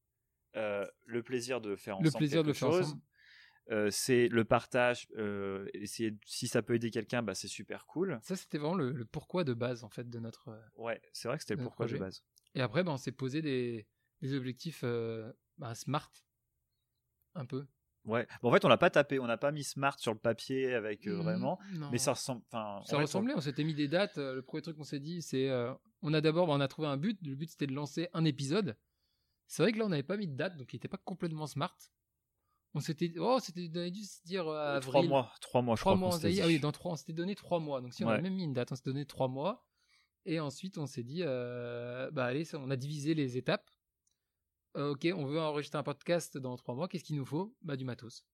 euh, 0.56 0.86
le 1.06 1.22
plaisir 1.24 1.62
de 1.62 1.76
faire 1.76 1.96
Le 2.00 2.08
ensemble 2.08 2.18
plaisir 2.18 2.42
de 2.44 2.48
le 2.48 2.54
quelque 2.54 2.60
faire 2.60 2.72
chose. 2.72 2.86
ensemble. 2.88 3.02
Euh, 3.70 3.90
c'est 3.92 4.30
le 4.30 4.46
partage, 4.46 5.08
euh, 5.18 5.68
essayer 5.74 6.18
si 6.26 6.48
ça 6.48 6.62
peut 6.62 6.76
aider 6.76 6.90
quelqu'un, 6.90 7.22
bah, 7.22 7.36
c'est 7.36 7.50
super 7.50 7.86
cool. 7.86 8.18
Ça, 8.22 8.36
c'était 8.36 8.58
vraiment 8.58 8.76
le, 8.76 8.92
le 8.92 9.06
pourquoi 9.06 9.44
de 9.44 9.54
base 9.54 9.84
en 9.84 9.90
fait 9.90 10.10
de 10.10 10.20
notre. 10.20 10.58
Ouais, 10.76 11.02
c'est 11.12 11.28
vrai 11.28 11.38
que 11.38 11.44
c'était 11.44 11.56
le 11.56 11.64
pourquoi 11.64 11.86
de 11.86 11.98
base. 11.98 12.24
Et 12.56 12.62
après, 12.62 12.84
ben, 12.84 12.94
on 12.94 12.98
s'est 12.98 13.12
posé 13.12 13.42
des, 13.42 13.86
des 14.22 14.34
objectifs 14.34 14.82
euh, 14.84 15.32
bah, 15.58 15.76
smart, 15.76 16.10
un 17.36 17.46
peu. 17.46 17.68
Ouais. 18.06 18.26
Bon, 18.42 18.50
en 18.50 18.54
fait, 18.54 18.64
on 18.64 18.70
l'a 18.70 18.78
pas 18.78 18.90
tapé, 18.90 19.20
on 19.20 19.28
n'a 19.28 19.38
pas 19.38 19.52
mis 19.52 19.66
smart 19.66 20.00
sur 20.00 20.14
le 20.14 20.20
papier 20.20 20.74
avec 20.74 21.06
vraiment, 21.06 21.60
non. 21.74 21.90
mais 21.92 21.98
ça 21.98 22.14
ressemble. 22.14 22.42
Ça 22.52 22.82
fait, 22.88 22.96
ressemblait, 22.96 23.34
on 23.36 23.42
s'était 23.42 23.66
mis 23.66 23.76
des 23.76 23.90
dates. 23.90 24.18
Le 24.18 24.42
premier 24.42 24.62
truc 24.62 24.78
qu'on 24.78 24.86
s'est 24.86 25.02
dit, 25.02 25.22
c'est. 25.22 25.52
on 26.02 26.14
a 26.14 26.22
d'abord, 26.22 26.48
bah, 26.48 26.54
on 26.54 26.62
a 26.62 26.70
trouvé 26.70 26.88
un 26.88 26.96
but. 26.96 27.20
Le 27.22 27.36
but, 27.36 27.50
c'était 27.50 27.68
de 27.68 27.74
lancer 27.74 28.08
un 28.14 28.24
épisode. 28.24 28.78
C'est 29.48 29.62
vrai 29.62 29.74
que 29.74 29.78
là, 29.80 29.86
on 29.86 29.90
n'avait 29.90 30.04
pas 30.04 30.16
mis 30.16 30.28
de 30.28 30.36
date, 30.36 30.56
donc 30.56 30.72
il 30.72 30.78
n'était 30.78 30.88
pas 30.88 31.02
complètement 31.04 31.48
smart. 31.48 31.76
On 32.74 32.80
s'était. 32.80 33.12
Oh, 33.18 33.40
c'était, 33.42 33.70
on 33.74 33.78
avait 33.78 33.92
dû 33.92 34.04
se 34.04 34.22
dire 34.26 34.48
euh, 34.48 34.74
on- 34.74 34.76
avril. 34.78 34.82
trois 34.92 35.04
mois, 35.04 35.32
trois 35.42 35.62
mois, 35.62 35.76
je 35.76 35.82
Trois 35.82 35.96
crois. 35.96 36.08
mois, 36.10 36.16
on 36.16 36.20
dit- 36.20 36.42
ah 36.42 36.48
oui, 36.48 36.60
dans 36.60 36.72
trois, 36.72 36.92
on 36.92 36.96
s'était 36.96 37.14
donné 37.14 37.34
trois 37.36 37.60
mois. 37.60 37.82
Donc 37.82 37.94
si 37.94 38.04
on 38.04 38.08
Ouais. 38.10 38.16
a 38.16 38.22
même 38.22 38.36
mis 38.36 38.44
une 38.44 38.54
date, 38.54 38.72
on 38.72 38.76
s'est 38.76 38.84
donné 38.86 39.06
trois 39.06 39.28
mois. 39.28 39.66
Et 40.26 40.40
ensuite, 40.40 40.78
on 40.78 40.86
s'est 40.86 41.04
dit, 41.04 41.22
euh, 41.24 42.12
bah 42.12 42.26
allez, 42.26 42.44
on 42.56 42.70
a 42.70 42.76
divisé 42.76 43.14
les 43.14 43.38
étapes. 43.38 43.70
Euh, 44.76 44.92
ok, 44.92 45.08
on 45.16 45.26
veut 45.26 45.40
enregistrer 45.40 45.80
un 45.80 45.84
podcast 45.84 46.38
dans 46.38 46.56
trois 46.58 46.76
mois. 46.76 46.88
Qu'est-ce 46.88 47.04
qu'il 47.06 47.16
nous 47.16 47.26
faut? 47.26 47.56
Bah 47.62 47.78
du 47.78 47.86
matos. 47.86 48.26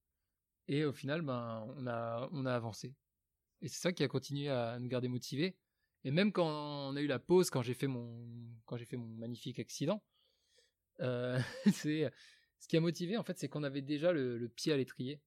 Et 0.68 0.84
au 0.86 0.92
final, 0.94 1.22
ben 1.22 1.66
on 1.78 1.86
a 1.88 2.28
on 2.32 2.46
a 2.46 2.54
avancé. 2.54 2.96
Et 3.62 3.68
c'est 3.70 3.80
ça 3.80 3.94
qui 3.94 4.04
a 4.04 4.08
continué 4.08 4.50
à 4.50 4.78
nous 4.80 4.88
garder 4.90 5.08
motivés. 5.08 5.56
Et 6.04 6.12
même 6.12 6.34
quand 6.34 6.48
on 6.48 6.96
a 6.98 7.02
eu 7.02 7.08
la 7.08 7.20
pause, 7.20 7.50
quand 7.50 7.62
j'ai 7.62 7.74
fait 7.76 7.88
mon 7.88 8.26
quand 8.66 8.76
j'ai 8.76 8.86
fait 8.86 8.98
mon 8.98 9.08
magnifique 9.08 9.60
accident, 9.60 10.04
euh, 11.00 11.40
c'est 11.86 12.12
ce 12.64 12.70
qui 12.70 12.78
a 12.78 12.80
motivé 12.80 13.18
en 13.18 13.24
fait, 13.24 13.38
c'est 13.38 13.50
qu'on 13.50 13.64
avait 13.64 13.82
déjà 13.82 14.14
le, 14.14 14.48
pied 14.48 14.72
à 14.72 14.78
l'étrier. 14.78 15.20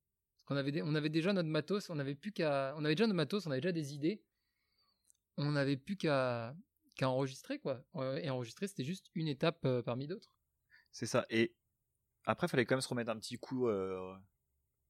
On 0.49 0.57
avait 0.57 1.11
déjà 1.11 1.35
notre 1.35 1.51
matos, 1.51 1.91
on 1.91 1.99
avait 1.99 2.15
plus 2.15 2.33
qu'à, 2.33 2.73
on 2.79 2.85
avait 2.87 2.95
déjà 2.95 3.07
notre 3.07 3.17
matos, 3.17 3.47
on 3.47 3.51
avait 3.51 3.61
déjà 3.61 3.73
des 3.73 3.93
idées. 3.93 4.23
On 5.37 5.53
n'avait 5.53 5.77
plus 5.77 5.99
qu'à 5.99 6.55
enregistrer 7.03 7.59
quoi. 7.59 7.85
Euh, 7.97 8.17
Et 8.23 8.31
enregistrer, 8.31 8.69
c'était 8.69 8.85
juste 8.85 9.11
une 9.15 9.29
étape 9.29 9.67
euh, 9.67 9.83
parmi 9.83 10.07
d'autres. 10.07 10.31
C'est 10.93 11.05
ça. 11.05 11.27
Et 11.29 11.55
après, 12.25 12.49
fallait 12.49 12.65
quand 12.65 12.77
même 12.77 12.81
se 12.81 12.89
remettre 12.89 13.11
un 13.11 13.19
petit 13.19 13.37
coup. 13.37 13.69
euh, 13.69 14.17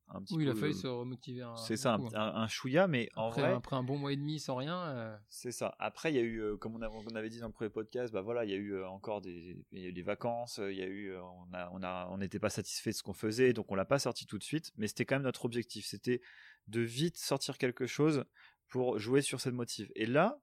un 0.09 0.23
petit 0.23 0.35
Oui, 0.37 0.45
il 0.45 0.49
a 0.49 0.53
coup, 0.53 0.61
fallu 0.61 0.73
euh, 0.73 0.77
se 0.77 0.87
remotiver. 0.87 1.42
un- 1.42 1.57
C'est 1.57 1.77
ça, 1.77 1.97
coup, 1.99 2.09
un, 2.14 2.21
hein. 2.21 2.33
un, 2.37 2.47
chouïa, 2.49 2.87
mais 2.87 3.09
en 3.16 3.29
Après, 3.29 3.40
vrai, 3.42 3.53
après 3.55 3.77
un 3.77 3.83
bon 3.83 3.99
mois 3.99 4.12
et 4.12 4.16
demi 4.16 4.38
sans 4.38 4.55
rien. 4.57 4.79
euh, 4.88 5.16
c'est 5.29 5.51
ça. 5.53 5.75
Après, 5.79 6.12
il 6.12 6.16
y 6.16 6.19
a 6.19 6.23
eu, 6.23 6.40
euh, 6.40 6.57
comme 6.57 6.77
on, 6.77 6.83
a- 6.83 6.88
on 6.88 7.14
avait 7.16 7.29
dit 7.29 7.40
dans 7.40 7.47
le 7.49 7.53
premier 7.53 7.71
podcast, 7.71 8.12
bah 8.12 8.21
voilà, 8.23 8.45
il 8.45 8.51
y 8.51 8.55
a 8.55 8.57
eu 8.57 8.83
encore 8.85 9.21
des, 9.21 9.57
il 9.73 9.81
y 9.83 9.85
a 9.87 9.88
eu 9.88 9.92
des 9.92 10.03
vacances, 10.03 10.59
il 10.62 10.77
y 10.77 10.83
a 10.83 10.87
eu, 10.87 11.14
on 11.16 11.53
a, 11.55 11.71
on 11.73 11.83
a, 11.83 12.09
on 12.11 12.19
n'était 12.19 12.38
pas 12.38 12.51
satisfait 12.51 12.90
de 12.90 12.97
ce 12.97 13.03
qu'on 13.03 13.14
faisait, 13.14 13.53
donc 13.53 13.71
on 13.73 13.75
l'a 13.75 13.85
pas 13.85 13.99
sorti 13.99 14.27
tout 14.27 14.38
de 14.38 14.45
suite, 14.45 14.73
mais 14.77 14.87
c'était 14.87 15.05
quand 15.05 15.16
même 15.16 15.23
notre 15.23 15.45
objectif, 15.45 15.87
c'était 15.87 16.21
de 16.69 16.81
vite 16.81 17.16
sortir 17.19 17.59
quelque 17.59 17.87
chose 17.87 18.25
pour 18.69 18.99
jouer 18.99 19.23
sur 19.23 19.40
cette 19.40 19.55
motive. 19.55 19.90
Et 19.97 20.07
là, 20.07 20.38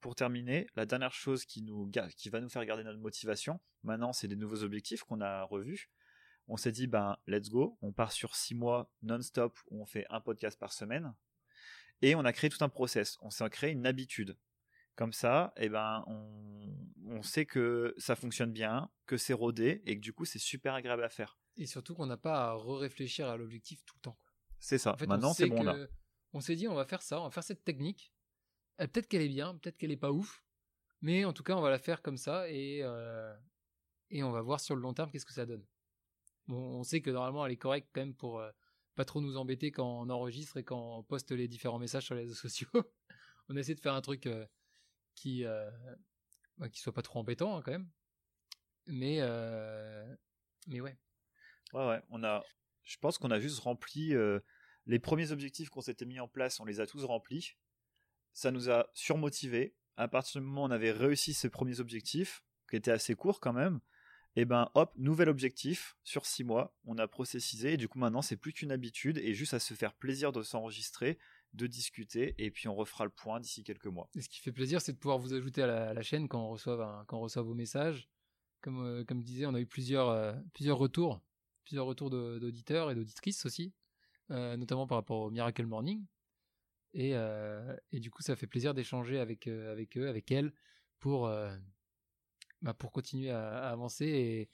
pour 0.00 0.14
terminer, 0.14 0.66
la 0.76 0.86
dernière 0.86 1.12
chose 1.14 1.44
qui 1.46 1.62
nous, 1.62 1.90
qui 2.16 2.28
va 2.28 2.40
nous 2.40 2.48
faire 2.50 2.64
garder 2.66 2.84
notre 2.84 3.00
motivation, 3.00 3.58
maintenant, 3.84 4.12
c'est 4.12 4.28
des 4.28 4.36
nouveaux 4.36 4.62
objectifs 4.62 5.02
qu'on 5.02 5.20
a 5.22 5.44
revus. 5.44 5.88
On 6.46 6.56
s'est 6.56 6.72
dit, 6.72 6.86
ben, 6.86 7.16
let's 7.26 7.48
go. 7.48 7.78
On 7.80 7.92
part 7.92 8.12
sur 8.12 8.36
six 8.36 8.54
mois 8.54 8.90
non-stop 9.02 9.58
où 9.70 9.82
on 9.82 9.86
fait 9.86 10.06
un 10.10 10.20
podcast 10.20 10.58
par 10.58 10.72
semaine. 10.72 11.14
Et 12.02 12.14
on 12.14 12.24
a 12.24 12.32
créé 12.32 12.50
tout 12.50 12.62
un 12.62 12.68
process. 12.68 13.18
On 13.22 13.30
s'est 13.30 13.48
créé 13.50 13.70
une 13.70 13.86
habitude. 13.86 14.36
Comme 14.94 15.12
ça, 15.12 15.52
eh 15.56 15.68
ben, 15.68 16.04
on, 16.06 16.76
on 17.06 17.22
sait 17.22 17.46
que 17.46 17.94
ça 17.98 18.14
fonctionne 18.14 18.52
bien, 18.52 18.90
que 19.06 19.16
c'est 19.16 19.32
rodé 19.32 19.82
et 19.86 19.96
que 19.96 20.00
du 20.00 20.12
coup, 20.12 20.24
c'est 20.24 20.38
super 20.38 20.74
agréable 20.74 21.02
à 21.02 21.08
faire. 21.08 21.38
Et 21.56 21.66
surtout 21.66 21.94
qu'on 21.94 22.06
n'a 22.06 22.16
pas 22.16 22.50
à 22.50 22.56
réfléchir 22.56 23.28
à 23.28 23.36
l'objectif 23.36 23.84
tout 23.84 23.94
le 23.96 24.02
temps. 24.02 24.18
C'est 24.60 24.78
ça. 24.78 24.92
En 24.94 24.96
fait, 24.96 25.06
on 25.06 25.08
Maintenant, 25.08 25.32
c'est 25.32 25.46
bon 25.46 25.62
là. 25.62 25.76
On 26.32 26.40
s'est 26.40 26.56
dit, 26.56 26.66
on 26.68 26.74
va 26.74 26.84
faire 26.84 27.02
ça, 27.02 27.20
on 27.20 27.24
va 27.24 27.30
faire 27.30 27.44
cette 27.44 27.64
technique. 27.64 28.12
Euh, 28.80 28.86
peut-être 28.86 29.08
qu'elle 29.08 29.22
est 29.22 29.28
bien, 29.28 29.54
peut-être 29.56 29.76
qu'elle 29.76 29.92
est 29.92 29.96
pas 29.96 30.10
ouf, 30.10 30.44
mais 31.00 31.24
en 31.24 31.32
tout 31.32 31.44
cas, 31.44 31.54
on 31.54 31.60
va 31.60 31.70
la 31.70 31.78
faire 31.78 32.02
comme 32.02 32.16
ça 32.16 32.48
et 32.48 32.80
euh, 32.82 33.34
et 34.10 34.22
on 34.24 34.32
va 34.32 34.42
voir 34.42 34.60
sur 34.60 34.74
le 34.74 34.82
long 34.82 34.94
terme 34.94 35.10
qu'est-ce 35.10 35.26
que 35.26 35.32
ça 35.32 35.46
donne. 35.46 35.64
On 36.48 36.82
sait 36.82 37.00
que 37.00 37.10
normalement, 37.10 37.46
elle 37.46 37.52
est 37.52 37.56
correcte 37.56 37.88
quand 37.92 38.02
même 38.02 38.14
pour 38.14 38.40
euh, 38.40 38.50
pas 38.94 39.04
trop 39.04 39.20
nous 39.20 39.36
embêter 39.36 39.70
quand 39.70 40.02
on 40.02 40.10
enregistre 40.10 40.56
et 40.56 40.64
quand 40.64 40.98
on 40.98 41.02
poste 41.02 41.32
les 41.32 41.48
différents 41.48 41.78
messages 41.78 42.04
sur 42.04 42.14
les 42.14 42.22
réseaux 42.22 42.34
sociaux. 42.34 42.68
on 43.48 43.56
essaie 43.56 43.74
de 43.74 43.80
faire 43.80 43.94
un 43.94 44.02
truc 44.02 44.26
euh, 44.26 44.46
qui 45.14 45.44
euh, 45.44 45.70
bah, 46.58 46.68
qui 46.68 46.80
soit 46.80 46.92
pas 46.92 47.02
trop 47.02 47.20
embêtant 47.20 47.56
hein, 47.56 47.62
quand 47.62 47.72
même. 47.72 47.88
Mais 48.86 49.20
mais 50.66 50.80
ouais. 50.80 50.96
Ouais. 51.72 52.00
On 52.10 52.22
a, 52.22 52.42
je 52.82 52.96
pense 52.98 53.18
qu'on 53.18 53.30
a 53.30 53.40
juste 53.40 53.60
rempli 53.60 54.14
Les 54.86 54.98
premiers 54.98 55.32
objectifs 55.32 55.70
qu'on 55.70 55.80
s'était 55.80 56.04
mis 56.04 56.20
en 56.20 56.28
place, 56.28 56.60
on 56.60 56.64
les 56.64 56.80
a 56.80 56.86
tous 56.86 57.04
remplis. 57.04 57.56
Ça 58.32 58.50
nous 58.50 58.70
a 58.70 58.90
surmotivé. 58.92 59.74
À 59.96 60.08
partir 60.08 60.40
du 60.40 60.46
moment 60.46 60.62
où 60.62 60.66
on 60.66 60.70
avait 60.70 60.90
réussi 60.90 61.34
ces 61.34 61.48
premiers 61.48 61.80
objectifs, 61.80 62.44
qui 62.68 62.76
étaient 62.76 62.90
assez 62.90 63.14
courts 63.14 63.40
quand 63.40 63.52
même, 63.52 63.80
et 64.36 64.40
eh 64.40 64.44
ben 64.46 64.68
hop, 64.74 64.92
nouvel 64.96 65.28
objectif 65.28 65.96
sur 66.02 66.26
six 66.26 66.42
mois, 66.42 66.76
on 66.86 66.98
a 66.98 67.06
processisé 67.06 67.74
et 67.74 67.76
du 67.76 67.86
coup 67.86 68.00
maintenant 68.00 68.20
c'est 68.20 68.36
plus 68.36 68.52
qu'une 68.52 68.72
habitude 68.72 69.18
et 69.18 69.32
juste 69.32 69.54
à 69.54 69.60
se 69.60 69.74
faire 69.74 69.94
plaisir 69.94 70.32
de 70.32 70.42
s'enregistrer, 70.42 71.18
de 71.52 71.68
discuter 71.68 72.34
et 72.38 72.50
puis 72.50 72.66
on 72.66 72.74
refera 72.74 73.04
le 73.04 73.10
point 73.10 73.38
d'ici 73.38 73.62
quelques 73.62 73.86
mois. 73.86 74.10
Et 74.16 74.22
ce 74.22 74.28
qui 74.28 74.40
fait 74.40 74.50
plaisir, 74.50 74.80
c'est 74.80 74.92
de 74.92 74.98
pouvoir 74.98 75.18
vous 75.18 75.34
ajouter 75.34 75.62
à 75.62 75.94
la, 75.94 76.02
chaîne 76.02 76.26
quand 76.26 76.40
on 76.40 76.48
reçoit 76.48 77.06
reçoit 77.08 77.42
vos 77.42 77.54
messages. 77.54 78.08
Comme 78.60 78.84
euh, 78.84 79.04
comme 79.04 79.20
je 79.20 79.26
disais, 79.26 79.46
on 79.46 79.54
a 79.54 79.60
eu 79.60 79.66
plusieurs 79.66 80.08
euh, 80.08 80.32
retours, 80.70 81.22
plusieurs 81.64 81.86
retours 81.86 82.10
d'auditeurs 82.10 82.90
et 82.90 82.96
d'auditrices 82.96 83.46
aussi, 83.46 83.72
euh, 84.32 84.56
notamment 84.56 84.88
par 84.88 84.98
rapport 84.98 85.20
au 85.20 85.30
Miracle 85.30 85.64
Morning. 85.64 86.04
Et, 86.92 87.14
du 87.92 88.10
coup, 88.10 88.22
ça 88.22 88.36
fait 88.36 88.46
plaisir 88.46 88.72
d'échanger 88.72 89.18
avec 89.18 89.48
eux, 89.48 90.08
avec 90.08 90.30
elles, 90.30 90.52
pour 91.00 91.28
bah, 92.64 92.72
pour 92.72 92.92
continuer 92.92 93.30
à, 93.30 93.70
avancer 93.70 94.06
et 94.06 94.50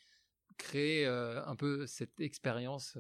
créer 0.59 1.07
un 1.07 1.57
peu 1.57 1.87
cette 1.87 2.21
expérience 2.21 2.99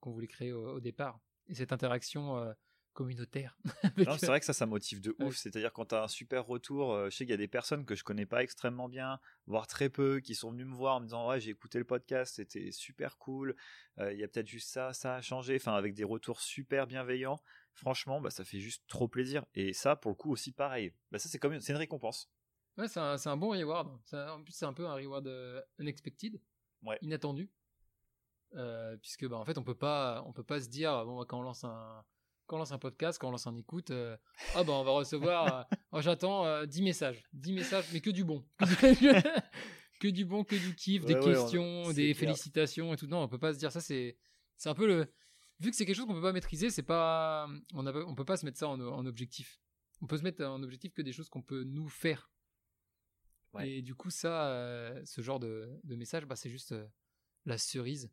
qu'on 0.00 0.12
voulait 0.12 0.28
créer 0.28 0.52
au, 0.52 0.80
départ 0.80 1.20
et 1.48 1.54
cette 1.54 1.72
interaction 1.72 2.54
communautaire. 2.92 3.58
c'est 4.18 4.26
vrai 4.26 4.38
que 4.40 4.46
ça, 4.46 4.52
ça 4.52 4.64
motive 4.64 5.00
de 5.00 5.14
ouf. 5.18 5.36
C'est-à-dire 5.36 5.72
quand 5.72 5.86
tu 5.86 5.94
as 5.96 6.04
un 6.04 6.08
super 6.08 6.46
retour, 6.46 6.96
je 7.06 7.10
sais 7.10 7.24
qu'il 7.24 7.32
y 7.32 7.34
a 7.34 7.36
des 7.36 7.48
personnes 7.48 7.84
que 7.84 7.96
je 7.96 8.04
connais 8.04 8.24
pas 8.24 8.42
extrêmement 8.42 8.88
bien, 8.88 9.18
voire 9.46 9.66
très 9.66 9.90
peu, 9.90 10.20
qui 10.20 10.36
sont 10.36 10.52
venues 10.52 10.64
me 10.64 10.74
voir 10.74 10.96
en 10.96 11.00
me 11.00 11.06
disant 11.06 11.28
ouais 11.28 11.40
j'ai 11.40 11.50
écouté 11.50 11.78
le 11.78 11.84
podcast, 11.84 12.36
c'était 12.36 12.70
super 12.70 13.18
cool. 13.18 13.56
Il 13.98 14.16
y 14.16 14.22
a 14.22 14.28
peut-être 14.28 14.48
juste 14.48 14.70
ça, 14.70 14.92
ça 14.92 15.16
a 15.16 15.20
changé. 15.20 15.56
Enfin 15.56 15.74
avec 15.74 15.92
des 15.92 16.04
retours 16.04 16.40
super 16.40 16.86
bienveillants. 16.86 17.40
Franchement, 17.74 18.22
bah, 18.22 18.30
ça 18.30 18.44
fait 18.44 18.60
juste 18.60 18.84
trop 18.88 19.08
plaisir. 19.08 19.44
Et 19.54 19.74
ça, 19.74 19.96
pour 19.96 20.12
le 20.12 20.16
coup 20.16 20.30
aussi 20.30 20.52
pareil. 20.52 20.94
Bah, 21.10 21.18
ça 21.18 21.28
c'est 21.28 21.38
comme 21.38 21.60
c'est 21.60 21.72
une 21.72 21.78
récompense. 21.78 22.30
Ouais, 22.78 22.88
c'est 22.88 23.00
un, 23.00 23.16
un, 23.24 23.36
bon 23.36 23.50
reward. 23.50 23.88
en 24.12 24.42
plus, 24.42 24.52
c'est 24.52 24.66
un 24.66 24.72
peu 24.72 24.86
un 24.86 24.94
reward 24.94 25.26
euh, 25.26 25.62
unexpected, 25.78 26.40
inattendu. 27.00 27.50
Euh, 28.54 28.96
puisque 28.98 29.26
bah, 29.26 29.36
en 29.36 29.44
fait 29.44 29.58
on 29.58 29.64
peut 29.64 29.74
pas 29.74 30.22
on 30.24 30.32
peut 30.32 30.44
pas 30.44 30.60
se 30.60 30.68
dire 30.68 31.04
bon 31.04 31.22
quand 31.24 31.40
on 31.40 31.42
lance 31.42 31.64
un 31.64 32.04
quand 32.46 32.56
on 32.56 32.58
lance 32.60 32.70
un 32.70 32.78
podcast 32.78 33.18
quand 33.18 33.28
on 33.28 33.32
lance 33.32 33.48
un 33.48 33.56
écoute 33.56 33.90
euh, 33.90 34.16
ah 34.54 34.62
bah 34.62 34.72
on 34.72 34.84
va 34.84 34.92
recevoir 34.92 35.68
oh, 35.92 36.00
j'attends 36.00 36.64
10 36.64 36.82
messages. 36.82 37.24
10 37.32 37.52
messages 37.54 37.86
mais 37.92 38.00
que 38.00 38.10
du 38.10 38.24
bon. 38.24 38.46
Que 40.00 40.08
du 40.08 40.24
bon 40.24 40.44
que 40.44 40.54
du 40.54 40.74
kiff 40.74 41.04
des 41.06 41.18
questions 41.18 41.90
des 41.92 42.14
félicitations 42.14 42.94
et 42.94 42.96
tout. 42.96 43.08
Non 43.08 43.22
on 43.22 43.28
peut 43.28 43.38
pas 43.38 43.52
se 43.52 43.58
dire 43.58 43.72
ça 43.72 43.80
c'est 43.80 44.16
c'est 44.56 44.68
un 44.68 44.74
peu 44.74 44.86
le 44.86 45.12
vu 45.58 45.70
que 45.70 45.76
c'est 45.76 45.84
quelque 45.84 45.96
chose 45.96 46.06
qu'on 46.06 46.14
peut 46.14 46.22
pas 46.22 46.32
maîtriser 46.32 46.70
c'est 46.70 46.82
pas 46.82 47.48
on 47.74 47.84
a, 47.86 47.92
on 48.04 48.14
peut 48.14 48.24
pas 48.24 48.36
se 48.36 48.44
mettre 48.44 48.58
ça 48.58 48.68
en, 48.68 48.80
en 48.80 49.06
objectif. 49.06 49.58
On 50.02 50.06
peut 50.06 50.18
se 50.18 50.22
mettre 50.22 50.44
en 50.44 50.62
objectif 50.62 50.92
que 50.92 51.02
des 51.02 51.12
choses 51.12 51.28
qu'on 51.28 51.42
peut 51.42 51.64
nous 51.64 51.88
faire 51.88 52.30
et 53.60 53.82
du 53.82 53.94
coup, 53.94 54.10
ça, 54.10 54.48
euh, 54.48 55.00
ce 55.04 55.20
genre 55.20 55.40
de, 55.40 55.80
message, 55.84 56.26
bah, 56.26 56.36
c'est 56.36 56.50
juste 56.50 56.72
euh, 56.72 56.86
la 57.44 57.58
cerise 57.58 58.12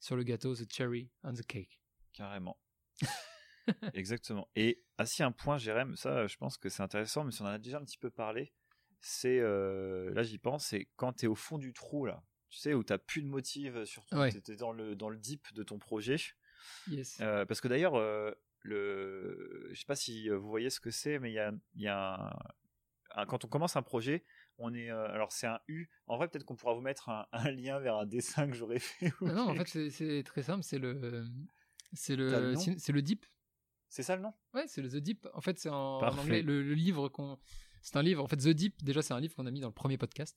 sur 0.00 0.16
le 0.16 0.22
gâteau, 0.22 0.54
the 0.54 0.70
cherry 0.70 1.10
on 1.22 1.32
the 1.32 1.46
cake. 1.46 1.80
Carrément. 2.12 2.58
Exactement. 3.94 4.48
Et 4.56 4.84
assis 4.98 5.22
un 5.22 5.32
point, 5.32 5.56
Jérém, 5.56 5.96
ça, 5.96 6.26
je 6.26 6.36
pense 6.36 6.58
que 6.58 6.68
c'est 6.68 6.82
intéressant, 6.82 7.24
mais 7.24 7.32
si 7.32 7.42
on 7.42 7.46
en 7.46 7.48
a 7.48 7.58
déjà 7.58 7.78
un 7.78 7.84
petit 7.84 7.98
peu 7.98 8.10
parlé, 8.10 8.52
c'est, 9.00 9.38
euh, 9.38 10.12
là 10.12 10.22
j'y 10.22 10.38
pense, 10.38 10.66
c'est 10.66 10.88
quand 10.96 11.14
tu 11.14 11.24
es 11.24 11.28
au 11.28 11.34
fond 11.34 11.58
du 11.58 11.72
trou, 11.72 12.04
là, 12.04 12.22
tu 12.50 12.58
sais, 12.58 12.74
où 12.74 12.84
tu 12.84 12.92
n'as 12.92 12.98
plus 12.98 13.22
de 13.22 13.28
motive, 13.28 13.84
surtout 13.84 14.16
ouais. 14.16 14.32
tu 14.32 14.52
es 14.52 14.56
dans 14.56 14.72
le, 14.72 14.94
dans 14.94 15.08
le 15.08 15.16
deep 15.16 15.52
de 15.54 15.62
ton 15.62 15.78
projet. 15.78 16.16
Yes. 16.88 17.16
parce 17.18 17.60
que 17.60 17.68
d'ailleurs, 17.68 17.96
le, 18.60 19.68
je 19.70 19.78
sais 19.78 19.86
pas 19.86 19.96
si 19.96 20.28
vous 20.28 20.48
voyez 20.48 20.70
ce 20.70 20.80
que 20.80 20.90
c'est, 20.90 21.18
mais 21.18 21.30
il 21.30 21.34
y 21.34 21.38
a, 21.38 21.52
y 21.74 21.88
a 21.88 22.36
quand 23.26 23.44
on 23.44 23.48
commence 23.48 23.76
un 23.76 23.82
projet, 23.82 24.24
on 24.58 24.72
est, 24.74 24.90
euh, 24.90 25.06
alors 25.08 25.32
c'est 25.32 25.46
un 25.46 25.60
U. 25.68 25.88
En 26.06 26.16
vrai, 26.16 26.28
peut-être 26.28 26.44
qu'on 26.44 26.56
pourra 26.56 26.74
vous 26.74 26.80
mettre 26.80 27.08
un, 27.08 27.50
lien 27.50 27.78
vers 27.80 27.96
un 27.96 28.06
dessin 28.06 28.48
que 28.48 28.54
j'aurais 28.54 28.78
fait. 28.78 29.12
Ah 29.20 29.32
non, 29.32 29.48
en 29.50 29.54
fait, 29.64 29.90
c'est 29.90 30.22
très 30.24 30.42
simple. 30.42 30.62
C'est 30.62 30.78
le, 30.78 31.26
c'est 31.92 32.16
le, 32.16 32.54
c'est 32.56 32.92
le 32.92 33.02
Deep. 33.02 33.26
C'est 33.88 34.02
ça 34.02 34.16
le 34.16 34.22
nom? 34.22 34.32
Ouais, 34.54 34.66
c'est 34.66 34.82
le 34.82 34.88
The 34.88 34.96
Deep. 34.96 35.28
En 35.34 35.40
fait, 35.40 35.58
c'est 35.58 35.68
en, 35.68 36.00
anglais 36.00 36.42
le, 36.42 36.74
livre 36.74 37.08
qu'on. 37.08 37.38
C'est 37.82 37.96
un 37.96 38.02
livre. 38.02 38.22
En 38.24 38.26
fait, 38.26 38.36
The 38.36 38.48
Deep. 38.48 38.82
Déjà, 38.82 39.02
c'est 39.02 39.14
un 39.14 39.20
livre 39.20 39.34
qu'on 39.34 39.46
a 39.46 39.50
mis 39.50 39.60
dans 39.60 39.68
le 39.68 39.74
premier 39.74 39.98
podcast. 39.98 40.36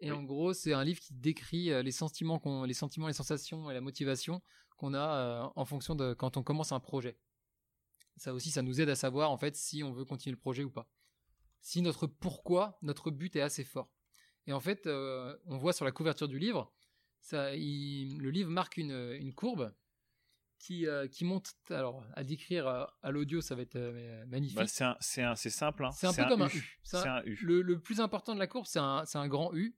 Et 0.00 0.10
en 0.10 0.22
gros, 0.22 0.52
c'est 0.52 0.72
un 0.72 0.84
livre 0.84 1.00
qui 1.00 1.14
décrit 1.14 1.70
euh, 1.70 1.82
les 1.82 1.90
sentiments, 1.90 2.38
qu'on, 2.38 2.64
les 2.64 2.74
sentiments, 2.74 3.06
les 3.06 3.14
sensations 3.14 3.70
et 3.70 3.74
la 3.74 3.80
motivation 3.80 4.42
qu'on 4.76 4.92
a 4.92 4.98
euh, 4.98 5.48
en 5.56 5.64
fonction 5.64 5.94
de 5.94 6.12
quand 6.12 6.36
on 6.36 6.42
commence 6.42 6.72
un 6.72 6.80
projet. 6.80 7.18
Ça 8.16 8.34
aussi, 8.34 8.50
ça 8.50 8.62
nous 8.62 8.80
aide 8.80 8.88
à 8.88 8.94
savoir 8.94 9.30
en 9.30 9.38
fait 9.38 9.56
si 9.56 9.82
on 9.82 9.92
veut 9.92 10.04
continuer 10.04 10.32
le 10.32 10.40
projet 10.40 10.64
ou 10.64 10.70
pas 10.70 10.88
si 11.66 11.82
notre 11.82 12.06
pourquoi, 12.06 12.78
notre 12.80 13.10
but 13.10 13.34
est 13.34 13.40
assez 13.40 13.64
fort. 13.64 13.90
Et 14.46 14.52
en 14.52 14.60
fait, 14.60 14.86
euh, 14.86 15.36
on 15.46 15.56
voit 15.58 15.72
sur 15.72 15.84
la 15.84 15.90
couverture 15.90 16.28
du 16.28 16.38
livre, 16.38 16.72
ça, 17.20 17.50
le 17.56 18.30
livre 18.30 18.50
marque 18.50 18.76
une, 18.76 19.34
courbe 19.34 19.74
qui, 20.60 20.86
euh, 20.86 21.08
qui 21.08 21.24
monte. 21.24 21.54
Alors, 21.70 22.06
à 22.14 22.22
décrire 22.22 22.68
euh, 22.68 22.84
à, 23.02 23.10
l'audio, 23.10 23.40
ça 23.40 23.56
va 23.56 23.62
être 23.62 23.76
magnifique. 24.28 24.56
Bah, 24.56 24.96
c'est 25.00 25.50
simple. 25.50 25.84
Hein. 25.84 25.90
C'est 25.90 26.06
un 26.06 26.12
peu 26.12 26.24
comme 26.28 26.42
un 26.42 26.48
U. 26.48 26.78
Un 26.92 27.22
U. 27.24 27.36
Le, 27.42 27.80
plus 27.80 28.00
important 28.00 28.32
de 28.34 28.38
la 28.38 28.46
courbe, 28.46 28.66
c'est 28.66 28.78
un, 28.78 29.02
un, 29.12 29.26
grand 29.26 29.52
U. 29.52 29.76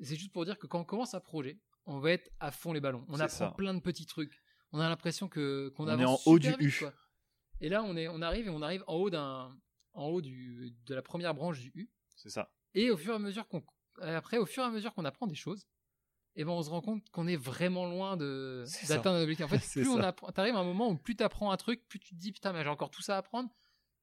C'est 0.00 0.16
juste 0.16 0.32
pour 0.32 0.46
dire 0.46 0.58
que 0.58 0.66
quand 0.66 0.80
on 0.80 0.84
commence 0.84 1.12
un 1.12 1.20
projet, 1.20 1.60
on 1.84 1.98
va 1.98 2.12
être 2.12 2.30
à 2.40 2.50
fond 2.50 2.72
les 2.72 2.80
ballons. 2.80 3.04
On 3.08 3.20
apprend 3.20 3.52
plein 3.52 3.74
de 3.74 3.80
petits 3.80 4.06
trucs. 4.06 4.42
On 4.72 4.80
a 4.80 4.88
l'impression 4.88 5.28
que 5.28 5.68
qu'on 5.76 5.86
avance 5.86 6.00
est 6.00 6.28
en 6.28 6.32
haut 6.32 6.38
du 6.38 6.54
U. 6.60 6.82
Et 7.60 7.68
là, 7.68 7.82
on 7.82 7.94
est, 7.94 8.08
on 8.08 8.22
arrive 8.22 8.46
et 8.46 8.50
on 8.50 8.62
arrive 8.62 8.84
en 8.86 8.94
haut 8.94 9.10
d'un 9.10 9.54
en 9.96 10.06
haut 10.06 10.20
du, 10.20 10.74
de 10.86 10.94
la 10.94 11.02
première 11.02 11.34
branche 11.34 11.60
du 11.60 11.72
U. 11.74 11.90
C'est 12.14 12.30
ça. 12.30 12.52
Et 12.74 12.90
au 12.90 12.96
fur 12.96 13.12
et 13.12 13.16
à 13.16 13.18
mesure 13.18 13.48
qu'on, 13.48 13.64
après, 14.00 14.38
au 14.38 14.46
fur 14.46 14.62
et 14.62 14.66
à 14.66 14.70
mesure 14.70 14.94
qu'on 14.94 15.04
apprend 15.04 15.26
des 15.26 15.34
choses, 15.34 15.66
et 16.38 16.42
eh 16.42 16.44
ben 16.44 16.50
on 16.50 16.62
se 16.62 16.68
rend 16.68 16.82
compte 16.82 17.08
qu'on 17.08 17.26
est 17.26 17.36
vraiment 17.36 17.86
loin 17.86 18.18
de 18.18 18.64
d'atteindre 18.88 19.18
l'objectif. 19.20 19.46
En 19.46 19.48
fait, 19.48 19.58
plus 19.72 19.88
on 19.88 20.00
apprend, 20.00 20.30
t'arrives 20.32 20.54
à 20.54 20.58
un 20.58 20.64
moment 20.64 20.90
où 20.90 20.96
plus 20.96 21.16
t'apprends 21.16 21.50
un 21.50 21.56
truc, 21.56 21.88
plus 21.88 21.98
tu 21.98 22.14
te 22.14 22.20
dis 22.20 22.30
putain 22.30 22.52
mais 22.52 22.62
j'ai 22.62 22.68
encore 22.68 22.90
tout 22.90 23.00
ça 23.00 23.14
à 23.14 23.18
apprendre. 23.18 23.48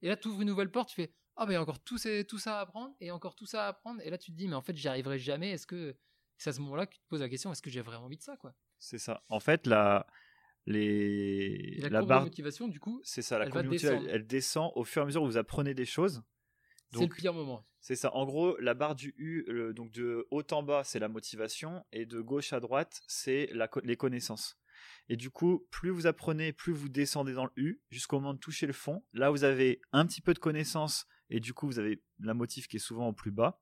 Et 0.02 0.08
là 0.08 0.18
tu 0.18 0.30
ouvres 0.30 0.42
une 0.42 0.48
nouvelle 0.48 0.72
porte, 0.72 0.90
tu 0.90 0.96
fais 0.96 1.14
ah 1.36 1.46
ben 1.46 1.52
il 1.52 1.54
y 1.54 1.58
a 1.58 1.62
encore 1.62 1.80
tout, 1.80 2.00
tout 2.28 2.40
ça 2.40 2.58
à 2.58 2.62
apprendre 2.62 2.96
et 3.00 3.12
encore 3.12 3.36
tout 3.36 3.46
ça 3.46 3.66
à 3.66 3.68
apprendre. 3.68 4.02
Et 4.02 4.10
là 4.10 4.18
tu 4.18 4.32
te 4.32 4.36
dis 4.36 4.48
mais 4.48 4.56
en 4.56 4.64
fait 4.64 4.76
j'y 4.76 4.88
arriverai 4.88 5.20
jamais. 5.20 5.52
Est-ce 5.52 5.68
que 5.68 5.96
c'est 6.38 6.50
à 6.50 6.54
ce 6.54 6.62
moment-là 6.62 6.88
que 6.88 6.96
tu 6.96 7.02
te 7.02 7.08
poses 7.08 7.22
la 7.22 7.30
question 7.30 7.52
est-ce 7.52 7.62
que 7.62 7.70
j'ai 7.70 7.82
vraiment 7.82 8.06
envie 8.06 8.18
de 8.18 8.24
ça 8.24 8.36
quoi? 8.36 8.56
C'est 8.80 8.98
ça. 8.98 9.24
En 9.30 9.40
fait 9.40 9.68
la 9.68 10.08
les 10.66 11.78
la, 11.90 12.02
barre 12.04 12.22
de 12.22 12.26
motivation 12.26 12.68
du 12.68 12.80
coup 12.80 13.02
c'est 13.04 13.22
ça 13.22 13.38
la 13.38 13.50
courbe 13.50 13.74
elle, 13.84 14.26
descend 14.26 14.72
au 14.76 14.84
fur 14.84 15.02
et 15.02 15.04
à 15.04 15.06
mesure 15.06 15.24
où 15.24 15.26
vous 15.26 15.38
apprenez 15.38 15.74
des 15.74 15.86
choses. 15.86 16.24
C'est 16.94 17.02
le 17.02 17.08
pire 17.08 17.34
moment. 17.34 17.66
c'est 17.80 17.96
ça. 17.96 18.14
En 18.14 18.24
gros 18.26 18.56
la 18.60 18.76
barre 18.76 18.96
du 18.96 19.16
U 19.18 19.46
donc 19.76 19.92
de 19.92 20.28
haut 20.32 20.44
en 20.52 20.64
bas 20.64 20.84
c'est 20.84 21.00
la 21.00 21.10
motivation 21.10 21.84
et 21.92 22.06
de 22.06 22.22
gauche 22.22 22.54
à 22.54 22.60
droite 22.60 23.02
c'est 23.08 23.50
les 23.84 23.98
connaissances. 23.98 24.58
Et 25.10 25.18
du 25.18 25.32
coup 25.32 25.68
plus 25.70 25.90
vous 25.90 26.08
apprenez 26.08 26.54
plus 26.54 26.72
vous 26.72 26.90
descendez 26.90 27.34
dans 27.34 27.46
le 27.46 27.52
U 27.58 27.82
jusqu'au 27.90 28.20
moment 28.20 28.34
de 28.34 28.40
toucher 28.40 28.68
le 28.68 28.74
fond 28.74 29.04
là 29.14 29.32
vous 29.32 29.44
avez 29.44 29.82
un 29.92 30.06
petit 30.06 30.22
peu 30.22 30.34
de 30.34 30.40
connaissances 30.40 31.08
et 31.30 31.40
du 31.40 31.54
coup 31.54 31.68
vous 31.68 31.80
avez 31.80 32.02
la 32.20 32.34
motive 32.34 32.68
qui 32.68 32.78
est 32.78 32.80
souvent 32.80 33.10
au 33.10 33.14
plus 33.14 33.32
bas. 33.32 33.60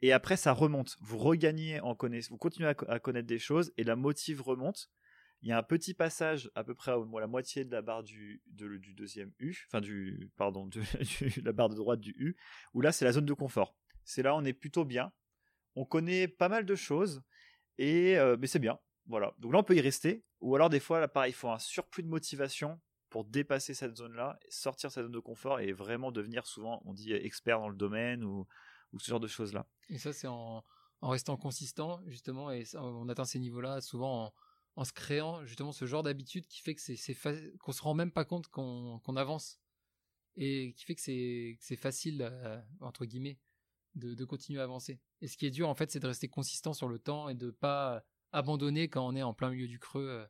Et 0.00 0.12
après 0.12 0.36
ça 0.36 0.52
remonte. 0.52 0.96
Vous 1.00 1.18
regagnez 1.18 1.80
en 1.80 1.94
connaissance 1.94 2.30
vous 2.30 2.38
continuez 2.38 2.68
à 2.68 2.98
connaître 3.00 3.26
des 3.26 3.38
choses 3.38 3.72
et 3.76 3.84
la 3.84 3.96
motive 3.96 4.40
remonte 4.40 4.88
il 5.42 5.48
y 5.48 5.52
a 5.52 5.58
un 5.58 5.62
petit 5.62 5.92
passage 5.92 6.50
à 6.54 6.62
peu 6.62 6.74
près 6.74 6.92
à 6.92 6.96
la 7.20 7.26
moitié 7.26 7.64
de 7.64 7.72
la 7.72 7.82
barre 7.82 8.04
du, 8.04 8.40
du 8.46 8.94
deuxième 8.94 9.32
U, 9.40 9.66
enfin 9.66 9.80
du, 9.80 10.30
pardon, 10.36 10.66
de, 10.66 10.80
la 11.44 11.52
barre 11.52 11.68
de 11.68 11.74
droite 11.74 12.00
du 12.00 12.14
U, 12.16 12.36
où 12.74 12.80
là 12.80 12.92
c'est 12.92 13.04
la 13.04 13.12
zone 13.12 13.26
de 13.26 13.34
confort. 13.34 13.76
C'est 14.04 14.22
là 14.22 14.36
on 14.36 14.44
est 14.44 14.52
plutôt 14.52 14.84
bien, 14.84 15.12
on 15.74 15.84
connaît 15.84 16.28
pas 16.28 16.48
mal 16.48 16.64
de 16.64 16.74
choses, 16.76 17.22
et 17.76 18.16
euh, 18.18 18.36
mais 18.38 18.46
c'est 18.46 18.60
bien, 18.60 18.78
voilà. 19.06 19.34
Donc 19.38 19.52
là 19.52 19.58
on 19.58 19.64
peut 19.64 19.74
y 19.74 19.80
rester, 19.80 20.24
ou 20.40 20.54
alors 20.54 20.70
des 20.70 20.80
fois 20.80 21.00
là 21.00 21.08
pareil, 21.08 21.32
il 21.32 21.34
faut 21.34 21.50
un 21.50 21.58
surplus 21.58 22.04
de 22.04 22.08
motivation 22.08 22.80
pour 23.10 23.24
dépasser 23.24 23.74
cette 23.74 23.96
zone-là, 23.96 24.38
sortir 24.48 24.92
cette 24.92 25.02
zone 25.02 25.12
de 25.12 25.18
confort 25.18 25.60
et 25.60 25.72
vraiment 25.72 26.12
devenir 26.12 26.46
souvent, 26.46 26.80
on 26.84 26.94
dit 26.94 27.12
expert 27.12 27.58
dans 27.58 27.68
le 27.68 27.76
domaine 27.76 28.22
ou, 28.22 28.46
ou 28.92 29.00
ce 29.00 29.10
genre 29.10 29.20
de 29.20 29.26
choses-là. 29.26 29.66
Et 29.88 29.98
ça 29.98 30.12
c'est 30.12 30.28
en, 30.28 30.64
en 31.00 31.08
restant 31.08 31.36
consistant 31.36 32.00
justement, 32.06 32.52
et 32.52 32.64
on 32.76 33.08
atteint 33.08 33.24
ces 33.24 33.40
niveaux-là 33.40 33.80
souvent 33.80 34.26
en 34.26 34.32
en 34.76 34.84
se 34.84 34.92
créant 34.92 35.44
justement 35.44 35.72
ce 35.72 35.84
genre 35.84 36.02
d'habitude 36.02 36.46
qui 36.46 36.60
fait 36.60 36.74
que 36.74 36.80
c'est 36.80 37.14
qu'on 37.58 37.72
se 37.72 37.82
rend 37.82 37.94
même 37.94 38.12
pas 38.12 38.24
compte 38.24 38.48
qu'on 38.48 39.16
avance 39.16 39.60
et 40.36 40.72
qui 40.74 40.84
fait 40.84 40.94
que 40.94 41.02
c'est 41.02 41.76
facile 41.76 42.22
euh, 42.22 42.60
entre 42.80 43.04
guillemets 43.04 43.38
de, 43.94 44.24
continuer 44.24 44.60
à 44.60 44.64
avancer. 44.64 45.00
Et 45.20 45.28
ce 45.28 45.36
qui 45.36 45.46
est 45.46 45.50
dur 45.50 45.68
en 45.68 45.74
fait, 45.74 45.90
c'est 45.90 46.00
de 46.00 46.06
rester 46.06 46.28
consistant 46.28 46.72
sur 46.72 46.88
le 46.88 46.98
temps 46.98 47.28
et 47.28 47.34
de 47.34 47.50
pas 47.50 48.04
abandonner 48.32 48.88
quand 48.88 49.06
on 49.06 49.14
est 49.14 49.22
en 49.22 49.34
plein 49.34 49.50
milieu 49.50 49.68
du 49.68 49.78
creux. 49.78 50.08
Euh, 50.08 50.26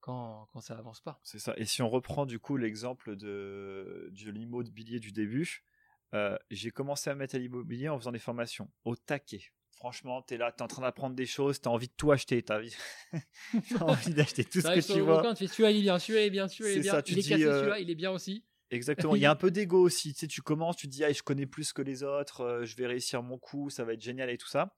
quand, 0.00 0.48
ça 0.60 0.76
avance 0.76 1.00
pas. 1.00 1.20
C'est 1.22 1.38
ça. 1.38 1.54
Et 1.56 1.64
si 1.64 1.80
on 1.80 1.88
reprend 1.88 2.26
du 2.26 2.40
coup 2.40 2.56
l'exemple 2.56 3.14
de, 3.14 4.10
de 4.10 4.30
l'immobilier 4.32 4.98
du 4.98 5.12
début, 5.12 5.64
euh, 6.12 6.36
j'ai 6.50 6.72
commencé 6.72 7.08
à 7.08 7.14
mettre 7.14 7.36
à 7.36 7.38
l'immobilier 7.38 7.88
en 7.88 7.98
faisant 7.98 8.10
des 8.10 8.18
formations 8.18 8.68
au 8.84 8.96
taquet 8.96 9.52
franchement, 9.82 10.22
tu 10.22 10.34
es 10.34 10.36
là, 10.36 10.52
tu 10.52 10.58
es 10.58 10.62
en 10.62 10.68
train 10.68 10.82
d'apprendre 10.82 11.16
des 11.16 11.26
choses, 11.26 11.60
tu 11.60 11.68
as 11.68 11.72
envie 11.72 11.88
de 11.88 11.92
tout 11.96 12.12
acheter, 12.12 12.40
tu 12.40 12.52
as 12.52 12.60
envie, 13.80 14.14
d'acheter 14.14 14.44
tout 14.44 14.60
ce 14.60 14.68
que 14.68 14.92
tu 14.92 15.00
vois. 15.00 15.34
tu 15.34 15.38
fais 15.38 15.46
celui-là, 15.48 15.72
il 15.72 15.78
est 15.78 15.82
bien, 15.82 15.98
celui-là, 15.98 16.22
il 16.22 16.26
est 16.26 16.30
bien, 16.30 16.46
celui-là, 16.46 16.70
il 16.70 16.78
est 16.78 16.82
bien. 16.82 16.92
Ça, 16.92 17.02
tu 17.02 17.12
il 17.14 17.18
est 17.18 17.22
cassé, 17.22 17.42
celui-là, 17.42 17.80
il 17.80 17.90
est 17.90 17.94
bien 17.96 18.12
aussi. 18.12 18.44
Exactement. 18.70 19.16
Il 19.16 19.22
y 19.22 19.26
a 19.26 19.32
un 19.32 19.36
peu 19.44 19.50
d'ego 19.50 19.82
aussi. 19.82 20.14
Tu 20.14 20.20
sais, 20.20 20.26
tu 20.28 20.40
commences, 20.40 20.76
tu 20.76 20.86
te 20.86 20.92
dis, 20.92 21.02
ah, 21.02 21.12
je 21.12 21.24
connais 21.24 21.46
plus 21.46 21.72
que 21.72 21.82
les 21.82 22.04
autres, 22.04 22.60
je 22.62 22.76
vais 22.76 22.86
réussir 22.86 23.24
mon 23.24 23.38
coup, 23.38 23.70
ça 23.70 23.82
va 23.82 23.94
être 23.94 24.00
génial 24.00 24.30
et 24.30 24.38
tout 24.38 24.48
ça 24.48 24.72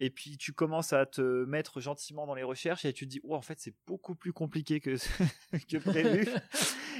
et 0.00 0.08
puis 0.08 0.38
tu 0.38 0.52
commences 0.52 0.94
à 0.94 1.04
te 1.04 1.44
mettre 1.44 1.80
gentiment 1.80 2.26
dans 2.26 2.34
les 2.34 2.42
recherches 2.42 2.86
et 2.86 2.92
tu 2.92 3.04
te 3.04 3.10
dis 3.10 3.20
oh 3.22 3.34
en 3.34 3.42
fait 3.42 3.60
c'est 3.60 3.74
beaucoup 3.86 4.14
plus 4.14 4.32
compliqué 4.32 4.80
que 4.80 4.96
que 5.70 5.76
prévu 5.76 6.26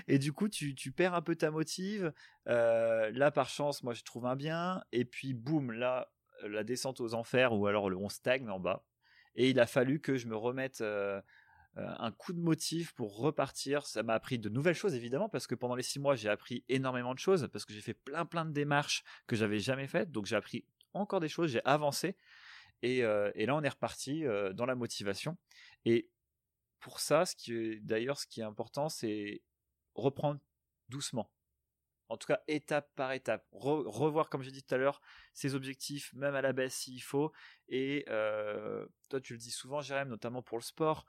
et 0.07 0.19
du 0.19 0.33
coup 0.33 0.51
tu, 0.51 0.75
tu, 0.75 0.93
perds 0.93 1.15
un 1.15 1.23
peu 1.23 1.35
ta 1.35 1.51
motive 1.51 2.13
euh, 2.47 3.11
là 3.13 3.31
par 3.31 3.49
chance 3.49 3.83
moi 3.83 3.95
je 3.95 4.03
trouve 4.03 4.27
un 4.27 4.37
bien 4.37 4.83
et 4.93 5.07
puis 5.07 5.33
boum 5.33 5.73
là 5.73 6.13
la 6.49 6.65
descente 6.65 7.01
aux 7.01 7.15
enfers 7.15 7.53
ou 7.53 7.67
alors 7.67 7.85
on 7.85 8.09
stagne 8.09 8.49
en 8.49 8.61
bas 8.61 8.85
et 9.35 9.51
il 9.51 9.61
a 9.61 9.67
fallu 9.67 10.01
que 10.01 10.17
je 10.17 10.27
me 10.27 10.37
remette 10.37 10.81
euh, 10.81 11.21
euh, 11.77 11.87
un 11.99 12.11
coup 12.11 12.33
de 12.33 12.41
motif 12.41 12.93
pour 12.95 13.17
repartir. 13.17 13.87
Ça 13.87 14.03
m'a 14.03 14.15
appris 14.15 14.39
de 14.39 14.49
nouvelles 14.49 14.75
choses 14.75 14.95
évidemment 14.95 15.29
parce 15.29 15.47
que 15.47 15.55
pendant 15.55 15.75
les 15.75 15.83
six 15.83 16.01
mois 16.01 16.17
j'ai 16.17 16.29
appris 16.29 16.65
énormément 16.69 17.15
de 17.15 17.19
choses 17.19 17.49
parce 17.53 17.65
que 17.65 17.73
j'ai 17.73 17.81
fait 17.81 17.95
plein 17.95 18.25
plein 18.25 18.45
de 18.45 18.53
démarches 18.53 19.05
que 19.27 19.37
j'avais 19.37 19.61
jamais 19.61 19.87
faites 19.87 20.11
donc 20.11 20.27
j'ai 20.27 20.37
appris 20.37 20.65
encore 20.93 21.21
des 21.21 21.29
choses, 21.29 21.51
j'ai 21.51 21.65
avancé 21.65 22.17
et, 22.83 23.03
là, 23.03 23.55
on 23.55 23.63
est 23.63 23.69
reparti 23.69 24.25
dans 24.55 24.65
la 24.65 24.75
motivation. 24.75 25.37
Et 25.85 26.09
pour 26.81 26.99
ça, 26.99 27.27
ce 27.27 27.37
qui 27.37 27.79
d'ailleurs 27.83 28.19
ce 28.19 28.27
qui 28.27 28.41
est 28.41 28.45
important, 28.45 28.89
c'est 28.89 29.43
reprendre 29.95 30.41
doucement. 30.89 31.31
En 32.11 32.17
tout 32.17 32.27
cas, 32.27 32.41
étape 32.49 32.91
par 32.97 33.13
étape. 33.13 33.47
revoir, 33.53 34.29
comme 34.29 34.43
j'ai 34.43 34.51
dit 34.51 34.65
tout 34.65 34.75
à 34.75 34.79
l'heure, 34.79 35.01
ses 35.33 35.55
objectifs, 35.55 36.13
même 36.13 36.35
à 36.35 36.43
la 36.43 36.53
baisse 36.53 36.75
s'il 36.75 37.01
faut. 37.03 37.33
Et 37.69 38.05
toi, 39.09 39.21
tu 39.23 39.33
le 39.33 39.39
dis 39.39 39.53
souvent, 39.53 39.81
Jérôme, 39.81 40.09
notamment 40.09 40.43
pour 40.43 40.59
le 40.59 40.65
sport. 40.65 41.07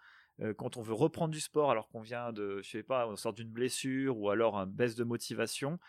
quand 0.57 0.77
on 0.77 0.81
veut 0.81 0.93
reprendre 0.93 1.33
du 1.33 1.41
sport 1.41 1.71
alors 1.71 1.89
qu'on 1.89 2.01
vient 2.01 2.31
de, 2.31 2.61
je 2.61 2.69
sais 2.69 2.83
pas, 2.83 3.07
on 3.07 3.15
sort 3.15 3.33
d'une 3.33 3.49
blessure 3.49 4.15
ou 4.17 4.29
alors 4.29 4.55
une 4.57 4.71
baisse 4.71 4.93
de 4.93 5.03
motivation, 5.03 5.79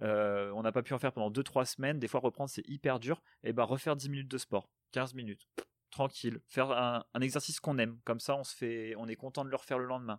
on 0.00 0.62
n'a 0.62 0.72
pas 0.72 0.82
pu 0.82 0.94
en 0.94 0.98
faire 0.98 1.12
pendant 1.12 1.30
2-3 1.30 1.66
semaines, 1.66 1.98
des 1.98 2.08
fois 2.08 2.20
reprendre 2.20 2.48
c'est 2.48 2.66
hyper 2.66 2.98
dur, 2.98 3.22
et 3.44 3.52
ben 3.52 3.64
refaire 3.64 3.94
10 3.94 4.08
minutes 4.08 4.30
de 4.30 4.38
sport. 4.38 4.70
15 4.92 5.12
minutes, 5.14 5.46
tranquille, 5.90 6.40
faire 6.48 6.70
un, 6.70 7.04
exercice 7.20 7.60
qu'on 7.60 7.76
aime, 7.76 7.98
comme 8.04 8.20
ça 8.20 8.36
on 8.36 8.44
se 8.44 8.56
fait, 8.56 8.94
on 8.96 9.06
est 9.06 9.16
content 9.16 9.44
de 9.44 9.50
le 9.50 9.56
refaire 9.56 9.78
le 9.78 9.86
lendemain. 9.86 10.18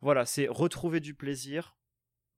Voilà, 0.00 0.24
c'est 0.24 0.48
retrouver 0.48 1.00
du 1.00 1.14
plaisir 1.14 1.76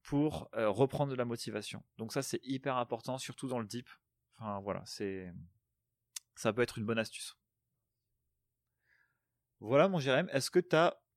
pour 0.07 0.49
euh, 0.55 0.71
reprendre 0.71 1.11
de 1.11 1.17
la 1.17 1.25
motivation. 1.25 1.83
Donc 1.99 2.13
ça 2.13 2.23
c'est 2.23 2.41
hyper 2.45 2.77
important, 2.77 3.19
surtout 3.19 3.49
dans 3.49 3.59
le 3.59 3.67
deep. 3.67 3.89
Enfin 4.39 4.61
voilà, 4.61 4.83
c'est, 4.87 5.33
ça 6.37 6.53
peut 6.53 6.63
être 6.63 6.79
une 6.79 6.87
bonne 6.87 6.99
astuce. 6.99 7.37
Voilà 9.59 9.89
mon 9.89 9.99
Jérém, 9.99 10.29
est-ce 10.33 10.51
que 10.51 10.61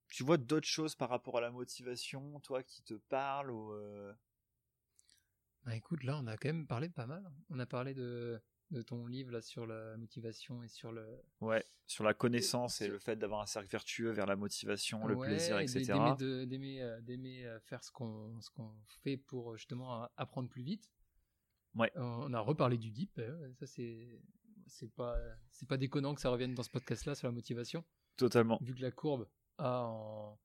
tu 0.08 0.24
vois 0.24 0.38
d'autres 0.38 0.68
choses 0.68 0.96
par 0.96 1.10
rapport 1.10 1.38
à 1.38 1.42
la 1.42 1.52
motivation, 1.52 2.40
toi 2.40 2.64
qui 2.64 2.82
te 2.82 2.96
parlent 2.96 3.52
ou 3.52 3.74
euh? 3.74 4.12
bah, 5.66 5.76
écoute, 5.76 6.04
là 6.04 6.18
on 6.18 6.26
a 6.26 6.36
quand 6.38 6.50
même 6.50 6.66
parlé 6.66 6.88
de 6.88 6.94
pas 6.94 7.06
mal. 7.06 7.24
On 7.52 7.60
a 7.60 7.68
parlé 7.68 7.94
de 7.94 8.42
de 8.72 8.82
ton 8.82 9.08
livre 9.08 9.32
là 9.32 9.42
sur 9.42 9.66
la 9.66 9.98
motivation 9.98 10.64
et 10.64 10.68
sur 10.68 10.92
le 10.92 11.06
ouais 11.42 11.66
sur 11.88 12.04
la 12.04 12.14
connaissance 12.14 12.82
et, 12.82 12.88
le 12.88 13.00
fait 13.00 13.16
d'avoir 13.16 13.42
un 13.42 13.46
cercle 13.46 13.70
vertueux 13.70 14.12
vers 14.12 14.28
la 14.28 14.36
motivation 14.36 15.08
le 15.08 15.18
plaisir 15.18 15.60
etc 15.60 15.94
d'aimer 16.18 16.82
euh, 16.82 17.02
d'aimer 17.02 17.46
euh, 17.46 17.60
faire 17.62 17.84
ce 17.84 17.92
qu'on 17.92 18.40
ce 18.42 18.50
qu'on 18.52 18.72
fait 19.04 19.18
pour 19.18 19.58
justement 19.58 20.08
apprendre 20.18 20.50
plus 20.50 20.64
vite. 20.64 20.92
Ouais. 21.76 21.92
On 21.96 22.34
a 22.34 22.40
reparlé 22.40 22.78
du 22.78 22.92
deep 22.92 23.22
ça 23.60 23.66
c'est 23.66 24.22
c'est 24.68 24.92
pas 24.94 25.18
c'est 25.52 25.68
pas 25.68 25.78
déconnant 25.78 26.14
que 26.14 26.22
ça 26.22 26.30
revienne 26.30 26.54
dans 26.54 26.64
ce 26.64 26.70
podcast 26.70 27.06
là 27.06 27.16
sur 27.16 27.28
la 27.28 27.32
motivation. 27.32 27.84
Totalement. 28.18 28.60
Vu 28.62 28.76
que 28.76 28.82
la 28.82 28.92
courbe 28.92 29.28
a 29.58 29.84
en 29.84 30.40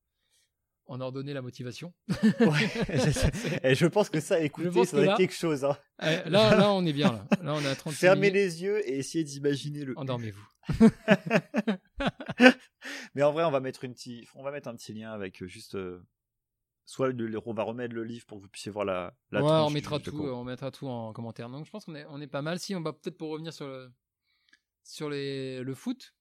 on 0.87 1.01
a 1.01 1.11
la 1.33 1.43
motivation. 1.43 1.93
et 3.63 3.75
je 3.75 3.87
pense 3.87 4.11
que 4.11 4.21
ça, 4.21 4.41
écoutez, 4.41 4.85
ça 4.85 5.17
quelque 5.17 5.35
chose. 5.35 5.65
Hein. 5.65 5.77
Eh, 6.03 6.29
là, 6.29 6.57
là, 6.57 6.73
on 6.73 6.85
est 6.85 6.93
bien. 6.93 7.13
Là, 7.13 7.27
là 7.43 7.55
on 7.55 7.65
a 7.65 7.75
30 7.75 7.95
Fermez 7.95 8.31
les 8.31 8.63
yeux 8.63 8.87
et 8.89 8.99
essayez 8.99 9.25
d'imaginer 9.25 9.85
le. 9.85 9.99
Endormez-vous. 9.99 10.47
Mais 13.15 13.23
en 13.23 13.33
vrai, 13.33 13.45
on 13.45 13.51
va 13.51 13.61
mettre 13.61 13.85
une 13.85 13.95
petite, 13.95 14.29
on 14.35 14.43
va 14.43 14.51
mettre 14.51 14.69
un 14.69 14.77
petit 14.77 14.93
lien 14.93 15.13
avec 15.13 15.43
euh, 15.43 15.47
juste. 15.47 15.75
Euh, 15.75 16.05
soit 16.87 17.09
le, 17.09 17.41
on 17.47 17.55
va 17.55 17.63
remettre 17.63 17.95
le 17.95 18.05
livre 18.05 18.27
pour 18.27 18.39
que 18.39 18.43
vous 18.43 18.49
puissiez 18.49 18.71
voir 18.71 18.85
la. 18.85 19.17
la 19.31 19.43
ouais, 19.43 19.51
on 19.51 19.71
mettra 19.71 19.99
tout, 19.99 20.21
on 20.21 20.45
mettra 20.45 20.71
tout 20.71 20.87
en 20.87 21.13
commentaire. 21.13 21.49
Donc, 21.49 21.65
je 21.65 21.71
pense 21.71 21.87
qu'on 21.87 21.95
est, 21.95 22.05
on 22.11 22.21
est 22.21 22.27
pas 22.27 22.43
mal. 22.43 22.59
Si 22.59 22.75
on 22.75 22.83
va 22.83 22.93
peut-être 22.93 23.17
pour 23.17 23.31
revenir 23.31 23.55
sur 23.55 23.67
le, 23.67 23.91
sur 24.83 25.09
les, 25.09 25.63
le 25.63 25.75
foot, 25.75 26.15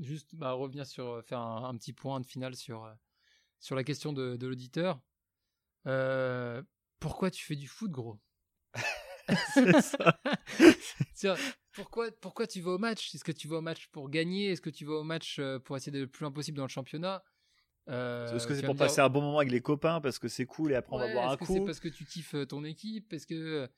juste 0.00 0.34
bah, 0.34 0.52
revenir 0.52 0.86
sur 0.86 1.24
faire 1.24 1.40
un, 1.40 1.68
un, 1.68 1.76
petit 1.76 1.92
point 1.92 2.20
de 2.20 2.26
finale 2.26 2.54
sur 2.54 2.84
euh, 2.84 2.92
sur 3.62 3.76
la 3.76 3.84
question 3.84 4.12
de, 4.12 4.46
l'auditeur. 4.46 5.00
Euh, 5.86 6.62
pourquoi 7.00 7.30
tu 7.30 7.42
fais 7.44 7.56
du 7.56 7.68
foot, 7.68 7.90
gros? 7.90 8.20
Pourquoi, 11.74 12.10
pourquoi 12.20 12.46
tu 12.46 12.60
vas 12.60 12.72
au 12.72 12.78
match? 12.78 13.14
Est-ce 13.14 13.24
que 13.24 13.32
tu 13.32 13.48
vas 13.48 13.56
au 13.56 13.62
match 13.62 13.88
pour 13.92 14.10
gagner? 14.10 14.50
Est-ce 14.50 14.60
que 14.60 14.68
tu 14.68 14.84
vas 14.84 14.96
au 14.96 15.04
match 15.04 15.38
euh, 15.38 15.58
pour 15.58 15.74
essayer 15.74 15.90
d'être 15.90 16.02
le 16.02 16.08
plus 16.08 16.24
loin 16.24 16.30
possible 16.30 16.58
dans 16.58 16.64
le 16.64 16.68
championnat? 16.68 17.24
Euh, 17.88 18.36
Est-ce 18.36 18.46
que 18.46 18.54
c'est 18.54 18.66
pour 18.66 18.76
passer 18.76 19.00
un 19.00 19.08
bon 19.08 19.22
moment 19.22 19.38
avec 19.38 19.50
les 19.50 19.62
copains 19.62 20.02
parce 20.02 20.18
que 20.18 20.28
c'est 20.28 20.44
cool 20.44 20.72
et 20.72 20.74
après 20.74 20.94
on 20.94 20.98
va 20.98 21.10
boire 21.10 21.30
un 21.30 21.38
coup 21.38 21.44
Est-ce 21.44 21.52
que 21.52 21.58
c'est 21.58 21.64
parce 21.64 21.80
que 21.80 21.88
tu 21.88 22.04
kiffes 22.04 22.34
ton 22.46 22.64
équipe? 22.64 23.10
Est-ce 23.14 23.26
que 23.26 23.70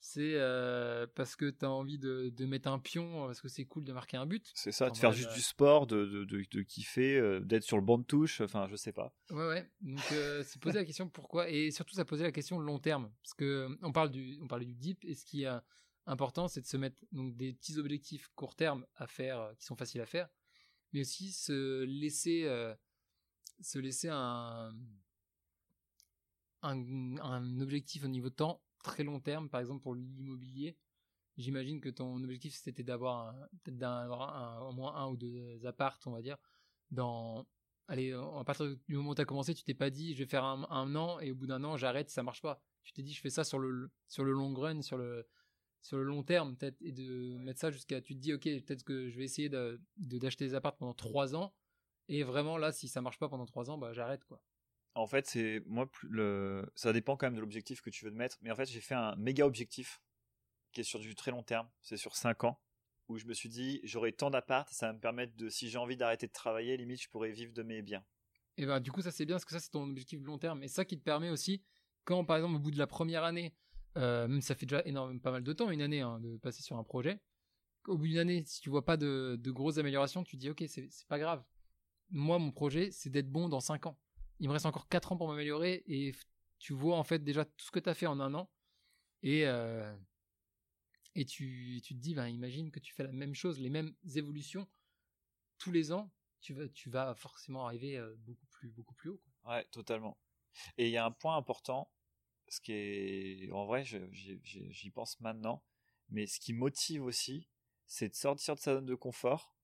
c'est 0.00 0.34
euh, 0.34 1.06
parce 1.14 1.36
que 1.36 1.50
tu 1.50 1.64
as 1.64 1.70
envie 1.70 1.98
de, 1.98 2.32
mettre 2.44 2.68
un 2.68 2.78
pion, 2.78 3.26
parce 3.26 3.40
que 3.40 3.48
c'est 3.48 3.64
cool 3.64 3.84
de 3.84 3.92
marquer 3.92 4.16
un 4.16 4.26
but. 4.26 4.50
C'est 4.54 4.72
ça, 4.72 4.90
de 4.90 4.96
faire 4.96 5.12
juste 5.12 5.32
du 5.32 5.42
sport, 5.42 5.86
de, 5.86 6.24
de, 6.24 6.62
kiffer, 6.62 7.16
euh, 7.16 7.40
d'être 7.40 7.64
sur 7.64 7.76
le 7.76 7.82
banc 7.82 7.98
de 7.98 8.04
touche, 8.04 8.40
enfin 8.40 8.66
je 8.70 8.76
sais 8.76 8.92
pas. 8.92 9.14
Ouais, 9.30 9.46
ouais. 9.48 9.70
Donc 9.80 10.00
euh, 10.12 10.42
c'est 10.44 10.60
poser 10.60 10.78
la 10.78 10.84
question 10.86 11.08
pourquoi, 11.08 11.50
et 11.50 11.70
surtout 11.70 11.94
ça 11.94 12.04
posait 12.04 12.24
la 12.24 12.32
question 12.32 12.58
long 12.58 12.78
terme, 12.78 13.10
parce 13.22 13.34
que 13.34 13.68
on 13.82 13.92
parle 13.92 14.10
du, 14.10 14.38
on 14.42 14.46
parlait 14.46 14.66
du 14.66 14.74
deep, 14.74 15.04
et 15.04 15.14
ce 15.14 15.24
qui 15.24 15.44
est 15.44 15.60
important, 16.06 16.48
c'est 16.48 16.60
de 16.60 16.66
se 16.66 16.76
mettre 16.76 16.96
donc 17.12 17.36
des 17.36 17.52
petits 17.52 17.78
objectifs 17.78 18.28
court 18.34 18.54
terme 18.54 18.86
à 18.96 19.06
faire, 19.06 19.52
qui 19.58 19.64
sont 19.64 19.76
faciles 19.76 20.00
à 20.00 20.06
faire, 20.06 20.28
mais 20.92 21.00
aussi 21.00 21.32
se 21.32 21.84
laisser, 21.84 22.48
se 23.60 23.78
laisser 23.78 24.08
un, 24.08 24.72
un, 26.62 27.18
un 27.18 27.60
objectif 27.60 28.04
au 28.04 28.08
niveau 28.08 28.28
de 28.28 28.34
temps 28.34 28.62
très 28.86 29.04
long 29.04 29.20
terme, 29.20 29.48
par 29.48 29.60
exemple 29.60 29.82
pour 29.82 29.94
l'immobilier, 29.94 30.76
j'imagine 31.36 31.80
que 31.80 31.88
ton 31.88 32.22
objectif 32.22 32.54
c'était 32.54 32.84
d'avoir 32.84 33.34
d'avoir 33.66 34.68
au 34.68 34.72
moins 34.72 34.94
un 34.96 35.08
ou 35.08 35.16
deux 35.16 35.66
apparts, 35.66 35.98
on 36.06 36.12
va 36.12 36.22
dire, 36.22 36.36
dans 36.90 37.46
allez, 37.88 38.12
à 38.12 38.44
partir 38.44 38.66
du 38.88 38.96
moment 38.96 39.10
où 39.10 39.14
tu 39.14 39.22
as 39.22 39.24
commencé, 39.24 39.54
tu 39.54 39.64
t'es 39.64 39.74
pas 39.74 39.90
dit 39.90 40.14
je 40.14 40.20
vais 40.20 40.26
faire 40.28 40.44
un, 40.44 40.94
an 40.94 41.20
et 41.20 41.32
au 41.32 41.34
bout 41.34 41.46
d'un 41.46 41.62
an 41.64 41.76
j'arrête, 41.76 42.10
ça 42.10 42.22
marche 42.22 42.42
pas. 42.42 42.62
Tu 42.84 42.92
t'es 42.92 43.02
dit 43.02 43.12
je 43.12 43.20
fais 43.20 43.30
ça 43.30 43.44
sur 43.44 43.58
le 43.58 43.90
sur 44.08 44.24
le 44.24 44.32
long 44.32 44.54
run, 44.54 44.82
sur 44.82 44.96
le 44.96 45.26
sur 45.82 45.96
le 45.98 46.04
long 46.04 46.22
terme 46.22 46.56
peut-être 46.56 46.80
et 46.80 46.92
de 46.92 47.36
mettre 47.38 47.60
ça 47.60 47.70
jusqu'à 47.70 48.00
tu 48.00 48.14
te 48.14 48.20
dis 48.20 48.32
OK, 48.32 48.44
peut-être 48.44 48.84
que 48.84 49.08
je 49.08 49.18
vais 49.18 49.24
essayer 49.24 49.48
de 49.48 49.80
d'acheter 49.96 50.46
des 50.46 50.54
apparts 50.54 50.76
pendant 50.76 50.94
trois 50.94 51.34
ans 51.34 51.54
et 52.08 52.22
vraiment 52.22 52.56
là 52.58 52.72
si 52.72 52.88
ça 52.88 53.00
marche 53.02 53.18
pas 53.18 53.28
pendant 53.28 53.46
trois 53.46 53.70
ans, 53.70 53.78
bah 53.78 53.92
j'arrête 53.92 54.24
quoi. 54.24 54.40
En 54.96 55.06
fait, 55.06 55.26
c'est 55.26 55.62
moi 55.66 55.88
le 56.02 56.66
ça 56.74 56.92
dépend 56.92 57.16
quand 57.16 57.26
même 57.26 57.34
de 57.34 57.40
l'objectif 57.40 57.82
que 57.82 57.90
tu 57.90 58.04
veux 58.04 58.10
te 58.10 58.16
mettre, 58.16 58.38
mais 58.40 58.50
en 58.50 58.56
fait, 58.56 58.64
j'ai 58.64 58.80
fait 58.80 58.94
un 58.94 59.14
méga 59.16 59.44
objectif 59.46 60.00
qui 60.72 60.80
est 60.80 60.84
sur 60.84 60.98
du 60.98 61.14
très 61.14 61.30
long 61.30 61.42
terme, 61.42 61.68
c'est 61.82 61.98
sur 61.98 62.16
5 62.16 62.44
ans 62.44 62.60
où 63.08 63.18
je 63.18 63.26
me 63.26 63.34
suis 63.34 63.48
dit 63.48 63.80
j'aurai 63.84 64.12
tant 64.12 64.30
d'appart, 64.30 64.68
ça 64.70 64.86
va 64.86 64.92
me 64.94 64.98
permettre 64.98 65.36
de 65.36 65.48
si 65.48 65.68
j'ai 65.68 65.78
envie 65.78 65.96
d'arrêter 65.96 66.26
de 66.26 66.32
travailler, 66.32 66.76
limite 66.76 67.02
je 67.02 67.08
pourrais 67.08 67.30
vivre 67.30 67.52
de 67.52 67.62
mes 67.62 67.82
biens. 67.82 68.04
Et 68.56 68.66
bah 68.66 68.80
du 68.80 68.90
coup 68.90 69.02
ça 69.02 69.10
c'est 69.10 69.26
bien 69.26 69.36
parce 69.36 69.44
que 69.44 69.52
ça 69.52 69.60
c'est 69.60 69.70
ton 69.70 69.88
objectif 69.88 70.20
long 70.22 70.38
terme 70.38 70.62
et 70.62 70.68
ça 70.68 70.84
qui 70.84 70.98
te 70.98 71.04
permet 71.04 71.30
aussi 71.30 71.62
quand 72.04 72.24
par 72.24 72.36
exemple 72.36 72.56
au 72.56 72.58
bout 72.58 72.70
de 72.70 72.78
la 72.78 72.86
première 72.86 73.24
année, 73.24 73.54
euh, 73.96 74.26
même 74.28 74.40
ça 74.40 74.54
fait 74.54 74.66
déjà 74.66 74.82
énormément 74.86 75.20
pas 75.20 75.30
mal 75.30 75.42
de 75.42 75.52
temps 75.52 75.70
une 75.70 75.82
année 75.82 76.00
hein, 76.00 76.20
de 76.20 76.38
passer 76.38 76.62
sur 76.62 76.78
un 76.78 76.84
projet, 76.84 77.20
au 77.86 77.98
bout 77.98 78.06
d'une 78.06 78.18
année 78.18 78.42
si 78.46 78.60
tu 78.60 78.70
vois 78.70 78.84
pas 78.84 78.96
de, 78.96 79.38
grosses 79.46 79.78
améliorations, 79.78 80.24
tu 80.24 80.36
dis 80.36 80.50
ok 80.50 80.64
c'est 80.66 80.88
pas 81.08 81.18
grave. 81.18 81.44
Moi 82.10 82.38
mon 82.38 82.50
projet 82.50 82.90
c'est 82.90 83.10
d'être 83.10 83.30
bon 83.30 83.48
dans 83.48 83.60
5 83.60 83.86
ans 83.86 83.98
il 84.40 84.48
me 84.48 84.52
reste 84.52 84.66
encore 84.66 84.88
4 84.88 85.12
ans 85.12 85.16
pour 85.16 85.28
m'améliorer 85.28 85.82
et 85.86 86.14
tu 86.58 86.72
vois 86.72 86.96
en 86.96 87.04
fait 87.04 87.22
déjà 87.22 87.44
tout 87.44 87.64
ce 87.64 87.70
que 87.70 87.78
tu 87.78 87.88
as 87.88 87.94
fait 87.94 88.06
en 88.06 88.20
un 88.20 88.34
an 88.34 88.50
et, 89.22 89.46
euh, 89.46 89.94
et 91.14 91.24
tu, 91.24 91.80
tu, 91.82 91.94
te 91.94 92.00
dis, 92.00 92.14
ben, 92.14 92.28
imagine 92.28 92.70
que 92.70 92.78
tu 92.78 92.92
fais 92.92 93.02
la 93.02 93.12
même 93.12 93.34
chose, 93.34 93.58
les 93.58 93.70
mêmes 93.70 93.94
évolutions 94.14 94.68
tous 95.58 95.72
les 95.72 95.92
ans, 95.92 96.12
tu 96.40 96.54
vas, 96.54 96.68
tu 96.68 96.90
vas 96.90 97.14
forcément 97.14 97.66
arriver 97.66 97.96
euh, 97.96 98.14
beaucoup 98.18 98.46
plus, 98.94 99.10
haut. 99.10 99.20
Ouais, 99.44 99.64
totalement. 99.70 100.18
Et 100.76 100.86
il 100.86 100.92
y 100.92 100.96
a 100.96 101.04
un 101.04 101.10
point 101.10 101.36
important, 101.36 101.90
ce 102.48 102.60
qui 102.60 102.72
est, 102.72 103.50
en 103.52 103.66
vrai, 103.66 103.84
j'y 103.84 104.90
pense 104.90 105.18
maintenant, 105.20 105.64
mais 106.08 106.26
ce 106.26 106.38
qui 106.38 106.52
motive 106.52 107.04
aussi, 107.04 107.48
c'est 107.86 108.08
de 108.08 108.14
sortir 108.14 108.54
de 108.54 108.60
sa 108.60 108.74
zone 108.74 108.86
de 108.86 108.94
confort 108.94 109.55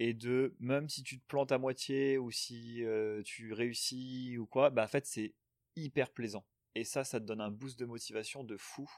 et 0.00 0.14
de 0.14 0.56
même 0.60 0.88
si 0.88 1.02
tu 1.02 1.20
te 1.20 1.26
plantes 1.26 1.52
à 1.52 1.58
moitié 1.58 2.16
ou 2.16 2.30
si 2.30 2.82
euh, 2.84 3.22
tu 3.22 3.52
réussis 3.52 4.38
ou 4.38 4.46
quoi, 4.46 4.70
bah 4.70 4.84
en 4.84 4.88
fait 4.88 5.04
c'est 5.06 5.34
hyper 5.76 6.10
plaisant. 6.10 6.46
Et 6.74 6.84
ça, 6.84 7.04
ça 7.04 7.20
te 7.20 7.26
donne 7.26 7.42
un 7.42 7.50
boost 7.50 7.78
de 7.78 7.84
motivation 7.84 8.42
de 8.42 8.56
fou 8.56 8.90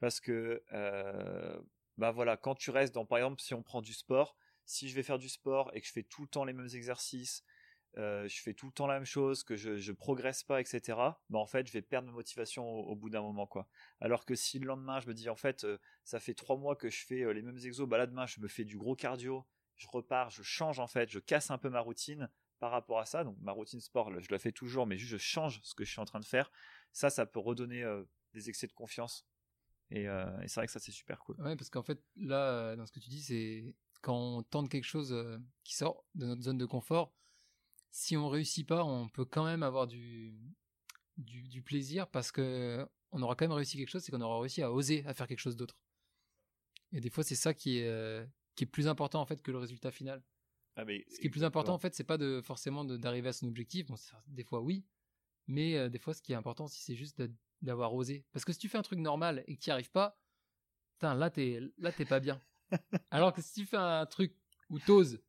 parce 0.00 0.20
que 0.20 0.64
euh, 0.72 1.60
bah 1.98 2.12
voilà, 2.12 2.38
quand 2.38 2.54
tu 2.54 2.70
restes 2.70 2.94
dans, 2.94 3.04
par 3.04 3.18
exemple, 3.18 3.42
si 3.42 3.52
on 3.52 3.62
prend 3.62 3.82
du 3.82 3.92
sport, 3.92 4.34
si 4.64 4.88
je 4.88 4.94
vais 4.94 5.02
faire 5.02 5.18
du 5.18 5.28
sport 5.28 5.70
et 5.74 5.82
que 5.82 5.86
je 5.86 5.92
fais 5.92 6.02
tout 6.02 6.22
le 6.22 6.28
temps 6.28 6.46
les 6.46 6.54
mêmes 6.54 6.70
exercices, 6.72 7.44
euh, 7.98 8.26
je 8.26 8.40
fais 8.40 8.54
tout 8.54 8.66
le 8.66 8.72
temps 8.72 8.86
la 8.86 8.94
même 8.94 9.04
chose, 9.04 9.44
que 9.44 9.54
je, 9.54 9.76
je 9.76 9.92
progresse 9.92 10.44
pas, 10.44 10.62
etc. 10.62 11.20
Bah 11.28 11.40
en 11.40 11.46
fait, 11.46 11.66
je 11.66 11.72
vais 11.74 11.82
perdre 11.82 12.08
ma 12.08 12.14
motivation 12.14 12.66
au, 12.66 12.96
bout 12.96 13.10
d'un 13.10 13.20
moment, 13.20 13.46
quoi. 13.46 13.68
Alors 14.00 14.24
que 14.24 14.34
si 14.34 14.58
le 14.58 14.66
lendemain, 14.66 14.98
je 15.00 15.08
me 15.08 15.14
dis, 15.14 15.28
en 15.28 15.36
fait, 15.36 15.64
euh, 15.64 15.76
ça 16.04 16.20
fait 16.20 16.32
trois 16.32 16.56
mois 16.56 16.74
que 16.74 16.88
je 16.88 17.04
fais 17.04 17.34
les 17.34 17.42
mêmes 17.42 17.58
exos, 17.58 17.86
bah 17.86 17.98
là 17.98 18.06
demain, 18.06 18.24
je 18.24 18.40
me 18.40 18.48
fais 18.48 18.64
du 18.64 18.78
gros 18.78 18.96
cardio, 18.96 19.44
je 19.76 19.88
repars, 19.88 20.30
je 20.30 20.42
change 20.42 20.78
en 20.78 20.86
fait, 20.86 21.10
je 21.10 21.18
casse 21.18 21.50
un 21.50 21.58
peu 21.58 21.70
ma 21.70 21.80
routine 21.80 22.28
par 22.58 22.70
rapport 22.70 22.98
à 22.98 23.06
ça. 23.06 23.24
Donc 23.24 23.36
ma 23.40 23.52
routine 23.52 23.80
sport, 23.80 24.10
je 24.20 24.30
la 24.30 24.38
fais 24.38 24.52
toujours, 24.52 24.86
mais 24.86 24.96
juste 24.96 25.12
je 25.12 25.18
change 25.18 25.60
ce 25.62 25.74
que 25.74 25.84
je 25.84 25.90
suis 25.90 26.00
en 26.00 26.04
train 26.04 26.20
de 26.20 26.24
faire. 26.24 26.50
Ça, 26.92 27.10
ça 27.10 27.26
peut 27.26 27.40
redonner 27.40 27.84
des 28.32 28.48
excès 28.48 28.66
de 28.66 28.72
confiance 28.72 29.26
euh, 29.94 30.40
et, 30.40 30.48
c'est 30.48 30.60
vrai 30.60 30.66
que 30.66 30.72
ça, 30.72 30.80
c'est 30.80 30.92
super 30.92 31.18
cool. 31.20 31.40
Ouais, 31.40 31.56
parce 31.56 31.70
qu'en 31.70 31.82
fait, 31.82 32.00
là, 32.16 32.50
euh, 32.50 32.76
dans 32.76 32.86
ce 32.86 32.92
que 32.92 33.00
tu 33.00 33.10
dis, 33.10 33.22
c'est 33.22 33.74
quand 34.00 34.16
on 34.16 34.42
tente 34.42 34.68
quelque 34.68 34.84
chose 34.84 35.12
euh, 35.12 35.38
qui 35.64 35.74
sort 35.74 36.04
de 36.14 36.26
notre 36.26 36.42
zone 36.42 36.58
de 36.58 36.66
confort, 36.66 37.12
si 37.90 38.16
on 38.16 38.28
réussit 38.28 38.66
pas, 38.66 38.84
on 38.84 39.08
peut 39.08 39.24
quand 39.24 39.44
même 39.44 39.62
avoir 39.62 39.86
du, 39.86 40.34
du, 41.18 41.62
plaisir 41.62 42.08
parce 42.08 42.32
que 42.32 42.86
on 43.10 43.20
aura 43.20 43.34
quand 43.34 43.44
même 43.44 43.52
réussi 43.52 43.76
quelque 43.76 43.90
chose, 43.90 44.02
c'est 44.02 44.10
qu'on 44.10 44.22
aura 44.22 44.40
réussi 44.40 44.62
à 44.62 44.72
oser 44.72 45.04
à 45.06 45.12
faire 45.12 45.26
quelque 45.26 45.40
chose 45.40 45.56
d'autre. 45.56 45.76
Et 46.92 47.00
des 47.00 47.10
fois, 47.10 47.22
c'est 47.22 47.34
ça 47.34 47.52
qui 47.52 47.78
est, 47.78 48.26
qui 48.54 48.64
est 48.64 48.66
plus 48.66 48.88
important 48.88 49.20
en 49.20 49.26
fait 49.26 49.42
que 49.42 49.50
le 49.50 49.58
résultat 49.58 49.90
final. 49.90 50.22
Ah 50.76 50.84
mais 50.84 51.04
ce 51.10 51.20
qui 51.20 51.26
est 51.26 51.30
plus 51.30 51.44
important 51.44 51.74
en 51.74 51.78
fait, 51.78 51.94
c'est 51.94 52.04
pas 52.04 52.18
de 52.18 52.40
forcément 52.42 52.84
d'arriver 52.84 53.28
à 53.28 53.32
son 53.32 53.46
objectif. 53.46 53.86
Bon, 53.86 53.96
des 54.28 54.44
fois 54.44 54.60
oui, 54.60 54.86
mais 55.46 55.90
des 55.90 55.98
fois, 55.98 56.14
ce 56.14 56.22
qui 56.22 56.32
est 56.32 56.36
important, 56.36 56.66
c'est 56.68 56.94
juste 56.94 57.22
d'avoir 57.60 57.94
osé. 57.94 58.24
Parce 58.32 58.44
que 58.44 58.52
si 58.52 58.58
tu 58.58 58.68
fais 58.68 58.78
un 58.78 58.82
truc 58.82 58.98
normal 58.98 59.44
et 59.46 59.56
que 59.56 59.60
tu 59.60 59.70
n'y 59.70 59.72
arrives 59.72 59.90
pas, 59.90 60.18
putain, 60.94 61.14
là, 61.14 61.30
t'es, 61.30 61.60
là, 61.78 61.92
t'es 61.92 62.04
pas 62.04 62.20
bien. 62.20 62.40
alors 63.10 63.32
que 63.32 63.42
si 63.42 63.52
tu 63.52 63.66
fais 63.66 63.76
un 63.76 64.06
truc 64.06 64.34
où 64.70 64.78
t'oses, 64.78 65.20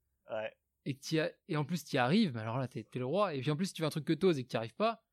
et, 0.86 0.96
que 0.96 1.34
et 1.48 1.58
en 1.58 1.66
plus 1.66 1.84
tu 1.84 1.96
y 1.96 2.00
arrives, 2.00 2.38
alors 2.38 2.58
là, 2.58 2.68
t'es, 2.68 2.88
es 2.92 3.00
le 3.00 3.06
roi. 3.06 3.34
Et 3.34 3.42
puis 3.42 3.52
en 3.52 3.56
plus, 3.56 3.68
si 3.68 3.74
tu 3.74 3.82
fais 3.82 3.86
un 3.86 3.92
truc 3.92 4.06
que 4.06 4.14
t'oses 4.14 4.38
et 4.40 4.44
que 4.44 4.50
tu 4.50 4.56
n'y 4.56 4.60
arrives 4.60 4.76
pas, 4.76 5.04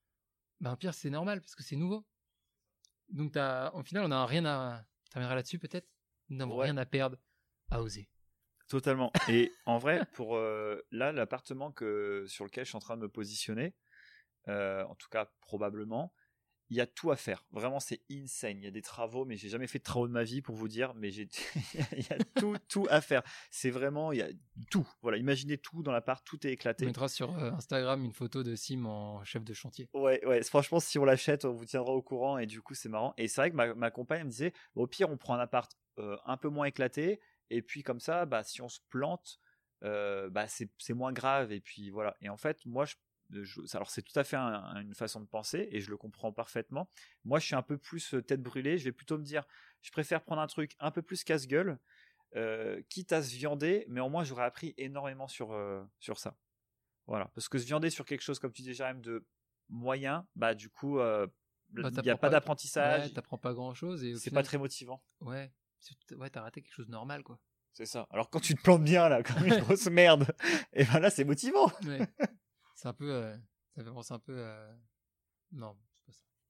ben 0.61 0.77
pire, 0.77 0.95
c'est 0.95 1.11
normal, 1.11 1.41
parce 1.41 1.55
que 1.55 1.63
c'est 1.63 1.77
nouveau. 1.77 2.07
Donc, 3.09 3.37
as, 3.37 3.75
au 3.75 3.83
final, 3.83 4.05
on 4.05 4.09
n'a 4.09 4.25
rien 4.27 4.45
à. 4.45 4.85
Tu 5.11 5.17
reviendras 5.17 5.35
là-dessus, 5.35 5.59
peut-être? 5.59 5.89
Nous 6.29 6.37
n'avons 6.37 6.57
rien 6.57 6.77
à 6.77 6.87
perdre 6.87 7.17
à 7.71 7.81
oser. 7.83 8.09
Totalement. 8.69 9.13
Et 9.29 9.53
en 9.67 9.79
vrai, 9.79 10.07
pour 10.13 10.37
euh, 10.37 10.81
là, 10.91 11.13
l'appartement 11.13 11.73
que, 11.73 12.25
sur 12.29 12.45
lequel 12.45 12.65
je 12.65 12.71
suis 12.71 12.77
en 12.77 12.81
train 12.81 12.97
de 12.97 13.03
me 13.03 13.09
positionner, 13.09 13.75
euh, 14.49 14.85
en 14.85 14.95
tout 14.95 15.09
cas 15.09 15.31
probablement, 15.41 16.13
il 16.71 16.77
y 16.77 16.81
a 16.81 16.87
tout 16.87 17.11
à 17.11 17.17
faire. 17.17 17.45
Vraiment, 17.51 17.81
c'est 17.81 18.01
insane. 18.13 18.59
Il 18.59 18.65
y 18.65 18.69
a 18.69 18.71
des 18.71 18.81
travaux, 18.81 19.25
mais 19.25 19.37
j'ai 19.37 19.49
jamais 19.49 19.67
fait 19.67 19.81
de 19.81 19.85
travaux 19.85 20.07
de 20.07 20.13
ma 20.13 20.23
vie 20.23 20.41
pour 20.41 20.55
vous 20.55 20.69
dire, 20.69 20.95
mais 20.95 21.11
j'ai, 21.11 21.29
il 21.97 22.07
y 22.09 22.13
a 22.13 22.19
tout, 22.37 22.57
tout 22.69 22.87
à 22.91 23.01
faire. 23.01 23.23
C'est 23.51 23.71
vraiment, 23.71 24.13
il 24.13 24.19
y 24.19 24.23
a 24.23 24.29
tout. 24.71 24.89
Voilà, 25.03 25.19
imaginez 25.19 25.59
tout 25.59 25.83
dans 25.83 25.91
l'appart, 25.91 26.25
tout 26.25 26.47
est 26.47 26.53
éclaté. 26.53 26.85
On 26.85 26.87
mettra 26.87 27.09
sur 27.09 27.37
euh, 27.37 27.51
Instagram 27.51 28.05
une 28.05 28.13
photo 28.13 28.45
de 28.45 28.55
Sim 28.55 28.87
en 28.87 29.25
chef 29.25 29.43
de 29.43 29.53
chantier. 29.53 29.89
Ouais, 29.95 30.25
ouais. 30.25 30.45
Franchement, 30.45 30.79
si 30.79 30.97
on 31.01 31.05
l'achète, 31.05 31.45
on 31.45 31.53
vous 31.53 31.65
tiendra 31.65 31.93
au 31.93 32.03
courant 32.03 32.39
et 32.39 32.47
du 32.47 32.63
coup, 32.63 32.75
c'est 32.75 32.89
marrant. 32.89 33.15
Et 33.19 33.27
c'est 33.27 33.41
vrai 33.41 33.51
que 33.51 33.57
ma, 33.57 33.75
ma 33.75 33.91
compagne 33.91 34.23
me 34.23 34.31
disait, 34.31 34.53
au 34.77 34.87
pire, 34.87 35.11
on 35.11 35.17
prend 35.17 35.35
un 35.35 35.41
appart 35.41 35.73
euh, 35.99 36.17
un 36.25 36.37
peu 36.37 36.49
moins 36.49 36.67
éclaté 36.67 37.21
et 37.51 37.63
puis 37.63 37.83
comme 37.83 38.01
ça, 38.01 38.27
bah, 38.27 38.43
si 38.43 38.63
on 38.63 38.69
se 38.69 38.81
plante, 38.89 39.41
euh, 39.83 40.31
bah, 40.31 40.47
c'est, 40.49 40.95
moins 40.95 41.13
grave. 41.13 41.53
Et 41.53 41.61
puis 41.61 41.91
voilà. 41.91 42.17
Et 42.21 42.29
en 42.29 42.37
fait, 42.37 42.65
moi, 42.65 42.85
je 42.85 42.95
alors 43.75 43.91
c'est 43.91 44.03
tout 44.03 44.19
à 44.19 44.25
fait 44.25 44.37
une 44.37 44.95
façon 44.95 45.21
de 45.21 45.27
penser 45.27 45.69
et 45.71 45.81
je 45.81 45.91
le 45.91 45.97
comprends 45.97 46.33
parfaitement. 46.33 46.91
Moi, 47.25 47.39
je 47.39 47.47
suis 47.47 47.55
un 47.55 47.63
peu 47.63 47.79
plus 47.79 48.15
euh, 48.15 48.23
tête 48.23 48.43
brûlée. 48.43 48.79
Je 48.79 48.85
vais 48.85 48.93
plutôt 48.93 49.19
me 49.19 49.25
dire, 49.25 49.45
je 49.83 49.91
préfère 49.91 50.23
prendre 50.23 50.41
un 50.41 50.47
truc 50.47 50.75
un 50.81 50.91
peu 50.91 51.03
plus 51.03 51.25
casse-gueule, 51.25 51.79
euh, 52.37 52.83
quitte 52.89 53.13
à 53.13 53.23
se 53.23 53.35
viander, 53.35 53.85
mais 53.89 54.01
au 54.01 54.09
moins 54.09 54.25
j'aurais 54.25 54.45
appris 54.45 54.75
énormément 54.77 55.29
sur 55.29 55.53
euh, 55.53 55.83
sur 55.99 56.19
ça. 56.19 56.37
Voilà, 57.07 57.31
parce 57.35 57.49
que 57.49 57.59
se 57.59 57.67
viander 57.67 57.91
sur 57.91 58.05
quelque 58.05 58.23
chose 58.23 58.39
comme 58.39 58.53
tu 58.53 58.63
dis 58.63 58.77
même 58.81 59.01
de 59.01 59.27
moyen, 59.69 60.27
bah 60.37 60.55
du 60.55 60.71
coup, 60.71 60.99
bah, 60.99 61.27
il 61.73 62.03
n'y 62.03 62.11
a 62.11 62.17
pas, 62.17 62.29
d'apprentissage. 62.29 63.07
Ouais, 63.07 63.13
t'apprends 63.13 63.39
pas 63.39 63.53
grand 63.53 63.75
chose 63.75 64.05
c'est 64.19 64.31
pas 64.31 64.45
très 64.45 64.59
motivant. 64.59 65.03
Ouais, 65.21 65.53
ouais, 66.17 66.31
t'as 66.31 66.43
raté 66.43 66.63
quelque 66.63 66.75
chose 66.75 66.87
de 66.87 66.93
normal 66.93 67.23
quoi. 67.23 67.39
C'est 67.73 67.87
ça. 67.87 68.07
Alors 68.11 68.31
quand 68.31 68.41
tu 68.41 68.55
te 68.55 68.63
plantes 68.63 68.85
bien 68.85 69.09
là, 69.09 69.23
comme 69.23 69.45
une 69.45 69.59
grosse 69.61 69.87
merde, 69.87 70.27
et 70.73 70.85
ben 70.85 70.99
là 71.01 71.11
c'est 71.11 71.25
motivant. 71.25 71.71
C'est 72.75 72.89
un 72.89 72.93
peu. 72.93 73.13
Euh, 73.13 73.37
ça 73.75 73.85
fait 73.85 73.91
penser 73.91 74.15
un 74.15 74.19
peu 74.19 74.45
à. 74.45 74.77
Non, 75.53 75.77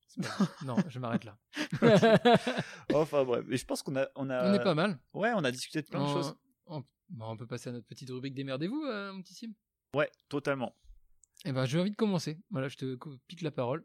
c'est 0.09 0.23
pas 0.23 0.29
ça. 0.29 0.51
non, 0.65 0.77
je 0.89 0.99
m'arrête 0.99 1.25
là. 1.25 1.39
enfin 2.95 3.25
bref, 3.25 3.45
mais 3.47 3.57
je 3.57 3.65
pense 3.65 3.83
qu'on 3.83 3.97
a, 3.97 4.09
on 4.17 4.31
a. 4.31 4.51
On 4.51 4.55
est 4.55 4.63
pas 4.63 4.75
mal. 4.75 4.99
Ouais, 5.13 5.33
on 5.35 5.45
a 5.45 5.51
discuté 5.51 5.83
de 5.83 5.87
plein 5.87 6.03
de 6.03 6.09
choses. 6.09 6.35
On, 6.67 6.85
on, 7.21 7.37
peut 7.37 7.47
passer 7.47 7.71
à 7.71 7.73
notre 7.73 7.87
petite 7.87 8.11
rubrique 8.11 8.35
démerdez-vous, 8.35 8.85
euh, 8.85 9.13
mon 9.13 9.23
petit 9.23 9.35
Sim. 9.35 9.53
Ouais, 9.95 10.11
totalement. 10.29 10.77
Eh 11.45 11.53
ben, 11.53 11.65
j'ai 11.65 11.81
envie 11.81 11.91
de 11.91 11.97
commencer. 11.97 12.39
Voilà, 12.51 12.69
je 12.69 12.77
te 12.77 12.97
pique 13.27 13.43
la 13.43 13.51
parole. 13.51 13.85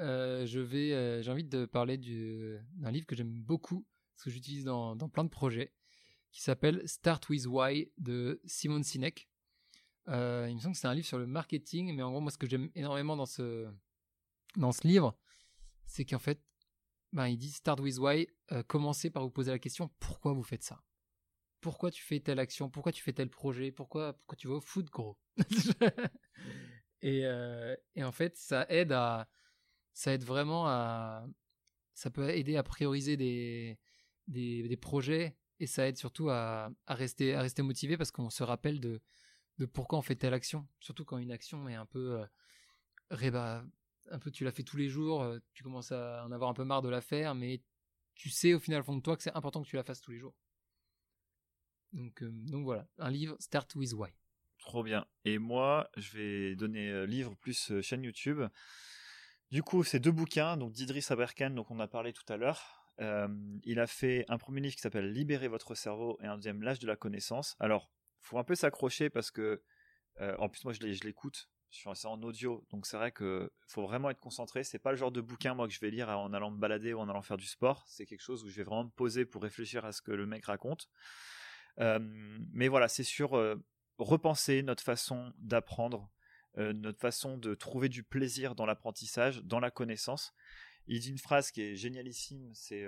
Euh, 0.00 0.44
je 0.46 0.58
vais, 0.58 1.22
j'ai 1.22 1.30
envie 1.30 1.44
de 1.44 1.64
parler 1.66 1.96
d'un 1.98 2.90
livre 2.90 3.06
que 3.06 3.14
j'aime 3.14 3.32
beaucoup, 3.32 3.86
ce 4.16 4.24
que 4.24 4.30
j'utilise 4.30 4.64
dans, 4.64 4.96
dans 4.96 5.08
plein 5.08 5.24
de 5.24 5.28
projets, 5.28 5.72
qui 6.32 6.42
s'appelle 6.42 6.86
Start 6.88 7.28
with 7.28 7.46
Why 7.46 7.92
de 7.98 8.40
Simon 8.44 8.82
Sinek. 8.82 9.28
Euh, 10.08 10.46
il 10.48 10.56
me 10.56 10.60
semble 10.60 10.74
que 10.74 10.80
c'est 10.80 10.88
un 10.88 10.94
livre 10.94 11.06
sur 11.06 11.18
le 11.18 11.26
marketing, 11.26 11.94
mais 11.94 12.02
en 12.02 12.10
gros, 12.10 12.20
moi, 12.20 12.30
ce 12.30 12.38
que 12.38 12.48
j'aime 12.48 12.70
énormément 12.74 13.16
dans 13.16 13.26
ce, 13.26 13.70
dans 14.56 14.72
ce 14.72 14.86
livre, 14.86 15.16
c'est 15.86 16.04
qu'en 16.04 16.18
fait, 16.18 16.42
ben, 17.12 17.28
il 17.28 17.38
dit 17.38 17.50
Start 17.50 17.80
with 17.80 17.98
Why, 17.98 18.28
euh, 18.52 18.62
commencez 18.64 19.10
par 19.10 19.22
vous 19.22 19.30
poser 19.30 19.50
la 19.50 19.58
question 19.58 19.88
pourquoi 20.00 20.32
vous 20.32 20.42
faites 20.42 20.64
ça? 20.64 20.82
Pourquoi 21.60 21.90
tu 21.90 22.02
fais 22.02 22.20
telle 22.20 22.38
action? 22.38 22.68
Pourquoi 22.68 22.92
tu 22.92 23.02
fais 23.02 23.12
tel 23.12 23.30
projet? 23.30 23.72
Pourquoi, 23.72 24.12
pourquoi 24.12 24.36
tu 24.36 24.48
vas 24.48 24.54
au 24.54 24.60
foot, 24.60 24.86
gros? 24.90 25.16
Et, 27.04 27.26
euh, 27.26 27.76
et 27.94 28.02
en 28.02 28.12
fait, 28.12 28.34
ça 28.34 28.64
aide 28.70 28.90
à. 28.90 29.28
Ça 29.92 30.14
aide 30.14 30.24
vraiment 30.24 30.66
à. 30.66 31.26
Ça 31.92 32.10
peut 32.10 32.30
aider 32.30 32.56
à 32.56 32.62
prioriser 32.62 33.18
des, 33.18 33.78
des, 34.28 34.76
projets 34.76 35.36
et 35.60 35.66
ça 35.66 35.86
aide 35.86 35.96
surtout 35.96 36.30
à, 36.30 36.70
rester, 36.86 37.34
motivé 37.62 37.96
parce 37.96 38.10
qu'on 38.10 38.30
se 38.30 38.42
rappelle 38.42 38.80
de, 38.80 39.00
pourquoi 39.72 39.98
on 39.98 40.02
fait 40.02 40.16
telle 40.16 40.34
action. 40.34 40.66
Surtout 40.80 41.04
quand 41.04 41.18
une 41.18 41.32
action 41.32 41.68
est 41.68 41.74
un 41.74 41.86
peu 41.86 42.24
euh, 43.12 43.62
un 44.10 44.18
peu 44.18 44.30
tu 44.30 44.44
la 44.44 44.52
fais 44.52 44.62
tous 44.62 44.76
les 44.76 44.88
jours, 44.88 45.22
euh, 45.22 45.38
tu 45.54 45.62
commences 45.62 45.92
à 45.92 46.24
en 46.26 46.32
avoir 46.32 46.50
un 46.50 46.54
peu 46.54 46.64
marre 46.64 46.82
de 46.82 46.88
la 46.88 47.00
faire, 47.00 47.34
mais 47.34 47.62
tu 48.14 48.28
sais 48.28 48.54
au 48.54 48.60
final 48.60 48.80
au 48.80 48.84
fond 48.84 48.96
de 48.96 49.02
toi 49.02 49.16
que 49.16 49.22
c'est 49.22 49.34
important 49.34 49.62
que 49.62 49.68
tu 49.68 49.76
la 49.76 49.84
fasses 49.84 50.00
tous 50.00 50.10
les 50.10 50.18
jours. 50.18 50.34
Donc, 51.92 52.22
euh, 52.22 52.30
donc 52.30 52.64
voilà, 52.64 52.88
un 52.98 53.10
livre 53.10 53.36
Start 53.38 53.74
with 53.76 53.92
Why. 53.92 54.10
Trop 54.58 54.82
bien. 54.82 55.06
Et 55.24 55.38
moi, 55.38 55.90
je 55.96 56.16
vais 56.16 56.56
donner 56.56 57.06
livre 57.06 57.34
plus 57.36 57.80
chaîne 57.82 58.02
YouTube. 58.02 58.40
Du 59.50 59.62
coup, 59.62 59.84
c'est 59.84 60.00
deux 60.00 60.10
bouquins, 60.10 60.56
donc 60.56 60.72
d'Idriss 60.72 61.10
Aberkan, 61.10 61.50
donc 61.50 61.70
on 61.70 61.78
a 61.78 61.86
parlé 61.86 62.12
tout 62.12 62.24
à 62.32 62.36
l'heure. 62.36 62.83
Il 62.98 63.78
a 63.80 63.86
fait 63.86 64.24
un 64.28 64.38
premier 64.38 64.60
livre 64.60 64.74
qui 64.74 64.80
s'appelle 64.80 65.12
Libérer 65.12 65.48
votre 65.48 65.74
cerveau 65.74 66.18
et 66.22 66.26
un 66.26 66.36
deuxième 66.36 66.62
L'âge 66.62 66.78
de 66.78 66.86
la 66.86 66.96
connaissance. 66.96 67.56
Alors, 67.58 67.90
faut 68.20 68.38
un 68.38 68.44
peu 68.44 68.54
s'accrocher 68.54 69.10
parce 69.10 69.30
que, 69.30 69.62
en 70.38 70.48
plus, 70.48 70.64
moi, 70.64 70.72
je 70.72 70.80
l'écoute. 70.80 71.50
Je 71.70 71.80
suis 71.80 72.06
en 72.06 72.22
audio, 72.22 72.64
donc 72.70 72.86
c'est 72.86 72.96
vrai 72.96 73.10
que 73.10 73.50
faut 73.66 73.82
vraiment 73.82 74.08
être 74.08 74.20
concentré. 74.20 74.62
C'est 74.62 74.78
pas 74.78 74.92
le 74.92 74.96
genre 74.96 75.10
de 75.10 75.20
bouquin 75.20 75.54
moi 75.54 75.66
que 75.66 75.74
je 75.74 75.80
vais 75.80 75.90
lire 75.90 76.08
en 76.08 76.32
allant 76.32 76.52
me 76.52 76.56
balader 76.56 76.94
ou 76.94 77.00
en 77.00 77.08
allant 77.08 77.20
faire 77.20 77.36
du 77.36 77.46
sport. 77.46 77.82
C'est 77.88 78.06
quelque 78.06 78.20
chose 78.20 78.44
où 78.44 78.48
je 78.48 78.54
vais 78.54 78.62
vraiment 78.62 78.84
me 78.84 78.90
poser 78.90 79.24
pour 79.24 79.42
réfléchir 79.42 79.84
à 79.84 79.90
ce 79.90 80.00
que 80.00 80.12
le 80.12 80.24
mec 80.24 80.44
raconte. 80.44 80.88
Mais 81.76 82.68
voilà, 82.68 82.86
c'est 82.86 83.02
sur 83.02 83.30
repenser 83.98 84.62
notre 84.62 84.84
façon 84.84 85.32
d'apprendre, 85.38 86.12
notre 86.56 87.00
façon 87.00 87.38
de 87.38 87.56
trouver 87.56 87.88
du 87.88 88.04
plaisir 88.04 88.54
dans 88.54 88.66
l'apprentissage, 88.66 89.42
dans 89.42 89.58
la 89.58 89.72
connaissance. 89.72 90.32
Il 90.86 91.00
dit 91.00 91.10
une 91.10 91.18
phrase 91.18 91.50
qui 91.50 91.62
est 91.62 91.76
génialissime, 91.76 92.50
c'est 92.54 92.84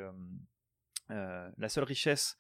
la 1.09 1.69
seule 1.69 1.85
richesse 1.85 2.37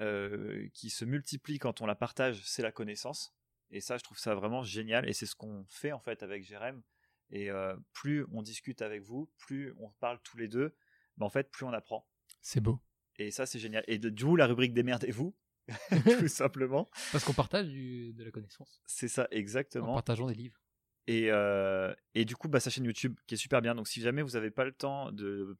euh, 0.00 0.68
qui 0.74 0.90
se 0.90 1.04
multiplie 1.04 1.58
quand 1.58 1.80
on 1.80 1.86
la 1.86 1.96
partage, 1.96 2.40
c'est 2.44 2.62
la 2.62 2.70
connaissance. 2.70 3.34
Et 3.70 3.80
ça, 3.80 3.96
je 3.96 4.04
trouve 4.04 4.18
ça 4.18 4.32
vraiment 4.36 4.62
génial. 4.62 5.08
Et 5.08 5.12
c'est 5.12 5.26
ce 5.26 5.34
qu'on 5.34 5.64
fait 5.68 5.90
en 5.90 5.98
fait 5.98 6.22
avec 6.22 6.44
Jérém. 6.44 6.82
Et 7.30 7.50
euh, 7.50 7.76
plus 7.92 8.24
on 8.32 8.42
discute 8.42 8.80
avec 8.80 9.02
vous, 9.02 9.28
plus 9.38 9.74
on 9.78 9.90
parle 9.98 10.20
tous 10.22 10.36
les 10.36 10.46
deux, 10.46 10.76
mais 11.16 11.24
en 11.24 11.30
fait, 11.30 11.50
plus 11.50 11.66
on 11.66 11.72
apprend. 11.72 12.08
C'est 12.40 12.60
beau. 12.60 12.80
Et 13.16 13.32
ça, 13.32 13.44
c'est 13.44 13.58
génial. 13.58 13.82
Et 13.88 13.98
du 13.98 14.24
coup, 14.24 14.36
la 14.36 14.46
rubrique 14.46 14.72
démerdez-vous, 14.72 15.36
tout 16.20 16.28
simplement. 16.28 16.88
Parce 17.10 17.24
qu'on 17.24 17.34
partage 17.34 17.66
de 17.66 18.22
la 18.22 18.30
connaissance. 18.30 18.80
C'est 18.86 19.08
ça, 19.08 19.26
exactement. 19.32 19.90
En 19.90 19.94
partageant 19.94 20.26
des 20.26 20.34
livres. 20.34 20.62
Et, 21.08 21.28
euh, 21.30 21.94
et, 22.14 22.26
du 22.26 22.36
coup, 22.36 22.48
bah, 22.48 22.60
sa 22.60 22.68
chaîne 22.68 22.84
YouTube 22.84 23.18
qui 23.26 23.34
est 23.34 23.38
super 23.38 23.62
bien. 23.62 23.74
Donc, 23.74 23.88
si 23.88 24.02
jamais 24.02 24.20
vous 24.20 24.32
n'avez 24.32 24.50
pas 24.50 24.66
le 24.66 24.72
temps 24.72 25.10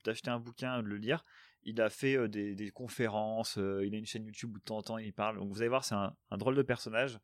d'acheter 0.04 0.28
un 0.30 0.38
bouquin, 0.38 0.82
de 0.82 0.86
le 0.86 0.98
lire, 0.98 1.24
il 1.62 1.80
a 1.80 1.88
fait 1.88 2.16
euh, 2.16 2.28
des, 2.28 2.70
conférences, 2.70 3.56
euh, 3.56 3.82
il 3.86 3.94
a 3.94 3.98
une 3.98 4.04
chaîne 4.04 4.26
YouTube 4.26 4.54
où 4.54 4.58
de 4.58 4.64
temps 4.64 4.76
en 4.76 4.82
temps 4.82 4.98
il 4.98 5.14
parle. 5.14 5.38
Donc 5.38 5.50
vous 5.50 5.62
allez 5.62 5.70
voir, 5.70 5.84
c'est 5.86 5.94
un, 5.94 6.14
drôle 6.32 6.54
de 6.54 6.62
personnage 6.62 7.18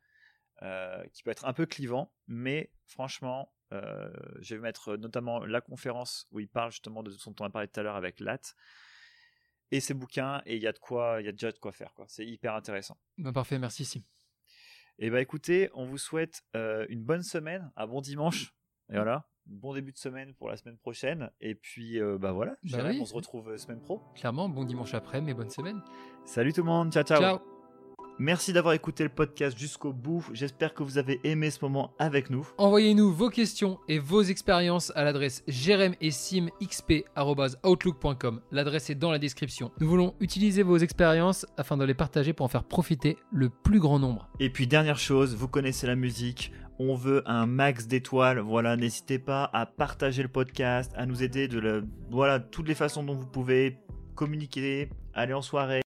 qui 1.13 1.23
peut 1.23 1.31
être 1.31 1.45
un 1.45 1.53
peu 1.53 1.67
clivant, 1.67 2.11
mais 2.27 2.71
franchement, 2.87 3.53
je 3.71 4.55
vais 4.55 4.61
mettre 4.61 4.97
notamment 4.97 5.45
la 5.45 5.61
conférence 5.61 6.27
où 6.31 6.41
il 6.41 6.49
parle 6.49 6.71
justement 6.71 7.03
de 7.03 7.11
ce 7.11 7.29
dont 7.29 7.35
on 7.41 7.45
a 7.45 7.67
tout 7.67 7.81
à 7.81 7.83
l'heure 7.83 7.97
avec 7.97 8.21
Lat. 8.21 8.41
et 9.71 9.81
ses 9.81 9.93
bouquins 9.93 10.41
et 10.47 10.57
il 10.57 10.63
y 10.63 10.67
a 10.67 10.73
de 10.73 10.79
quoi, 10.79 11.19
il 11.21 11.27
y 11.27 11.29
a 11.29 11.33
déjà 11.33 11.53
de 11.53 11.59
quoi 11.59 11.73
faire. 11.73 11.93
C'est 12.07 12.25
hyper 12.25 12.55
intéressant. 12.55 12.97
Bah, 13.19 13.33
parfait, 13.33 13.59
merci 13.59 13.85
Sim. 13.85 14.01
Et 14.99 15.11
bah 15.11 15.21
écoutez, 15.21 15.71
on 15.75 15.85
vous 15.85 15.99
souhaite 15.99 16.43
euh, 16.57 16.87
une 16.89 17.03
bonne 17.03 17.23
semaine, 17.23 17.71
un 17.77 17.87
bon 17.87 18.01
dimanche. 18.01 18.55
Et 18.91 18.97
voilà, 18.97 19.27
bon 19.47 19.75
début 19.75 19.93
de 19.93 19.99
semaine 19.99 20.35
pour 20.35 20.49
la 20.49 20.57
semaine 20.57 20.77
prochaine. 20.77 21.31
Et 21.41 21.55
puis 21.55 22.01
euh, 22.01 22.19
bah 22.19 22.33
voilà, 22.33 22.57
Bah 22.71 22.79
oui. 22.85 22.99
on 23.01 23.05
se 23.05 23.15
retrouve 23.15 23.51
euh, 23.51 23.57
semaine 23.57 23.81
pro. 23.81 24.01
Clairement, 24.15 24.49
bon 24.49 24.65
dimanche 24.65 24.95
après, 24.95 25.21
mais 25.21 25.35
bonne 25.35 25.51
semaine. 25.51 25.81
Salut 26.25 26.53
tout 26.53 26.63
le 26.63 26.69
monde, 26.69 26.93
ciao 26.93 27.03
ciao. 27.03 27.21
Ciao. 27.21 27.54
Merci 28.21 28.53
d'avoir 28.53 28.75
écouté 28.75 29.03
le 29.03 29.09
podcast 29.09 29.59
jusqu'au 29.59 29.93
bout. 29.93 30.25
J'espère 30.33 30.73
que 30.73 30.85
vous 30.85 30.99
avez 30.99 31.19
aimé 31.25 31.51
ce 31.51 31.65
moment 31.65 31.91
avec 31.99 32.31
nous. 32.31 32.47
Envoyez-nous 32.59 33.13
vos 33.13 33.29
questions 33.29 33.81
et 33.89 33.99
vos 33.99 34.23
expériences 34.23 34.93
à 34.95 35.03
l'adresse 35.03 35.43
jeremessimxp.outlook.com. 35.49 38.41
L'adresse 38.53 38.91
est 38.91 38.95
dans 38.95 39.11
la 39.11 39.19
description. 39.19 39.73
Nous 39.81 39.89
voulons 39.89 40.15
utiliser 40.21 40.63
vos 40.63 40.79
expériences 40.79 41.45
afin 41.57 41.77
de 41.77 41.85
les 41.85 41.95
partager 41.95 42.33
pour 42.33 42.47
en 42.47 42.49
faire 42.49 42.63
profiter 42.63 43.17
le 43.33 43.51
plus 43.51 43.81
grand 43.81 43.99
nombre. 43.99 44.29
Et 44.39 44.49
puis 44.49 44.69
dernière 44.69 45.01
chose, 45.01 45.35
vous 45.35 45.49
connaissez 45.49 45.89
la 45.89 45.97
musique. 45.97 46.53
On 46.79 46.95
veut 46.95 47.25
un 47.27 47.47
max 47.47 47.89
d'étoiles. 47.89 48.39
Voilà, 48.39 48.77
n'hésitez 48.77 49.19
pas 49.19 49.51
à 49.53 49.67
partager 49.67 50.23
le 50.23 50.29
podcast, 50.29 50.93
à 50.95 51.07
nous 51.07 51.25
aider 51.25 51.49
de 51.49 51.59
la, 51.59 51.81
voilà 52.11 52.39
toutes 52.39 52.69
les 52.69 52.77
façons 52.77 53.03
dont 53.03 53.15
vous 53.15 53.27
pouvez 53.27 53.81
communiquer, 54.15 54.89
aller 55.15 55.35
en 55.35 55.43
soirée. 55.43 55.83